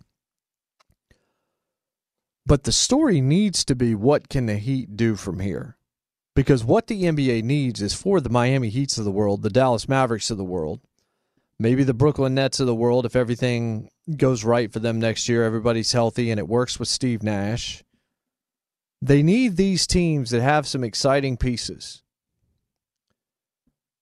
[2.47, 5.77] But the story needs to be what can the Heat do from here?
[6.35, 9.89] Because what the NBA needs is for the Miami Heats of the world, the Dallas
[9.89, 10.81] Mavericks of the world,
[11.59, 15.45] maybe the Brooklyn Nets of the world if everything goes right for them next year,
[15.45, 17.85] everybody's healthy and it works with Steve Nash.
[19.03, 22.03] They need these teams that have some exciting pieces.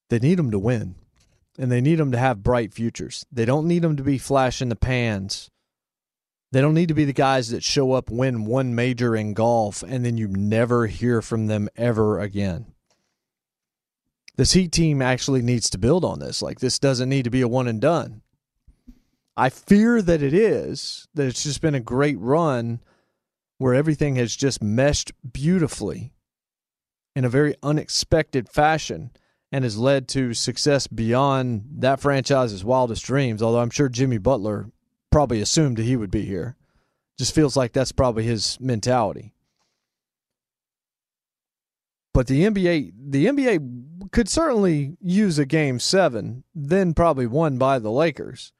[0.08, 0.96] They need them to win.
[1.58, 3.26] and they need them to have bright futures.
[3.32, 5.50] They don't need them to be flash in the pans.
[6.52, 9.82] They don't need to be the guys that show up, win one major in golf,
[9.82, 12.72] and then you never hear from them ever again.
[14.36, 16.40] This Heat team actually needs to build on this.
[16.40, 18.22] Like, this doesn't need to be a one and done.
[19.36, 22.80] I fear that it is, that it's just been a great run
[23.58, 26.12] where everything has just meshed beautifully
[27.16, 29.10] in a very unexpected fashion
[29.50, 33.42] and has led to success beyond that franchise's wildest dreams.
[33.42, 34.70] Although I'm sure Jimmy Butler
[35.10, 36.56] probably assumed that he would be here.
[37.18, 39.32] Just feels like that's probably his mentality.
[42.14, 47.78] But the NBA, the NBA could certainly use a game seven, then probably won by
[47.78, 48.52] the Lakers.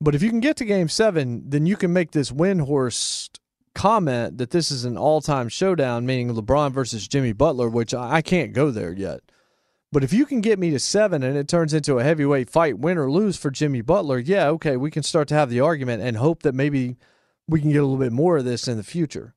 [0.00, 3.38] But if you can get to game seven, then you can make this Windhorst
[3.74, 8.20] comment that this is an all time showdown, meaning LeBron versus Jimmy Butler, which I
[8.20, 9.20] can't go there yet.
[9.92, 12.78] But if you can get me to seven and it turns into a heavyweight fight,
[12.78, 16.02] win or lose for Jimmy Butler, yeah, okay, we can start to have the argument
[16.02, 16.96] and hope that maybe
[17.46, 19.34] we can get a little bit more of this in the future.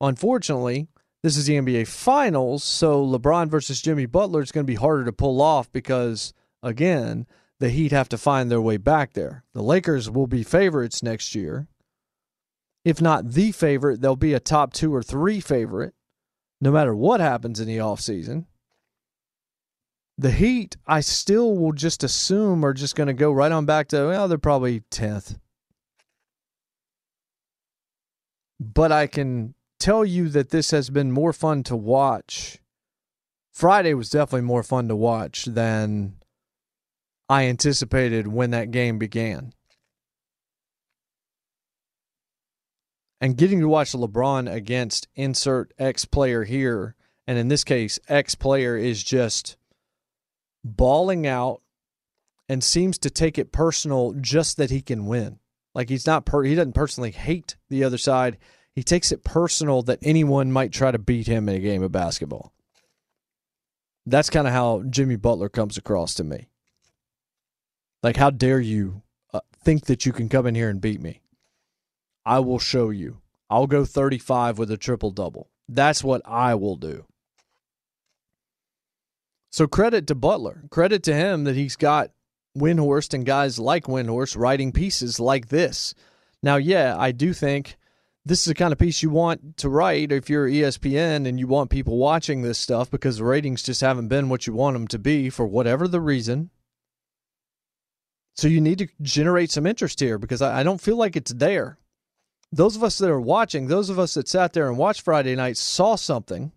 [0.00, 0.86] Unfortunately,
[1.24, 5.04] this is the NBA Finals, so LeBron versus Jimmy Butler is going to be harder
[5.04, 7.26] to pull off because, again,
[7.58, 9.42] the Heat have to find their way back there.
[9.52, 11.66] The Lakers will be favorites next year.
[12.84, 15.94] If not the favorite, they'll be a top two or three favorite
[16.60, 18.46] no matter what happens in the offseason.
[20.20, 23.86] The Heat, I still will just assume are just going to go right on back
[23.88, 25.38] to, well, they're probably 10th.
[28.58, 32.58] But I can tell you that this has been more fun to watch.
[33.52, 36.16] Friday was definitely more fun to watch than
[37.28, 39.52] I anticipated when that game began.
[43.20, 48.34] And getting to watch LeBron against insert X player here, and in this case, X
[48.34, 49.56] player is just
[50.64, 51.62] balling out
[52.48, 55.38] and seems to take it personal just that he can win.
[55.74, 58.38] Like he's not per- he doesn't personally hate the other side.
[58.74, 61.92] He takes it personal that anyone might try to beat him in a game of
[61.92, 62.52] basketball.
[64.06, 66.48] That's kind of how Jimmy Butler comes across to me.
[68.02, 69.02] Like how dare you
[69.34, 71.20] uh, think that you can come in here and beat me?
[72.24, 73.20] I will show you.
[73.50, 75.50] I'll go 35 with a triple double.
[75.68, 77.06] That's what I will do.
[79.50, 80.64] So credit to Butler.
[80.70, 82.10] Credit to him that he's got
[82.56, 85.94] Windhorst and guys like Windhorst writing pieces like this.
[86.42, 87.76] Now, yeah, I do think
[88.24, 91.46] this is the kind of piece you want to write if you're ESPN and you
[91.46, 94.86] want people watching this stuff because the ratings just haven't been what you want them
[94.88, 96.50] to be for whatever the reason.
[98.34, 101.78] So you need to generate some interest here because I, don't feel like it's there.
[102.52, 105.34] Those of us that are watching, those of us that sat there and watched Friday
[105.34, 106.52] night saw something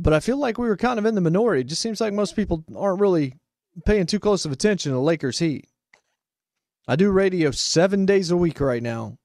[0.00, 1.60] but I feel like we were kind of in the minority.
[1.60, 3.34] It just seems like most people aren't really
[3.84, 5.68] paying too close of attention to Lakers Heat.
[6.88, 9.18] I do radio seven days a week right now.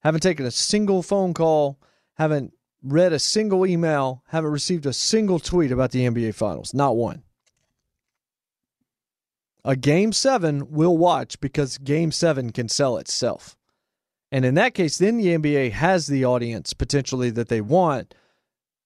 [0.00, 1.78] Haven't taken a single phone call,
[2.14, 2.52] haven't
[2.82, 6.74] read a single email, haven't received a single tweet about the NBA Finals.
[6.74, 7.22] Not one.
[9.64, 13.56] A game seven we'll watch because game seven can sell itself.
[14.32, 18.14] And in that case, then the NBA has the audience potentially that they want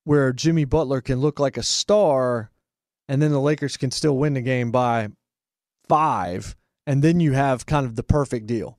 [0.04, 2.50] where Jimmy Butler can look like a star
[3.08, 5.08] and then the Lakers can still win the game by
[5.88, 6.56] five.
[6.86, 8.78] And then you have kind of the perfect deal.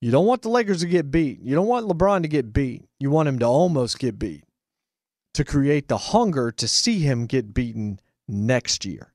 [0.00, 1.40] You don't want the Lakers to get beat.
[1.40, 2.84] You don't want LeBron to get beat.
[2.98, 4.44] You want him to almost get beat
[5.34, 9.12] to create the hunger to see him get beaten next year.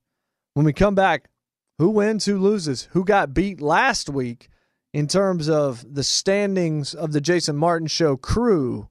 [0.54, 1.30] When we come back,
[1.78, 4.50] who wins, who loses, who got beat last week
[4.94, 8.90] in terms of the standings of the Jason Martin Show crew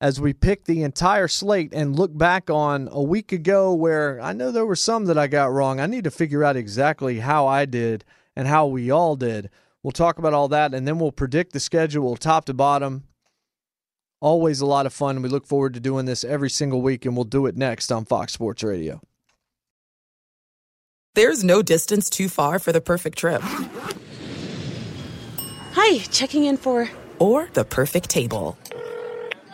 [0.00, 4.32] as we pick the entire slate and look back on a week ago where I
[4.32, 5.80] know there were some that I got wrong.
[5.80, 8.04] I need to figure out exactly how I did
[8.34, 9.48] and how we all did.
[9.82, 13.04] We'll talk about all that and then we'll predict the schedule top to bottom.
[14.20, 15.22] Always a lot of fun.
[15.22, 18.06] We look forward to doing this every single week, and we'll do it next on
[18.06, 19.02] Fox Sports Radio.
[21.14, 23.42] There's no distance too far for the perfect trip.
[25.72, 26.88] Hi, checking in for.
[27.18, 28.56] Or the perfect table.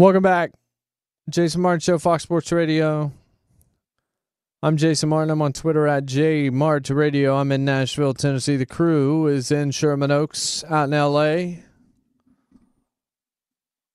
[0.00, 0.52] Welcome back.
[1.28, 3.12] Jason Martin Show, Fox Sports Radio.
[4.62, 5.28] I'm Jason Martin.
[5.30, 7.38] I'm on Twitter at JMartRadio.
[7.38, 8.56] I'm in Nashville, Tennessee.
[8.56, 11.60] The crew is in Sherman Oaks out in LA.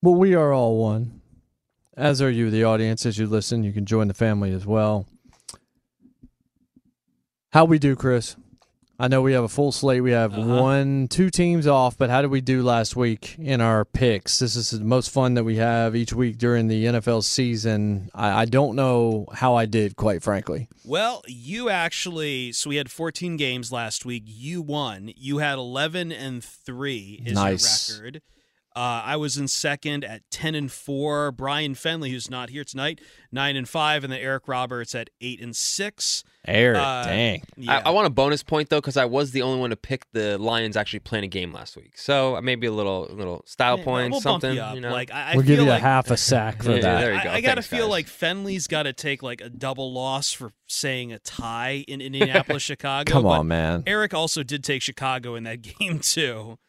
[0.03, 1.21] Well, we are all one.
[1.97, 3.03] As are you, the audience.
[3.07, 5.07] As you listen, you can join the family as well.
[7.51, 8.35] How we do, Chris?
[8.97, 10.01] I know we have a full slate.
[10.01, 10.61] We have uh-huh.
[10.61, 14.39] one, two teams off, but how did we do last week in our picks?
[14.39, 18.09] This is the most fun that we have each week during the NFL season.
[18.13, 20.69] I, I don't know how I did, quite frankly.
[20.85, 24.23] Well, you actually, so we had 14 games last week.
[24.25, 25.11] You won.
[25.17, 27.89] You had 11 and 3 is nice.
[27.89, 28.21] your record.
[28.75, 31.31] Uh, I was in second at ten and four.
[31.31, 32.99] Brian Fenley, who's not here tonight,
[33.31, 36.25] nine and five, and then Eric Roberts at eight and six.
[36.45, 37.41] Eric, uh, dang.
[37.55, 37.77] Yeah.
[37.77, 40.05] I, I, want a bonus point though because I was the only one to pick
[40.11, 43.83] the Lions actually playing a game last week, so maybe a little little style yeah,
[43.85, 44.53] point, we'll something.
[44.53, 46.71] You, you, know, like I, I we'll give you like, a half a sack for
[46.71, 46.99] yeah, that.
[46.99, 47.29] There you go.
[47.29, 47.91] I, I got to feel guys.
[47.91, 52.61] like Fenley's got to take like a double loss for saying a tie in Indianapolis,
[52.61, 53.09] Chicago.
[53.09, 53.83] Come on, man.
[53.87, 56.59] Eric also did take Chicago in that game too,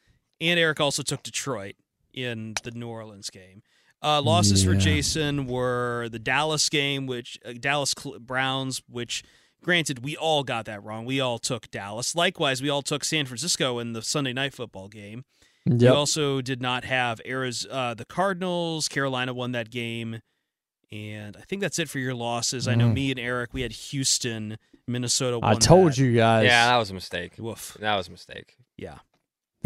[0.40, 1.74] and Eric also took Detroit
[2.16, 3.62] in the New Orleans game.
[4.02, 4.72] Uh, losses yeah.
[4.72, 9.22] for Jason were the Dallas game, which uh, Dallas Browns, which
[9.62, 11.04] granted we all got that wrong.
[11.04, 12.14] We all took Dallas.
[12.14, 15.24] Likewise, we all took San Francisco in the Sunday night football game.
[15.64, 15.80] Yep.
[15.80, 18.86] We also did not have Arizona, uh, the Cardinals.
[18.86, 20.20] Carolina won that game,
[20.92, 22.66] and I think that's it for your losses.
[22.66, 22.70] Mm.
[22.70, 22.94] I know mm.
[22.94, 25.40] me and Eric we had Houston, Minnesota.
[25.42, 25.98] I told that.
[25.98, 26.44] you guys.
[26.44, 27.32] Yeah, that was a mistake.
[27.38, 27.76] Woof.
[27.80, 28.56] That was a mistake.
[28.76, 28.98] Yeah.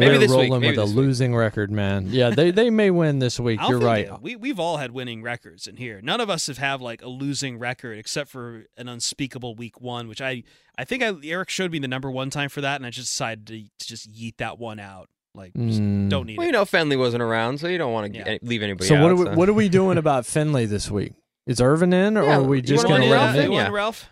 [0.00, 0.60] Maybe They're this rolling week.
[0.60, 2.06] Maybe with a losing record, man.
[2.08, 3.60] Yeah, they they may win this week.
[3.68, 4.06] You're right.
[4.06, 4.20] It.
[4.20, 6.00] We we've all had winning records in here.
[6.02, 10.08] None of us have had like a losing record except for an unspeakable week one,
[10.08, 10.42] which I
[10.76, 13.08] I think I, Eric showed me the number one time for that, and I just
[13.08, 15.08] decided to, to just yeet that one out.
[15.34, 16.08] Like, mm.
[16.08, 16.38] don't need it.
[16.38, 16.48] well, it.
[16.48, 18.38] you know, Fenley wasn't around, so you don't want to yeah.
[18.42, 18.88] leave anybody.
[18.88, 19.34] So out, what are we, so.
[19.34, 21.12] what are we doing about Finley this week?
[21.46, 23.52] Is Irvin in, or yeah, are we just going to let him in?
[23.52, 23.68] Yeah.
[23.70, 24.08] Ralph?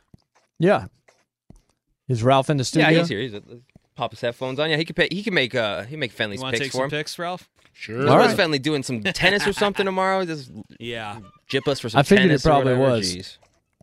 [0.58, 0.86] Yeah.
[2.08, 2.88] Is Ralph in the studio?
[2.88, 3.20] Yeah, he's here.
[3.20, 3.42] He's a,
[3.98, 4.70] pop his headphones on.
[4.70, 6.78] Yeah, he could pay, he can make uh he make Fenley's you picks take for
[6.78, 6.90] some him.
[6.90, 7.48] Picks, Ralph.
[7.74, 8.08] Sure.
[8.08, 8.36] All right.
[8.36, 10.24] Fenley doing some tennis or something tomorrow?
[10.24, 11.18] Just yeah,
[11.48, 11.98] jip us for some.
[11.98, 13.14] I figured it probably was.
[13.14, 13.36] Jeez.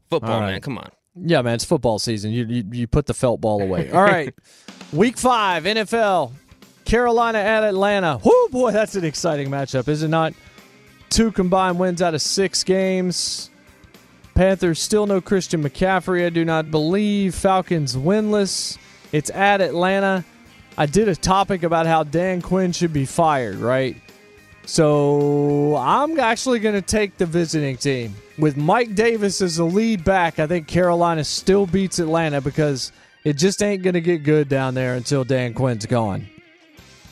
[0.09, 0.51] Football, right.
[0.53, 0.61] man.
[0.61, 0.89] Come on.
[1.15, 1.55] Yeah, man.
[1.55, 2.31] It's football season.
[2.31, 3.91] You you, you put the felt ball away.
[3.93, 4.33] All right.
[4.91, 6.33] Week five NFL.
[6.85, 8.19] Carolina at Atlanta.
[8.23, 10.33] Whoo, boy, that's an exciting matchup, is it not?
[11.09, 13.49] Two combined wins out of six games.
[14.35, 17.33] Panthers still no Christian McCaffrey, I do not believe.
[17.33, 18.77] Falcons winless.
[19.15, 20.25] It's at Atlanta.
[20.77, 23.95] I did a topic about how Dan Quinn should be fired, right?
[24.65, 28.13] So I'm actually going to take the visiting team.
[28.37, 32.91] With Mike Davis as the lead back, I think Carolina still beats Atlanta because
[33.23, 36.27] it just ain't going to get good down there until Dan Quinn's gone.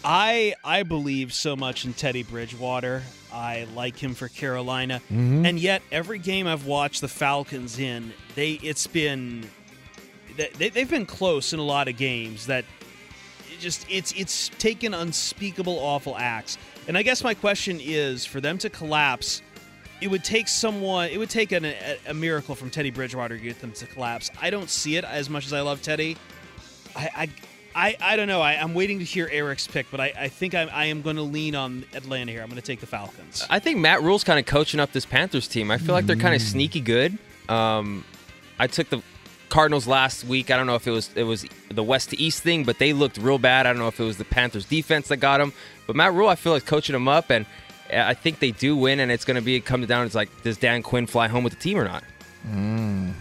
[0.04, 3.02] I I believe so much in Teddy Bridgewater.
[3.32, 5.02] I like him for Carolina.
[5.06, 5.46] Mm-hmm.
[5.46, 9.50] And yet every game I've watched the Falcons in, they it's been
[10.38, 12.66] they, they've been close in a lot of games that
[13.52, 16.58] it just it's it's taken unspeakable awful acts
[16.88, 19.42] and i guess my question is for them to collapse
[20.02, 23.44] it would take someone it would take an, a, a, miracle from teddy bridgewater to
[23.44, 26.18] get them to collapse i don't see it as much as i love teddy
[26.96, 27.30] i i,
[27.76, 28.40] I, I don't know.
[28.40, 31.16] I, I'm waiting to hear Eric's pick, but I, I think I'm, I am going
[31.16, 32.42] to lean on Atlanta here.
[32.42, 33.46] I'm going to take the Falcons.
[33.50, 35.72] I think Matt Rhule's kind of coaching up this Panthers team.
[35.72, 37.18] I feel like they're kind of sneaky good.
[37.50, 38.06] Um,
[38.60, 39.02] I took the
[39.54, 40.50] Cardinals last week.
[40.50, 42.92] I don't know if it was it was the west to east thing, but they
[42.92, 43.68] looked real bad.
[43.68, 45.54] I don't know if it was the Panthers defense that got them.
[45.86, 47.46] But Matt Rhule, I feel like coaching them up, and
[47.92, 49.00] I think they do win.
[49.00, 50.08] And it's going to be come down.
[50.08, 52.04] It's like does Dan Quinn fly home with the team or not?
[52.50, 53.14] Mm.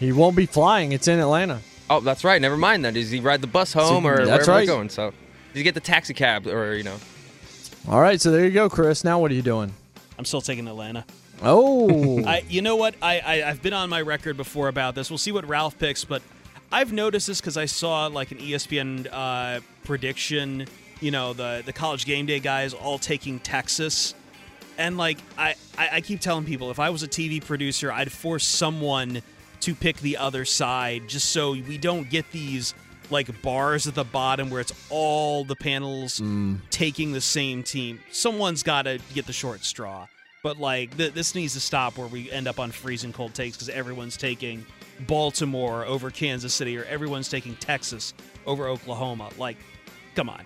[0.00, 0.90] He won't be flying.
[0.90, 1.60] It's in Atlanta.
[1.88, 2.42] Oh, that's right.
[2.42, 2.94] Never mind then.
[2.94, 4.66] Does he ride the bus home or that's wherever right.
[4.66, 4.88] they're going?
[4.88, 5.16] So does
[5.54, 6.96] he get the taxi cab or you know?
[7.88, 9.04] All right, so there you go, Chris.
[9.04, 9.72] Now what are you doing?
[10.18, 11.04] I'm still taking Atlanta.
[11.44, 12.94] Oh, I, you know what?
[13.02, 15.10] I, I I've been on my record before about this.
[15.10, 16.22] We'll see what Ralph picks, but
[16.72, 20.66] I've noticed this because I saw like an ESPN uh, prediction.
[21.00, 24.14] You know, the the college game day guys all taking Texas,
[24.78, 28.10] and like I, I I keep telling people if I was a TV producer, I'd
[28.10, 29.20] force someone
[29.60, 32.74] to pick the other side just so we don't get these
[33.10, 36.20] like bars at the bottom where it's all the panels
[36.70, 38.00] taking the same team.
[38.10, 40.06] Someone's got to get the short straw.
[40.44, 43.56] But like th- this needs to stop where we end up on freezing cold takes
[43.56, 44.64] because everyone's taking
[45.08, 48.12] Baltimore over Kansas City or everyone's taking Texas
[48.46, 49.30] over Oklahoma.
[49.38, 49.56] Like,
[50.14, 50.42] come on.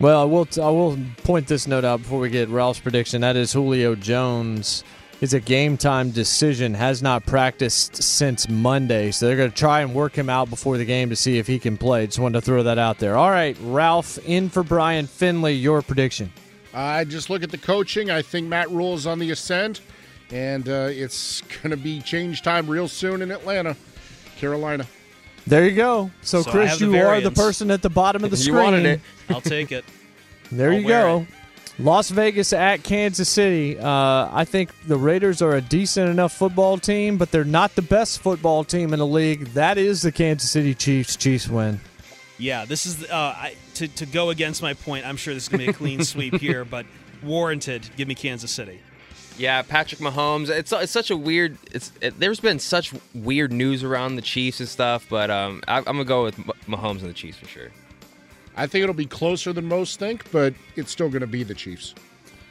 [0.00, 0.44] Well, I will.
[0.44, 3.22] T- I will point this note out before we get Ralph's prediction.
[3.22, 4.84] That is Julio Jones
[5.22, 6.74] is a game time decision.
[6.74, 10.76] Has not practiced since Monday, so they're going to try and work him out before
[10.76, 12.06] the game to see if he can play.
[12.06, 13.16] Just wanted to throw that out there.
[13.16, 15.54] All right, Ralph in for Brian Finley.
[15.54, 16.30] Your prediction.
[16.78, 18.10] I just look at the coaching.
[18.10, 19.80] I think Matt Rhule is on the ascent,
[20.30, 23.76] and uh, it's going to be change time real soon in Atlanta,
[24.36, 24.86] Carolina.
[25.46, 26.10] There you go.
[26.22, 28.42] So, So Chris, have the you are the person at the bottom of the You
[28.44, 28.56] screen.
[28.64, 29.00] wanted it.
[29.28, 29.84] I'll take it.
[30.50, 31.26] There I'll you wear go.
[31.78, 33.78] Las Vegas at Kansas City.
[33.78, 37.82] Uh, I think the Raiders are a decent enough football team, but they're not the
[37.82, 39.48] best football team in the league.
[39.48, 41.16] That is the Kansas City Chiefs.
[41.16, 41.80] Chiefs win.
[42.38, 45.06] Yeah, this is uh, I, to to go against my point.
[45.06, 46.86] I'm sure this is gonna be a clean sweep here, but
[47.22, 47.88] warranted.
[47.96, 48.80] Give me Kansas City.
[49.38, 50.48] Yeah, Patrick Mahomes.
[50.48, 51.56] It's it's such a weird.
[51.72, 55.78] It's it, there's been such weird news around the Chiefs and stuff, but um, I,
[55.78, 56.36] I'm gonna go with
[56.66, 57.70] Mahomes and the Chiefs for sure.
[58.58, 61.54] I think it'll be closer than most think, but it's still going to be the
[61.54, 61.94] Chiefs.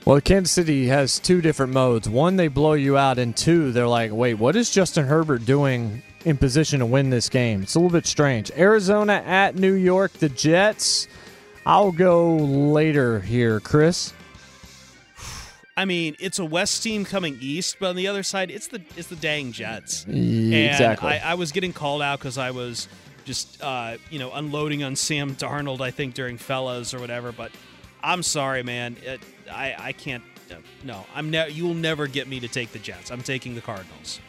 [0.05, 2.07] Well, Kansas City has two different modes.
[2.07, 6.01] One, they blow you out, and two, they're like, wait, what is Justin Herbert doing
[6.23, 7.61] in position to win this game?
[7.61, 8.49] It's a little bit strange.
[8.51, 11.09] Arizona at New York, the Jets.
[11.67, 14.13] I'll go later here, Chris.
[15.75, 18.81] I mean, it's a West team coming east, but on the other side, it's the
[18.95, 20.05] it's the dang Jets.
[20.07, 21.09] Yeah, and exactly.
[21.09, 22.87] I, I was getting called out because I was
[23.25, 25.81] just uh, you know unloading on Sam Darnold.
[25.81, 27.33] I think during fellas or whatever.
[27.33, 27.51] But
[28.01, 28.95] I'm sorry, man.
[29.03, 29.19] It,
[29.51, 30.23] I I can't.
[30.85, 33.11] No, I'm ne- you will never get me to take the Jets.
[33.11, 34.21] I'm taking the Cardinals.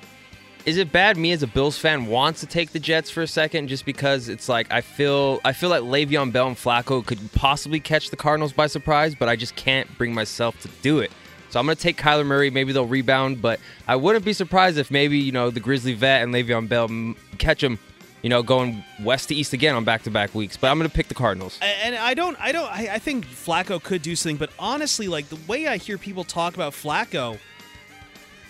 [0.69, 3.27] Is it bad me as a Bills fan wants to take the Jets for a
[3.27, 7.33] second just because it's like I feel I feel like Le'Veon Bell and Flacco could
[7.33, 11.11] possibly catch the Cardinals by surprise, but I just can't bring myself to do it.
[11.49, 12.51] So I'm gonna take Kyler Murray.
[12.51, 16.23] Maybe they'll rebound, but I wouldn't be surprised if maybe you know the Grizzly vet
[16.23, 17.79] and Le'Veon Bell catch them,
[18.21, 20.59] you know, going west to east again on back-to-back weeks.
[20.59, 21.59] But I'm gonna pick the Cardinals.
[21.63, 25.31] And I don't, I don't, I, I think Flacco could do something, but honestly, like
[25.31, 27.39] the way I hear people talk about Flacco,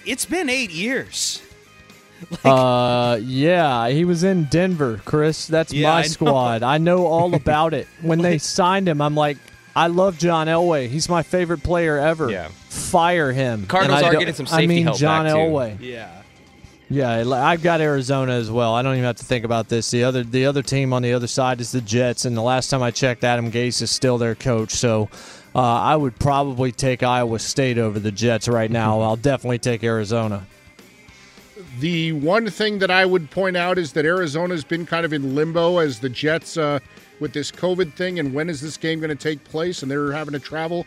[0.05, 1.43] it's been eight years.
[2.45, 5.47] uh, yeah, he was in Denver, Chris.
[5.47, 6.09] That's Yeah, I my know.
[6.09, 6.63] squad.
[6.63, 7.87] I know all about it.
[8.03, 9.39] When they signed him, I'm like,
[9.77, 10.89] I love John Elway.
[10.89, 12.31] He's my favorite player ever.
[12.31, 12.49] Yeah.
[12.69, 13.67] Fire him.
[13.67, 15.39] Cardinals I are getting some I mean, help John back, too.
[15.39, 15.77] Elway.
[15.81, 16.23] Yeah.
[16.91, 18.75] Yeah, I've got Arizona as well.
[18.75, 19.91] I don't even have to think about this.
[19.91, 22.71] The other the other team on the other side is the Jets, and the last
[22.71, 24.71] time I checked, Adam Gase is still their coach.
[24.71, 25.11] So
[25.55, 29.01] uh, I would probably take Iowa State over the Jets right now.
[29.03, 30.47] I'll definitely take Arizona.
[31.81, 35.37] The one thing that I would point out is that Arizona's been kind of in
[35.37, 36.81] limbo as the Jets uh,
[37.21, 39.83] with this COVID thing, and when is this game going to take place?
[39.83, 40.87] And they're having to travel,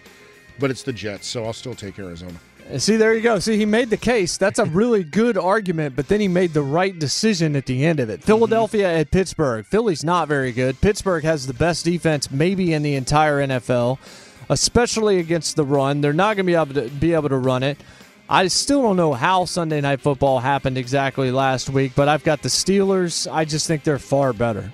[0.60, 2.38] but it's the Jets, so I'll still take Arizona.
[2.68, 3.40] And See, there you go.
[3.40, 4.36] See, he made the case.
[4.38, 8.02] That's a really good argument, but then he made the right decision at the end
[8.02, 8.22] of it.
[8.22, 9.66] Philadelphia at Pittsburgh.
[9.66, 10.82] Philly's not very good.
[10.82, 13.98] Pittsburgh has the best defense maybe in the entire NFL,
[14.50, 16.02] especially against the run.
[16.02, 17.78] They're not going to be able to be able to run it.
[18.32, 22.42] I still don't know how Sunday Night Football happened exactly last week, but I've got
[22.42, 23.30] the Steelers.
[23.30, 24.72] I just think they're far better.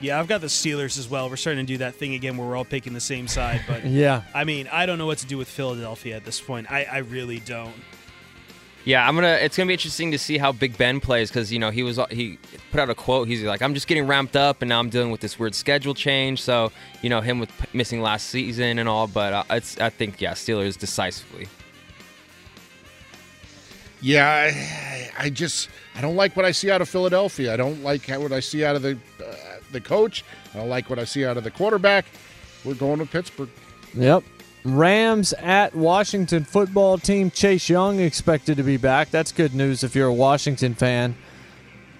[0.00, 1.28] Yeah, I've got the Steelers as well.
[1.28, 3.60] We're starting to do that thing again where we're all picking the same side.
[3.68, 4.22] But Yeah.
[4.34, 6.72] I mean, I don't know what to do with Philadelphia at this point.
[6.72, 7.74] I, I really don't.
[8.86, 9.38] Yeah, I'm gonna.
[9.40, 11.98] It's gonna be interesting to see how Big Ben plays because you know he was
[12.10, 12.38] he
[12.70, 13.28] put out a quote.
[13.28, 15.94] He's like, "I'm just getting ramped up, and now I'm dealing with this weird schedule
[15.94, 16.70] change." So
[17.00, 19.06] you know him with p- missing last season and all.
[19.06, 21.48] But uh, it's I think yeah, Steelers decisively.
[24.04, 24.28] Yeah,
[25.18, 27.54] I, I just I don't like what I see out of Philadelphia.
[27.54, 29.34] I don't like what I see out of the uh,
[29.72, 30.26] the coach.
[30.52, 32.04] I don't like what I see out of the quarterback.
[32.66, 33.48] We're going to Pittsburgh.
[33.94, 34.22] Yep.
[34.66, 37.30] Rams at Washington football team.
[37.30, 39.10] Chase Young expected to be back.
[39.10, 41.16] That's good news if you're a Washington fan.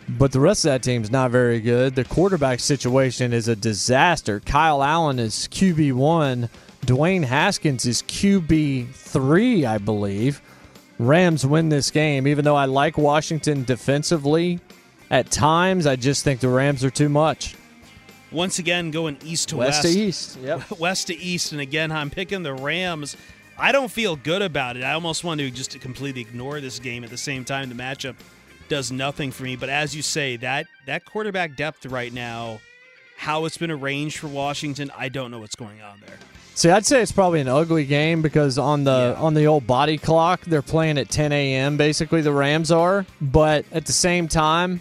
[0.07, 1.95] But the rest of that team's not very good.
[1.95, 4.41] The quarterback situation is a disaster.
[4.41, 6.51] Kyle Allen is QB1.
[6.85, 10.43] Dwayne Haskins is QB3, I believe.
[10.99, 14.61] Rams win this game, even though I like Washington defensively.
[15.11, 17.57] At times, I just think the Rams are too much.
[18.33, 19.95] Once again, going east to West west.
[19.95, 20.71] to east, yep.
[20.79, 21.53] West to east.
[21.53, 23.16] And again, I'm picking the Rams.
[23.57, 24.83] I don't feel good about it.
[24.83, 27.05] I almost want to just completely ignore this game.
[27.05, 28.16] At the same time, the matchup
[28.69, 29.55] does nothing for me.
[29.55, 32.61] But as you say, that that quarterback depth right now,
[33.16, 36.19] how it's been arranged for Washington, I don't know what's going on there.
[36.57, 39.99] See, I'd say it's probably an ugly game because on the on the old body
[39.99, 41.77] clock, they're playing at 10 a.m.
[41.77, 44.81] Basically, the Rams are, but at the same time,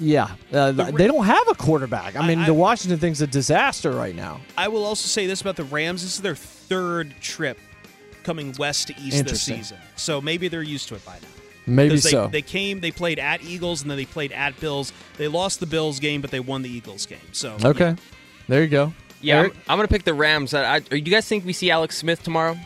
[0.00, 2.16] yeah, uh, they don't have a quarterback.
[2.16, 4.40] I mean, I- the Washington thing's a disaster right now.
[4.58, 7.58] I will also say this about the Rams: this is their third trip
[8.24, 11.28] coming west to east this season, so maybe they're used to it by now.
[11.66, 12.26] Maybe they, so.
[12.26, 14.92] They came, they played at Eagles, and then they played at Bills.
[15.18, 17.18] They lost the Bills game, but they won the Eagles game.
[17.30, 17.94] So Okay,
[18.48, 18.92] there you go.
[19.20, 19.54] Yeah, Eric?
[19.54, 20.54] I'm, I'm going to pick the Rams.
[20.54, 22.56] I, I, do you guys think we see Alex Smith tomorrow?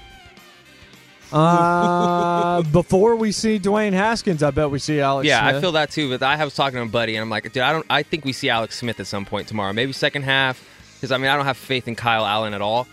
[1.33, 5.27] Uh, before we see Dwayne Haskins, I bet we see Alex.
[5.27, 6.11] yeah, I feel that too.
[6.11, 7.87] But I was talking to a buddy, and I'm like, dude, I don't.
[7.91, 9.73] I think we see Alex Smith at some point tomorrow.
[9.73, 10.63] Maybe second half,
[10.95, 12.87] because I mean, I don't have faith in Kyle Allen at all.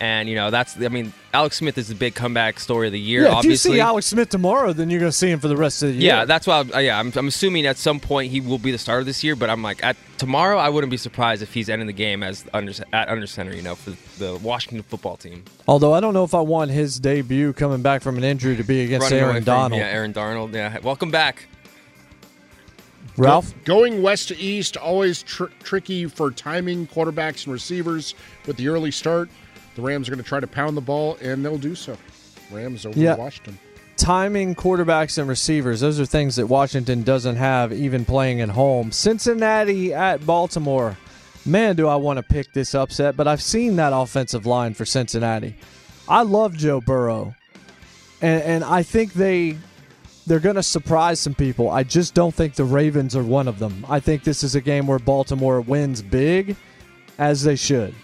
[0.00, 0.80] And you know, that's.
[0.80, 3.22] I mean, Alex Smith is the big comeback story of the year.
[3.22, 3.72] Yeah, if obviously.
[3.72, 5.90] you see Alex Smith tomorrow, then you're going to see him for the rest of
[5.90, 6.14] the year.
[6.14, 6.64] Yeah, that's why.
[6.74, 9.36] I, yeah, I'm, I'm assuming at some point he will be the starter this year.
[9.36, 12.44] But I'm like, at tomorrow, I wouldn't be surprised if he's ending the game as
[12.52, 13.54] under at under center.
[13.54, 15.44] You know, for the Washington football team.
[15.68, 18.64] Although I don't know if I want his debut coming back from an injury to
[18.64, 19.80] be against Running away Aaron from- Donald.
[19.80, 20.54] Yeah, Aaron Darnold.
[20.54, 21.48] Yeah, welcome back.
[23.16, 23.54] Ralph?
[23.64, 28.14] Go- going west to east, always tr- tricky for timing quarterbacks and receivers
[28.46, 29.28] with the early start.
[29.74, 31.96] The Rams are going to try to pound the ball, and they'll do so.
[32.50, 33.16] Rams over Yeah.
[33.16, 33.58] Washington.
[33.96, 38.90] Timing quarterbacks and receivers, those are things that Washington doesn't have even playing at home.
[38.92, 40.96] Cincinnati at Baltimore.
[41.46, 44.84] Man, do I want to pick this upset, but I've seen that offensive line for
[44.84, 45.54] Cincinnati.
[46.08, 47.34] I love Joe Burrow.
[48.20, 49.56] And and I think they
[50.26, 51.70] they're going to surprise some people.
[51.70, 53.84] I just don't think the Ravens are one of them.
[53.88, 56.56] I think this is a game where Baltimore wins big
[57.18, 57.94] as they should.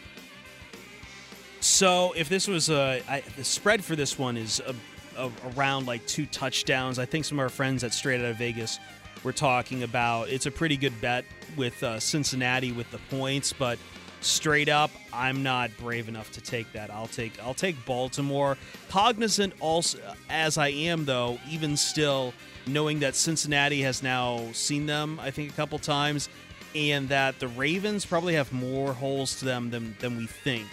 [1.60, 4.74] So if this was a I, the spread for this one is a,
[5.16, 6.98] a, around like two touchdowns.
[6.98, 8.78] I think some of our friends at Straight Out of Vegas
[9.22, 11.26] were talking about it's a pretty good bet
[11.56, 13.78] with uh, Cincinnati with the points, but
[14.22, 16.90] straight up, I'm not brave enough to take that.
[16.90, 18.56] I'll take I'll take Baltimore.
[18.88, 19.98] Cognizant also
[20.30, 22.32] as I am though, even still
[22.66, 26.30] knowing that Cincinnati has now seen them I think a couple times
[26.74, 30.66] and that the Ravens probably have more holes to them than than we think.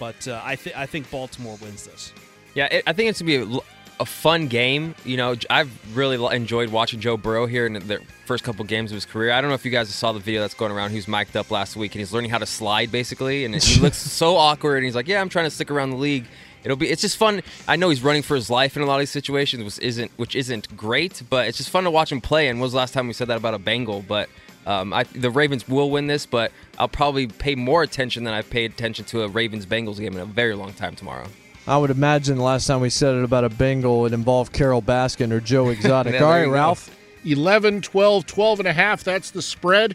[0.00, 2.12] But uh, I think I think Baltimore wins this.
[2.54, 3.60] Yeah, it, I think it's gonna be a,
[4.00, 4.94] a fun game.
[5.04, 8.94] You know, I've really enjoyed watching Joe Burrow here in the first couple games of
[8.94, 9.30] his career.
[9.30, 10.90] I don't know if you guys saw the video that's going around.
[10.90, 13.80] He was mic'd up last week and he's learning how to slide basically, and he
[13.82, 14.76] looks so awkward.
[14.76, 16.24] And he's like, "Yeah, I'm trying to stick around the league."
[16.64, 16.88] It'll be.
[16.90, 17.42] It's just fun.
[17.68, 20.10] I know he's running for his life in a lot of these situations, which isn't
[20.16, 22.48] which isn't great, but it's just fun to watch him play.
[22.48, 24.04] And when was the last time we said that about a Bengal?
[24.06, 24.28] But
[24.66, 28.50] um, I, the Ravens will win this, but I'll probably pay more attention than I've
[28.50, 31.26] paid attention to a Ravens Bengals game in a very long time tomorrow.
[31.66, 34.82] I would imagine the last time we said it about a Bengal, it involved Carole
[34.82, 36.14] Baskin or Joe Exotic.
[36.14, 36.54] Yeah, All there right, you go.
[36.54, 36.96] Ralph.
[37.24, 39.04] 11, 12, 12 and a half.
[39.04, 39.94] That's the spread.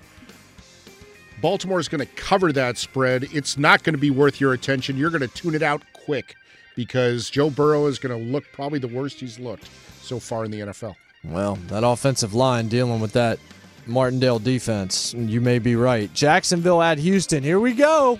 [1.41, 3.25] Baltimore is going to cover that spread.
[3.33, 4.95] It's not going to be worth your attention.
[4.97, 6.35] You're going to tune it out quick
[6.75, 9.69] because Joe Burrow is going to look probably the worst he's looked
[10.01, 10.95] so far in the NFL.
[11.23, 13.39] Well, that offensive line dealing with that
[13.87, 15.13] Martindale defense.
[15.13, 16.13] You may be right.
[16.13, 17.43] Jacksonville at Houston.
[17.43, 18.19] Here we go.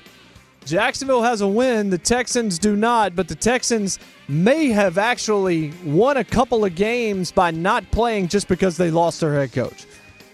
[0.66, 1.92] Jacksonville has a win.
[1.92, 7.32] The Texans do not, but the Texans may have actually won a couple of games
[7.32, 9.86] by not playing just because they lost their head coach.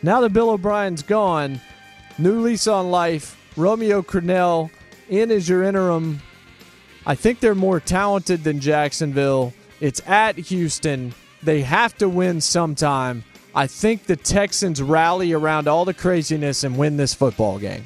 [0.04, 1.60] Now that Bill O'Brien's gone,
[2.18, 3.38] new lease on life.
[3.58, 4.70] Romeo Crennel
[5.10, 6.22] in as your interim.
[7.06, 9.54] I think they're more talented than Jacksonville.
[9.82, 11.14] It's at Houston.
[11.44, 13.24] They have to win sometime.
[13.54, 17.84] I think the Texans rally around all the craziness and win this football game.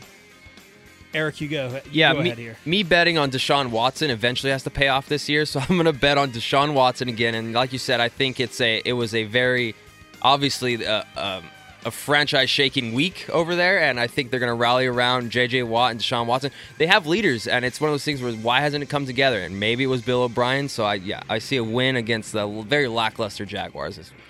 [1.13, 1.79] Eric, you go.
[1.91, 2.57] Yeah, go me, ahead here.
[2.65, 5.85] me betting on Deshaun Watson eventually has to pay off this year, so I'm going
[5.85, 7.33] to bet on Deshaun Watson again.
[7.35, 9.75] And like you said, I think it's a it was a very
[10.21, 11.45] obviously uh, um,
[11.85, 15.63] a franchise shaking week over there, and I think they're going to rally around J.J.
[15.63, 16.51] Watt and Deshaun Watson.
[16.79, 19.39] They have leaders, and it's one of those things where why hasn't it come together?
[19.39, 20.67] And maybe it was Bill O'Brien.
[20.67, 23.95] So I yeah I see a win against the very lackluster Jaguars.
[23.95, 24.24] this week.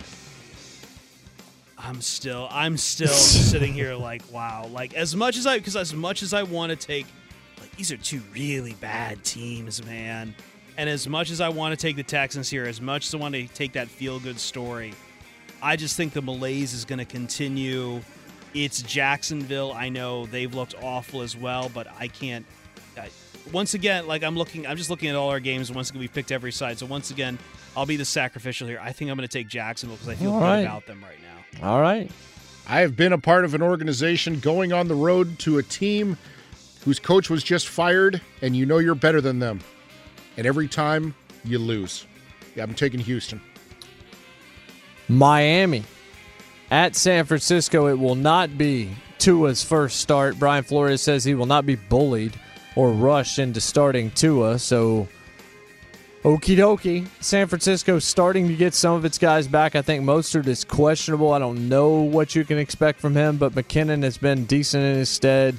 [1.86, 4.68] I'm still I'm still sitting here like wow.
[4.72, 7.06] Like as much as I because as much as I want to take
[7.60, 10.34] like these are two really bad teams man.
[10.78, 13.18] And as much as I want to take the Texans here as much as I
[13.18, 14.96] want to take that feel good story
[15.62, 18.02] I just think the malaise is going to continue.
[18.56, 19.72] It's Jacksonville.
[19.72, 22.48] I know they've looked awful as well but I can't
[22.98, 23.10] I,
[23.54, 26.08] once again like I'm looking I'm just looking at all our games once again we
[26.08, 26.80] picked every side.
[26.80, 27.38] So once again
[27.78, 30.32] I'll be the sacrificial here I think I'm going to take Jacksonville because I feel
[30.34, 30.60] All good right.
[30.62, 31.18] about them right
[31.62, 32.10] now All right.
[32.68, 36.18] I have been a part of an organization going on the road to a team
[36.84, 39.60] whose coach was just fired, and you know you're better than them.
[40.38, 42.06] And every time you lose.
[42.56, 43.40] Yeah, I'm taking Houston.
[45.08, 45.84] Miami
[46.72, 47.88] at San Francisco.
[47.88, 48.90] It will not be
[49.20, 50.40] Tua's first start.
[50.40, 52.34] Brian Flores says he will not be bullied
[52.76, 54.60] or rushed into starting Tua.
[54.60, 55.08] So,
[56.26, 57.08] okie dokie.
[57.22, 59.76] San Francisco starting to get some of its guys back.
[59.76, 61.32] I think Mostert is questionable.
[61.32, 64.96] I don't know what you can expect from him, but McKinnon has been decent in
[64.96, 65.56] his stead.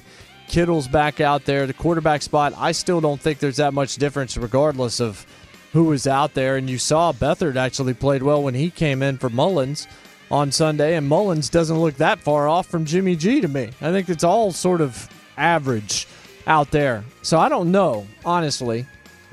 [0.48, 1.68] Kittle's back out there.
[1.68, 5.24] The quarterback spot, I still don't think there's that much difference regardless of
[5.72, 6.56] who was out there.
[6.56, 9.86] And you saw Beathard actually played well when he came in for Mullens
[10.32, 13.70] on Sunday, and Mullens doesn't look that far off from Jimmy G to me.
[13.80, 16.08] I think it's all sort of average
[16.48, 17.04] out there.
[17.22, 18.84] So I don't know, honestly.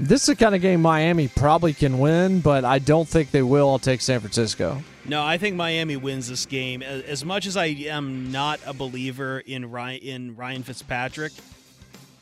[0.03, 3.41] This is the kind of game Miami probably can win, but I don't think they
[3.41, 3.69] will.
[3.69, 4.83] I'll take San Francisco.
[5.05, 6.83] No, I think Miami wins this game.
[6.83, 11.31] As much as I am not a believer in Ryan, in Ryan Fitzpatrick,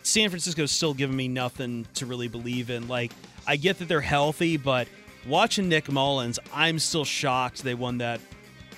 [0.04, 2.88] San Francisco's still giving me nothing to really believe in.
[2.88, 3.14] Like,
[3.48, 4.88] I get that they're healthy, but
[5.26, 8.22] watching Nick Mullens, I'm still shocked they won that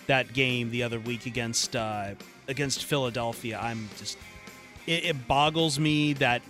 [0.07, 2.11] that game the other week against uh,
[2.47, 3.59] against Philadelphia.
[3.61, 4.17] I'm just
[4.87, 6.41] it, it boggles me that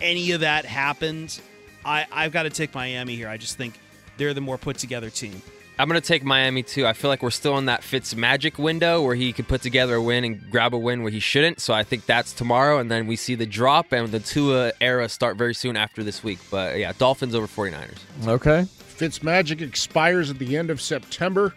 [0.00, 1.40] any of that happened.
[1.84, 3.28] I I've got to take Miami here.
[3.28, 3.78] I just think
[4.16, 5.42] they're the more put together team.
[5.78, 6.86] I'm going to take Miami too.
[6.86, 9.96] I feel like we're still in that Fitz magic window where he could put together
[9.96, 11.60] a win and grab a win where he shouldn't.
[11.60, 12.78] So I think that's tomorrow.
[12.78, 16.24] And then we see the drop and the Tua era start very soon after this
[16.24, 16.38] week.
[16.50, 17.98] But yeah, Dolphins over 49ers.
[18.26, 18.64] Okay.
[18.64, 21.54] Fitz magic expires at the end of September.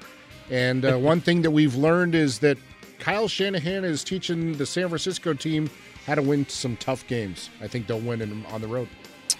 [0.50, 2.58] And uh, one thing that we've learned is that
[3.00, 5.70] Kyle Shanahan is teaching the San Francisco team
[6.10, 7.50] how to win some tough games.
[7.62, 8.90] I think they'll win in, on the road.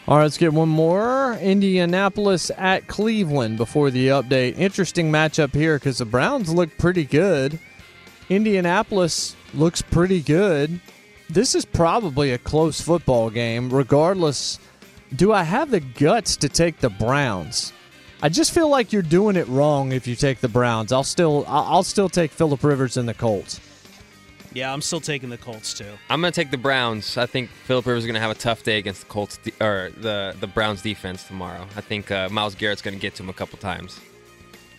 [0.08, 1.34] All right, let's get one more.
[1.34, 4.58] Indianapolis at Cleveland before the update.
[4.58, 7.60] Interesting matchup here because the Browns look pretty good.
[8.30, 10.80] Indianapolis looks pretty good.
[11.30, 14.60] This is probably a close football game, regardless.
[15.16, 17.74] Do I have the guts to take the Browns?
[18.22, 20.92] I just feel like you're doing it wrong if you take the Browns.
[20.92, 23.60] I'll still I'll I'll still take Philip Rivers and the Colts.
[24.54, 25.86] Yeah, I'm still taking the Colts too.
[26.10, 27.18] I'm going to take the Browns.
[27.18, 29.54] I think Philip Rivers is going to have a tough day against the Colts de-
[29.62, 31.68] or the the Browns defense tomorrow.
[31.76, 34.00] I think uh, Myles Garrett's going to get to him a couple times.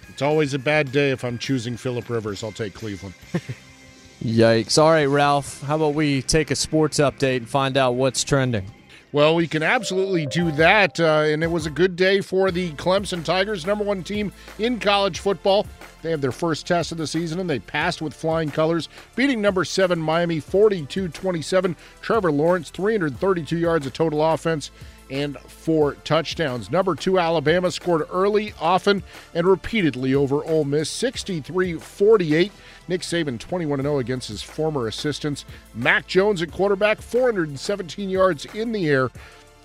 [0.08, 2.42] It's always a bad day if I'm choosing Philip Rivers.
[2.42, 3.14] I'll take Cleveland.
[4.22, 4.76] Yikes.
[4.76, 8.66] All right, Ralph, how about we take a sports update and find out what's trending?
[9.12, 11.00] Well, we can absolutely do that.
[11.00, 14.78] Uh, and it was a good day for the Clemson Tigers, number one team in
[14.78, 15.66] college football.
[16.02, 19.42] They had their first test of the season and they passed with flying colors, beating
[19.42, 21.76] number seven Miami 42 27.
[22.00, 24.70] Trevor Lawrence, 332 yards of total offense
[25.10, 26.70] and four touchdowns.
[26.70, 29.02] Number two, Alabama scored early, often,
[29.34, 32.52] and repeatedly over Ole Miss 63 48.
[32.88, 35.44] Nick Saban 21 0 against his former assistants.
[35.74, 39.10] Mac Jones at quarterback, 417 yards in the air.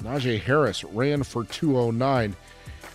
[0.03, 2.35] Najee Harris ran for 209.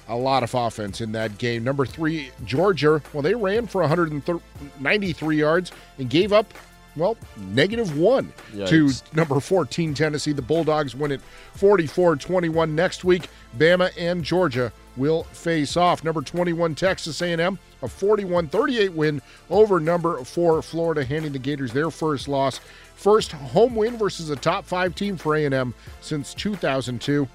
[0.09, 1.63] A lot of offense in that game.
[1.63, 3.01] Number three, Georgia.
[3.13, 6.53] Well, they ran for 193 yards and gave up,
[7.01, 8.33] well, negative one
[8.69, 10.33] to number 14, Tennessee.
[10.33, 11.21] The Bulldogs win it
[11.55, 13.29] 44 21 next week.
[13.59, 16.05] Bama and Georgia will face off.
[16.05, 21.91] Number 21, Texas A&M, a 41-38 win over number 4 Florida, handing the Gators their
[21.91, 22.59] first loss.
[22.95, 27.27] First home win versus a top 5 team for A&M since 2002.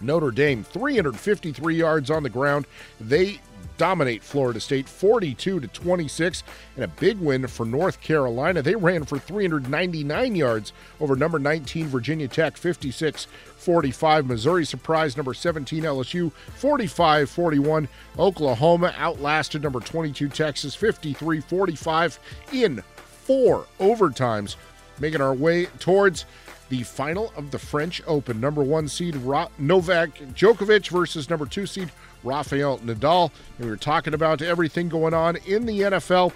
[0.00, 2.66] Notre Dame, 353 yards on the ground.
[3.00, 3.40] They
[3.76, 6.42] dominate Florida State 42 to 26
[6.76, 8.62] and a big win for North Carolina.
[8.62, 13.26] They ran for 399 yards over number 19 Virginia Tech 56
[13.56, 14.26] 45.
[14.26, 17.88] Missouri surprised number 17 LSU 45 41.
[18.18, 22.18] Oklahoma outlasted number 22 Texas 53 45
[22.52, 22.82] in
[23.24, 24.56] four overtimes,
[25.00, 26.26] making our way towards
[26.68, 28.40] the final of the French Open.
[28.40, 31.90] Number one seed Novak Djokovic versus number two seed
[32.24, 33.30] Rafael Nadal.
[33.58, 36.32] And we were talking about everything going on in the NFL.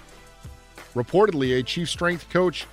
[0.95, 2.65] Reportedly, a chief strength coach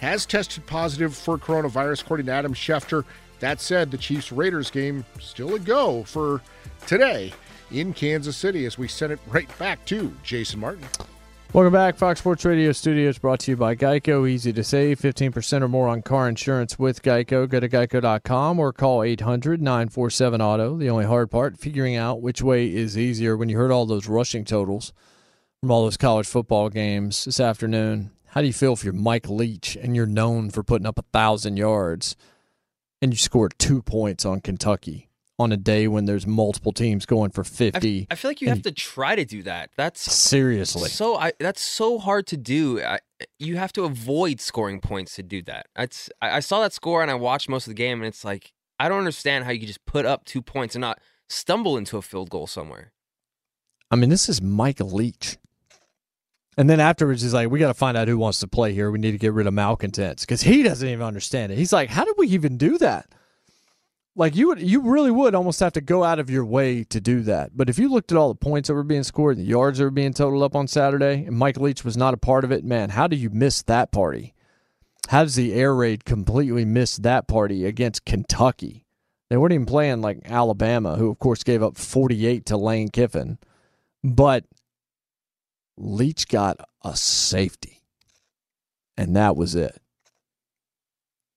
[0.00, 3.04] has tested positive for coronavirus, according to Adam Schefter.
[3.40, 6.40] That said, the Chiefs Raiders game still a go for
[6.86, 7.32] today
[7.70, 10.84] in Kansas City as we send it right back to Jason Martin.
[11.52, 11.96] Welcome back.
[11.96, 14.30] Fox Sports Radio Studios brought to you by Geico.
[14.30, 17.48] Easy to save 15% or more on car insurance with Geico.
[17.48, 20.76] Go to geico.com or call 800 947 Auto.
[20.76, 23.36] The only hard part, figuring out which way is easier.
[23.36, 24.92] When you heard all those rushing totals
[25.60, 29.28] from all those college football games this afternoon, how do you feel if you're Mike
[29.28, 32.14] Leach and you're known for putting up a 1,000 yards
[33.02, 35.09] and you scored two points on Kentucky?
[35.40, 38.06] On a day when there's multiple teams going for 50.
[38.10, 39.70] I, I feel like you have to try to do that.
[39.76, 41.16] That's seriously so.
[41.16, 42.82] I that's so hard to do.
[42.82, 43.00] I,
[43.38, 45.66] you have to avoid scoring points to do that.
[45.76, 48.24] It's I, I saw that score and I watched most of the game and it's
[48.24, 51.76] like I don't understand how you could just put up two points and not stumble
[51.76, 52.92] into a field goal somewhere.
[53.90, 55.38] I mean, this is Mike Leach.
[56.58, 58.90] And then afterwards, he's like, "We got to find out who wants to play here.
[58.90, 61.88] We need to get rid of malcontents because he doesn't even understand it." He's like,
[61.88, 63.06] "How did we even do that?"
[64.20, 67.00] Like you would you really would almost have to go out of your way to
[67.00, 67.56] do that.
[67.56, 69.84] But if you looked at all the points that were being scored, the yards that
[69.84, 72.62] were being totaled up on Saturday, and Mike Leach was not a part of it,
[72.62, 74.34] man, how do you miss that party?
[75.08, 78.84] How does the air raid completely miss that party against Kentucky?
[79.30, 83.38] They weren't even playing like Alabama, who of course gave up 48 to Lane Kiffin,
[84.04, 84.44] but
[85.78, 87.80] Leach got a safety.
[88.98, 89.80] And that was it.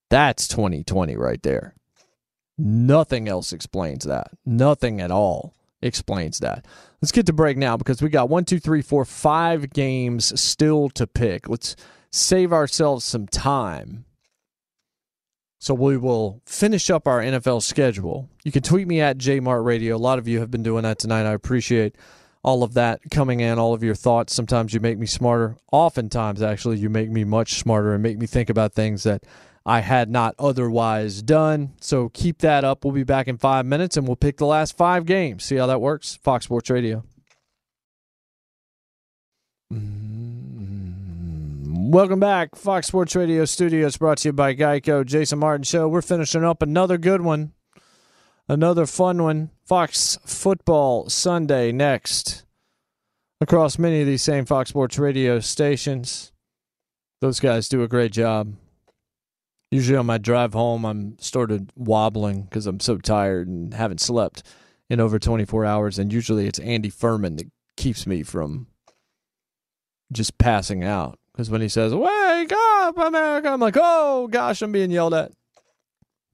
[0.10, 1.76] That's 2020 right there.
[2.58, 4.32] Nothing else explains that.
[4.46, 6.66] Nothing at all explains that.
[7.02, 10.90] Let's get to break now because we got one, two, three, four, five games still
[10.90, 11.50] to pick.
[11.50, 11.76] Let's
[12.12, 14.06] save ourselves some time.
[15.60, 18.30] So we will finish up our NFL schedule.
[18.44, 19.96] You can tweet me at JMart Radio.
[19.96, 21.26] A lot of you have been doing that tonight.
[21.26, 21.96] I appreciate
[22.44, 24.34] all of that coming in, all of your thoughts.
[24.34, 25.56] Sometimes you make me smarter.
[25.72, 29.24] Oftentimes, actually, you make me much smarter and make me think about things that
[29.65, 31.73] I had not otherwise done.
[31.80, 32.84] So keep that up.
[32.84, 35.45] We'll be back in five minutes and we'll pick the last five games.
[35.45, 36.15] See how that works?
[36.22, 37.03] Fox Sports Radio.
[41.94, 42.56] Welcome back.
[42.56, 45.06] Fox Sports Radio Studios brought to you by Geico.
[45.06, 45.88] Jason Martin Show.
[45.88, 47.53] We're finishing up another good one,
[48.49, 49.52] another fun one.
[49.64, 52.45] Fox Football Sunday next
[53.40, 56.31] across many of these same Fox Sports Radio stations.
[57.22, 58.56] Those guys do a great job.
[59.74, 64.44] Usually on my drive home, I'm started wobbling because I'm so tired and haven't slept
[64.88, 65.98] in over 24 hours.
[65.98, 68.68] And usually it's Andy Furman that keeps me from
[70.12, 71.18] just passing out.
[71.32, 75.32] Because when he says, Wake up, America, I'm like, oh gosh, I'm being yelled at.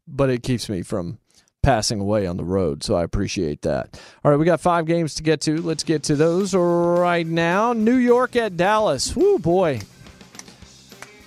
[0.06, 1.20] But it keeps me from
[1.64, 2.84] passing away on the road.
[2.84, 3.98] So I appreciate that.
[4.24, 5.61] All right, we got five games to get to.
[5.61, 7.72] Let's get to those right now.
[7.72, 9.16] New York at Dallas.
[9.16, 9.80] Whoo, boy.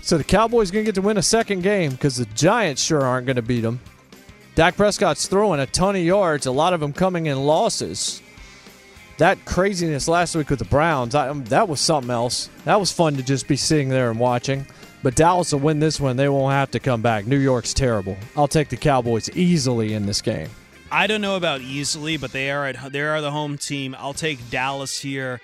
[0.02, 3.02] So the Cowboys going to get to win a second game because the Giants sure
[3.02, 3.80] aren't going to beat them.
[4.56, 8.20] Dak Prescott's throwing a ton of yards, a lot of them coming in losses.
[9.18, 12.50] That craziness last week with the Browns, I, um, that was something else.
[12.64, 14.66] That was fun to just be sitting there and watching.
[15.04, 16.16] But Dallas will win this one.
[16.16, 17.26] They won't have to come back.
[17.26, 18.16] New York's terrible.
[18.36, 20.48] I'll take the Cowboys easily in this game.
[20.90, 23.96] I don't know about easily, but they are at they are the home team.
[23.98, 25.40] I'll take Dallas here.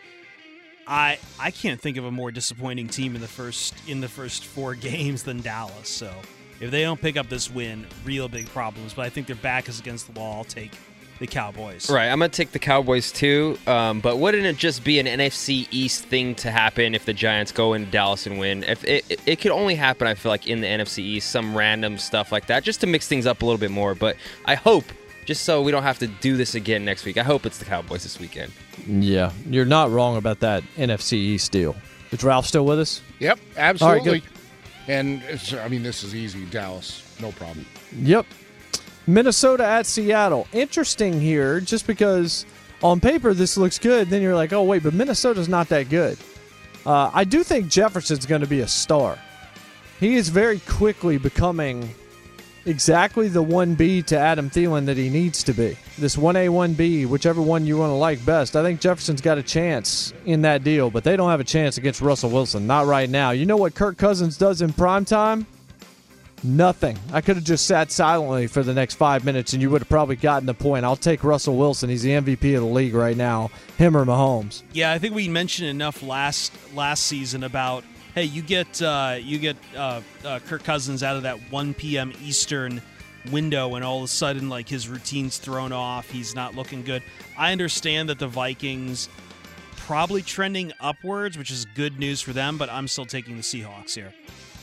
[0.89, 4.45] I I can't think of a more disappointing team in the first in the first
[4.45, 5.89] four games than Dallas.
[5.89, 6.13] So
[6.61, 8.95] if they don't pick up this win, real big problems.
[8.95, 10.39] But I think their back is against the wall.
[10.39, 10.73] I'll take
[11.19, 11.91] the Cowboys.
[11.91, 13.59] Right, I'm gonna take the Cowboys too.
[13.67, 17.53] Um, but wouldn't it just be an NFC East thing to happen if the Giants
[17.53, 18.65] go into Dallas and win?
[18.65, 21.57] If it, it, it could only happen, I feel like in the NFC East, some
[21.57, 23.95] random stuff like that, just to mix things up a little bit more.
[23.95, 24.85] But I hope,
[25.29, 27.67] just so we don't have to do this again next week, I hope it's the
[27.67, 28.51] Cowboys this weekend.
[28.87, 31.77] Yeah, you're not wrong about that NFC East deal.
[32.11, 33.03] Is Ralph still with us?
[33.19, 34.23] Yep, absolutely.
[34.87, 35.23] and
[35.63, 36.47] I mean, this is easy.
[36.47, 37.67] Dallas, no problem.
[37.93, 38.25] Yep.
[39.07, 40.49] Minnesota at Seattle.
[40.55, 42.47] Interesting here, just because
[42.83, 44.09] on paper this looks good.
[44.09, 46.17] Then you're like, oh wait, but Minnesota's not that good.
[46.87, 49.19] Uh, I do think Jefferson's going to be a star.
[50.01, 51.95] He is very quickly becoming
[52.67, 55.77] exactly the 1B to Adam Thielen that he needs to be.
[55.99, 58.57] This 1A, 1B, whichever one you want to like best.
[58.57, 61.79] I think Jefferson's got a chance in that deal, but they don't have a chance
[61.79, 62.67] against Russell Wilson.
[62.67, 63.31] Not right now.
[63.31, 65.47] You know what Kirk Cousins does in prime time?
[66.45, 66.97] Nothing.
[67.13, 69.89] I could have just sat silently for the next five minutes and you would have
[69.89, 70.85] probably gotten the point.
[70.85, 71.89] I'll take Russell Wilson.
[71.91, 73.51] He's the MVP of the league right now.
[73.77, 74.63] Him or Mahomes.
[74.73, 77.83] Yeah, I think we mentioned enough last last season about
[78.15, 82.13] hey, you get uh, you get uh, uh, Kirk Cousins out of that 1 p.m.
[82.23, 82.83] Eastern
[83.31, 86.11] window, and all of a sudden, like his routine's thrown off.
[86.11, 87.03] He's not looking good.
[87.37, 89.09] I understand that the Vikings
[89.77, 93.95] probably trending upwards, which is good news for them, but I'm still taking the Seahawks
[93.95, 94.13] here.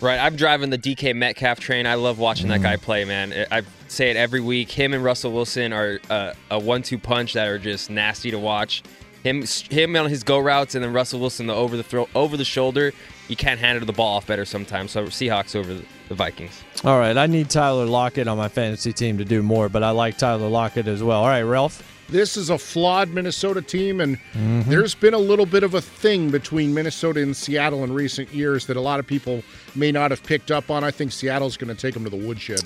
[0.01, 1.87] Right, I'm driving the DK Metcalf train.
[1.87, 3.47] I love watching that guy play, man.
[3.49, 4.69] I say it every week.
[4.69, 8.83] Him and Russell Wilson are uh, a one-two punch that are just nasty to watch.
[9.23, 12.35] Him, him on his go routes, and then Russell Wilson the over the throw, over
[12.35, 12.93] the shoulder.
[13.27, 14.91] You can't handle the ball off better sometimes.
[14.91, 15.79] So Seahawks over
[16.09, 16.61] the Vikings.
[16.83, 19.89] All right, I need Tyler Lockett on my fantasy team to do more, but I
[19.91, 21.21] like Tyler Lockett as well.
[21.21, 21.81] All right, Ralph.
[22.07, 24.65] This is a flawed Minnesota team, and Mhm.
[24.65, 28.67] there's been a little bit of a thing between Minnesota and Seattle in recent years
[28.67, 29.43] that a lot of people
[29.73, 30.83] may not have picked up on.
[30.83, 32.61] I think Seattle's going to take them to the woodshed.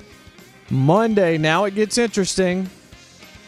[0.69, 2.69] Monday, now it gets interesting.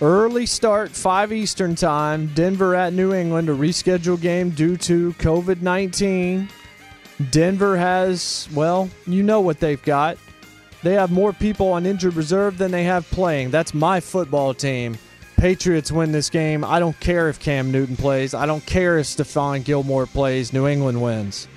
[0.02, 2.32] Early start, 5 Eastern time.
[2.34, 6.48] Denver at New England, a rescheduled game due to COVID 19.
[7.30, 10.18] Denver has, well, you know what they've got.
[10.84, 13.52] They have more people on injured reserve than they have playing.
[13.52, 14.98] That's my football team.
[15.38, 16.64] Patriots win this game.
[16.64, 18.34] I don't care if Cam Newton plays.
[18.34, 20.54] I don't care if Stephon Gilmore plays.
[20.54, 21.48] New England wins.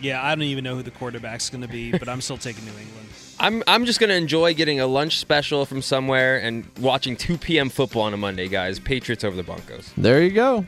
[0.00, 2.64] Yeah, I don't even know who the quarterback's going to be, but I'm still taking
[2.64, 3.08] New England.
[3.40, 7.68] I'm I'm just gonna enjoy getting a lunch special from somewhere and watching 2 p.m.
[7.70, 8.80] football on a Monday, guys.
[8.80, 9.92] Patriots over the Broncos.
[9.96, 10.66] There you go.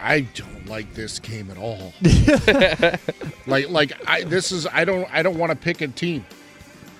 [0.00, 1.92] I don't like this game at all.
[3.46, 6.24] like, like I this is I don't I don't want to pick a team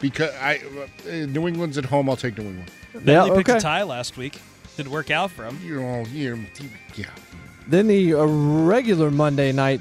[0.01, 0.61] because I
[1.07, 2.09] uh, New England's at home.
[2.09, 2.71] I'll take New England.
[2.95, 3.59] They Yeah, only picked okay.
[3.59, 4.41] a tie last week.
[4.77, 5.59] Didn't work out for him.
[5.65, 6.47] You know, you,
[6.95, 7.07] yeah.
[7.67, 9.81] Then the uh, regular Monday night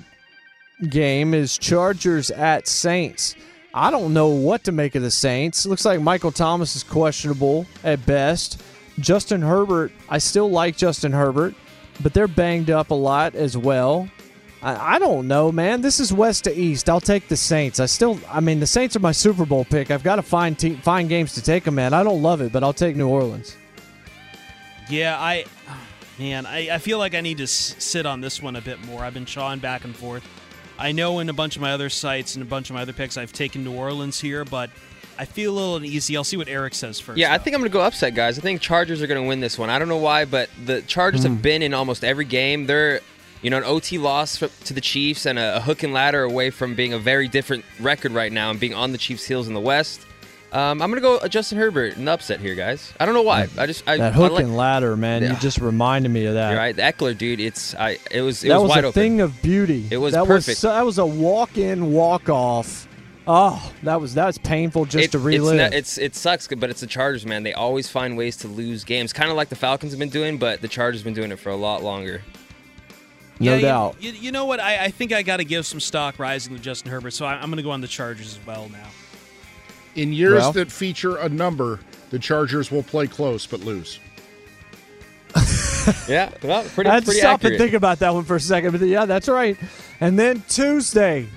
[0.89, 3.35] game is Chargers at Saints.
[3.73, 5.65] I don't know what to make of the Saints.
[5.65, 8.61] Looks like Michael Thomas is questionable at best.
[8.99, 11.53] Justin Herbert, I still like Justin Herbert,
[12.01, 14.09] but they're banged up a lot as well.
[14.61, 15.81] I, I don't know, man.
[15.81, 16.89] This is west to east.
[16.89, 17.79] I'll take the Saints.
[17.79, 19.89] I still, I mean, the Saints are my Super Bowl pick.
[19.91, 21.93] I've got to find find games to take them, man.
[21.93, 23.55] I don't love it, but I'll take New Orleans.
[24.89, 25.45] Yeah, I,
[26.17, 28.83] man, I, I feel like I need to s- sit on this one a bit
[28.85, 29.03] more.
[29.03, 30.27] I've been chawing back and forth.
[30.79, 32.93] I know in a bunch of my other sites and a bunch of my other
[32.93, 34.69] picks, I've taken New Orleans here, but
[35.19, 36.15] I feel a little uneasy.
[36.15, 37.17] I'll see what Eric says first.
[37.17, 38.39] Yeah, I think I'm going to go upset, guys.
[38.39, 39.69] I think Chargers are going to win this one.
[39.69, 42.67] I don't know why, but the Chargers have been in almost every game.
[42.67, 43.01] They're,
[43.41, 46.51] you know, an OT loss to the Chiefs and a, a hook and ladder away
[46.51, 49.53] from being a very different record right now and being on the Chiefs' heels in
[49.53, 50.05] the West.
[50.51, 52.91] Um, I'm going to go uh, Justin Herbert in the upset here, guys.
[52.99, 53.47] I don't know why.
[53.57, 55.21] I just I, That I hook like- and ladder, man.
[55.21, 56.51] You just reminded me of that.
[56.51, 57.39] You're right, the Ekeler dude.
[57.39, 57.99] It's I.
[58.09, 59.01] It was it that was, was, wide a open.
[59.01, 59.85] thing of beauty.
[59.91, 60.47] It was that perfect.
[60.47, 62.87] Was, that was a walk-in, walk-off.
[63.27, 65.53] Oh, that was that was painful just It- to relive.
[65.59, 67.43] It's, not- it's it sucks, but it's the Chargers, man.
[67.43, 70.37] They always find ways to lose games, kind of like the Falcons have been doing,
[70.37, 72.23] but the Chargers have been doing it for a lot longer.
[73.39, 73.95] no Yeah, you- doubt.
[73.99, 74.59] You, you know what?
[74.59, 77.33] I, I think I got to give some stock rising to Justin Herbert, so I,
[77.33, 78.87] I'm going to go on the Chargers as well now.
[79.95, 80.55] In years Ralph?
[80.55, 81.79] that feature a number,
[82.09, 83.99] the Chargers will play close but lose.
[86.07, 87.53] Yeah, well, pretty I had to pretty stop accurate.
[87.53, 89.57] and think about that one for a second, but yeah, that's right.
[89.99, 91.27] And then Tuesday,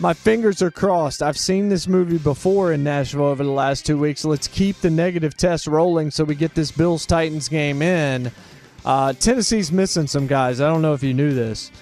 [0.00, 1.22] my fingers are crossed.
[1.22, 4.24] I've seen this movie before in Nashville over the last two weeks.
[4.24, 8.30] Let's keep the negative test rolling so we get this Bills Titans game in.
[8.84, 10.60] Uh, Tennessee's missing some guys.
[10.60, 11.72] I don't know if you knew this.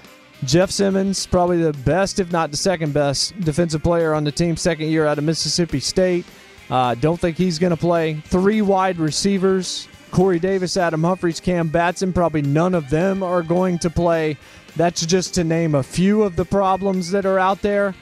[0.44, 4.56] Jeff Simmons, probably the best, if not the second best, defensive player on the team,
[4.56, 6.26] second year out of Mississippi State.
[6.68, 8.14] Uh, don't think he's going to play.
[8.14, 12.12] Three wide receivers Corey Davis, Adam Humphries, Cam Batson.
[12.12, 14.38] Probably none of them are going to play.
[14.76, 17.94] That's just to name a few of the problems that are out there.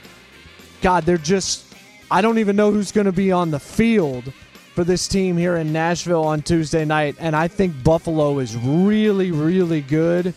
[0.83, 1.65] God, they're just.
[2.11, 4.33] I don't even know who's going to be on the field
[4.75, 7.17] for this team here in Nashville on Tuesday night.
[7.19, 10.35] And I think Buffalo is really, really good.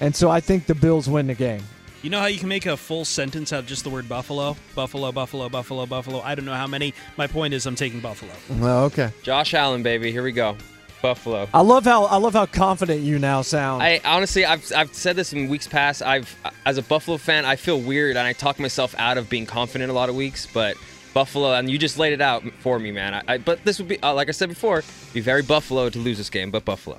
[0.00, 1.62] And so I think the Bills win the game.
[2.02, 4.56] You know how you can make a full sentence out of just the word Buffalo?
[4.74, 6.20] Buffalo, Buffalo, Buffalo, Buffalo.
[6.22, 6.94] I don't know how many.
[7.18, 8.32] My point is I'm taking Buffalo.
[8.62, 9.12] Oh, okay.
[9.22, 10.56] Josh Allen, baby, here we go.
[11.02, 11.48] Buffalo.
[11.52, 13.82] I love how I love how confident you now sound.
[13.82, 16.02] I honestly, I've, I've said this in weeks past.
[16.02, 16.34] I've,
[16.66, 19.90] as a Buffalo fan, I feel weird and I talk myself out of being confident
[19.90, 20.46] a lot of weeks.
[20.46, 20.76] But
[21.12, 23.14] Buffalo, and you just laid it out for me, man.
[23.14, 24.82] I, I, but this would be, uh, like I said before,
[25.12, 26.50] be very Buffalo to lose this game.
[26.50, 26.98] But Buffalo.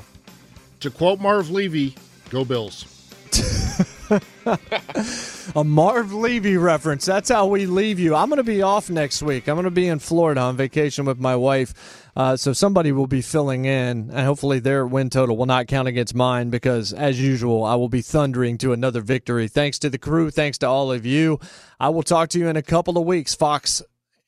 [0.81, 1.95] To quote Marv Levy,
[2.29, 2.85] go Bills.
[5.55, 7.05] a Marv Levy reference.
[7.05, 8.15] That's how we leave you.
[8.15, 9.47] I'm going to be off next week.
[9.47, 12.00] I'm going to be in Florida on vacation with my wife.
[12.15, 15.87] Uh, so somebody will be filling in, and hopefully their win total will not count
[15.87, 19.47] against mine because, as usual, I will be thundering to another victory.
[19.47, 20.29] Thanks to the crew.
[20.29, 21.39] Thanks to all of you.
[21.79, 23.33] I will talk to you in a couple of weeks.
[23.33, 23.81] Fox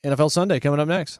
[0.03, 1.19] NFL Sunday coming up next.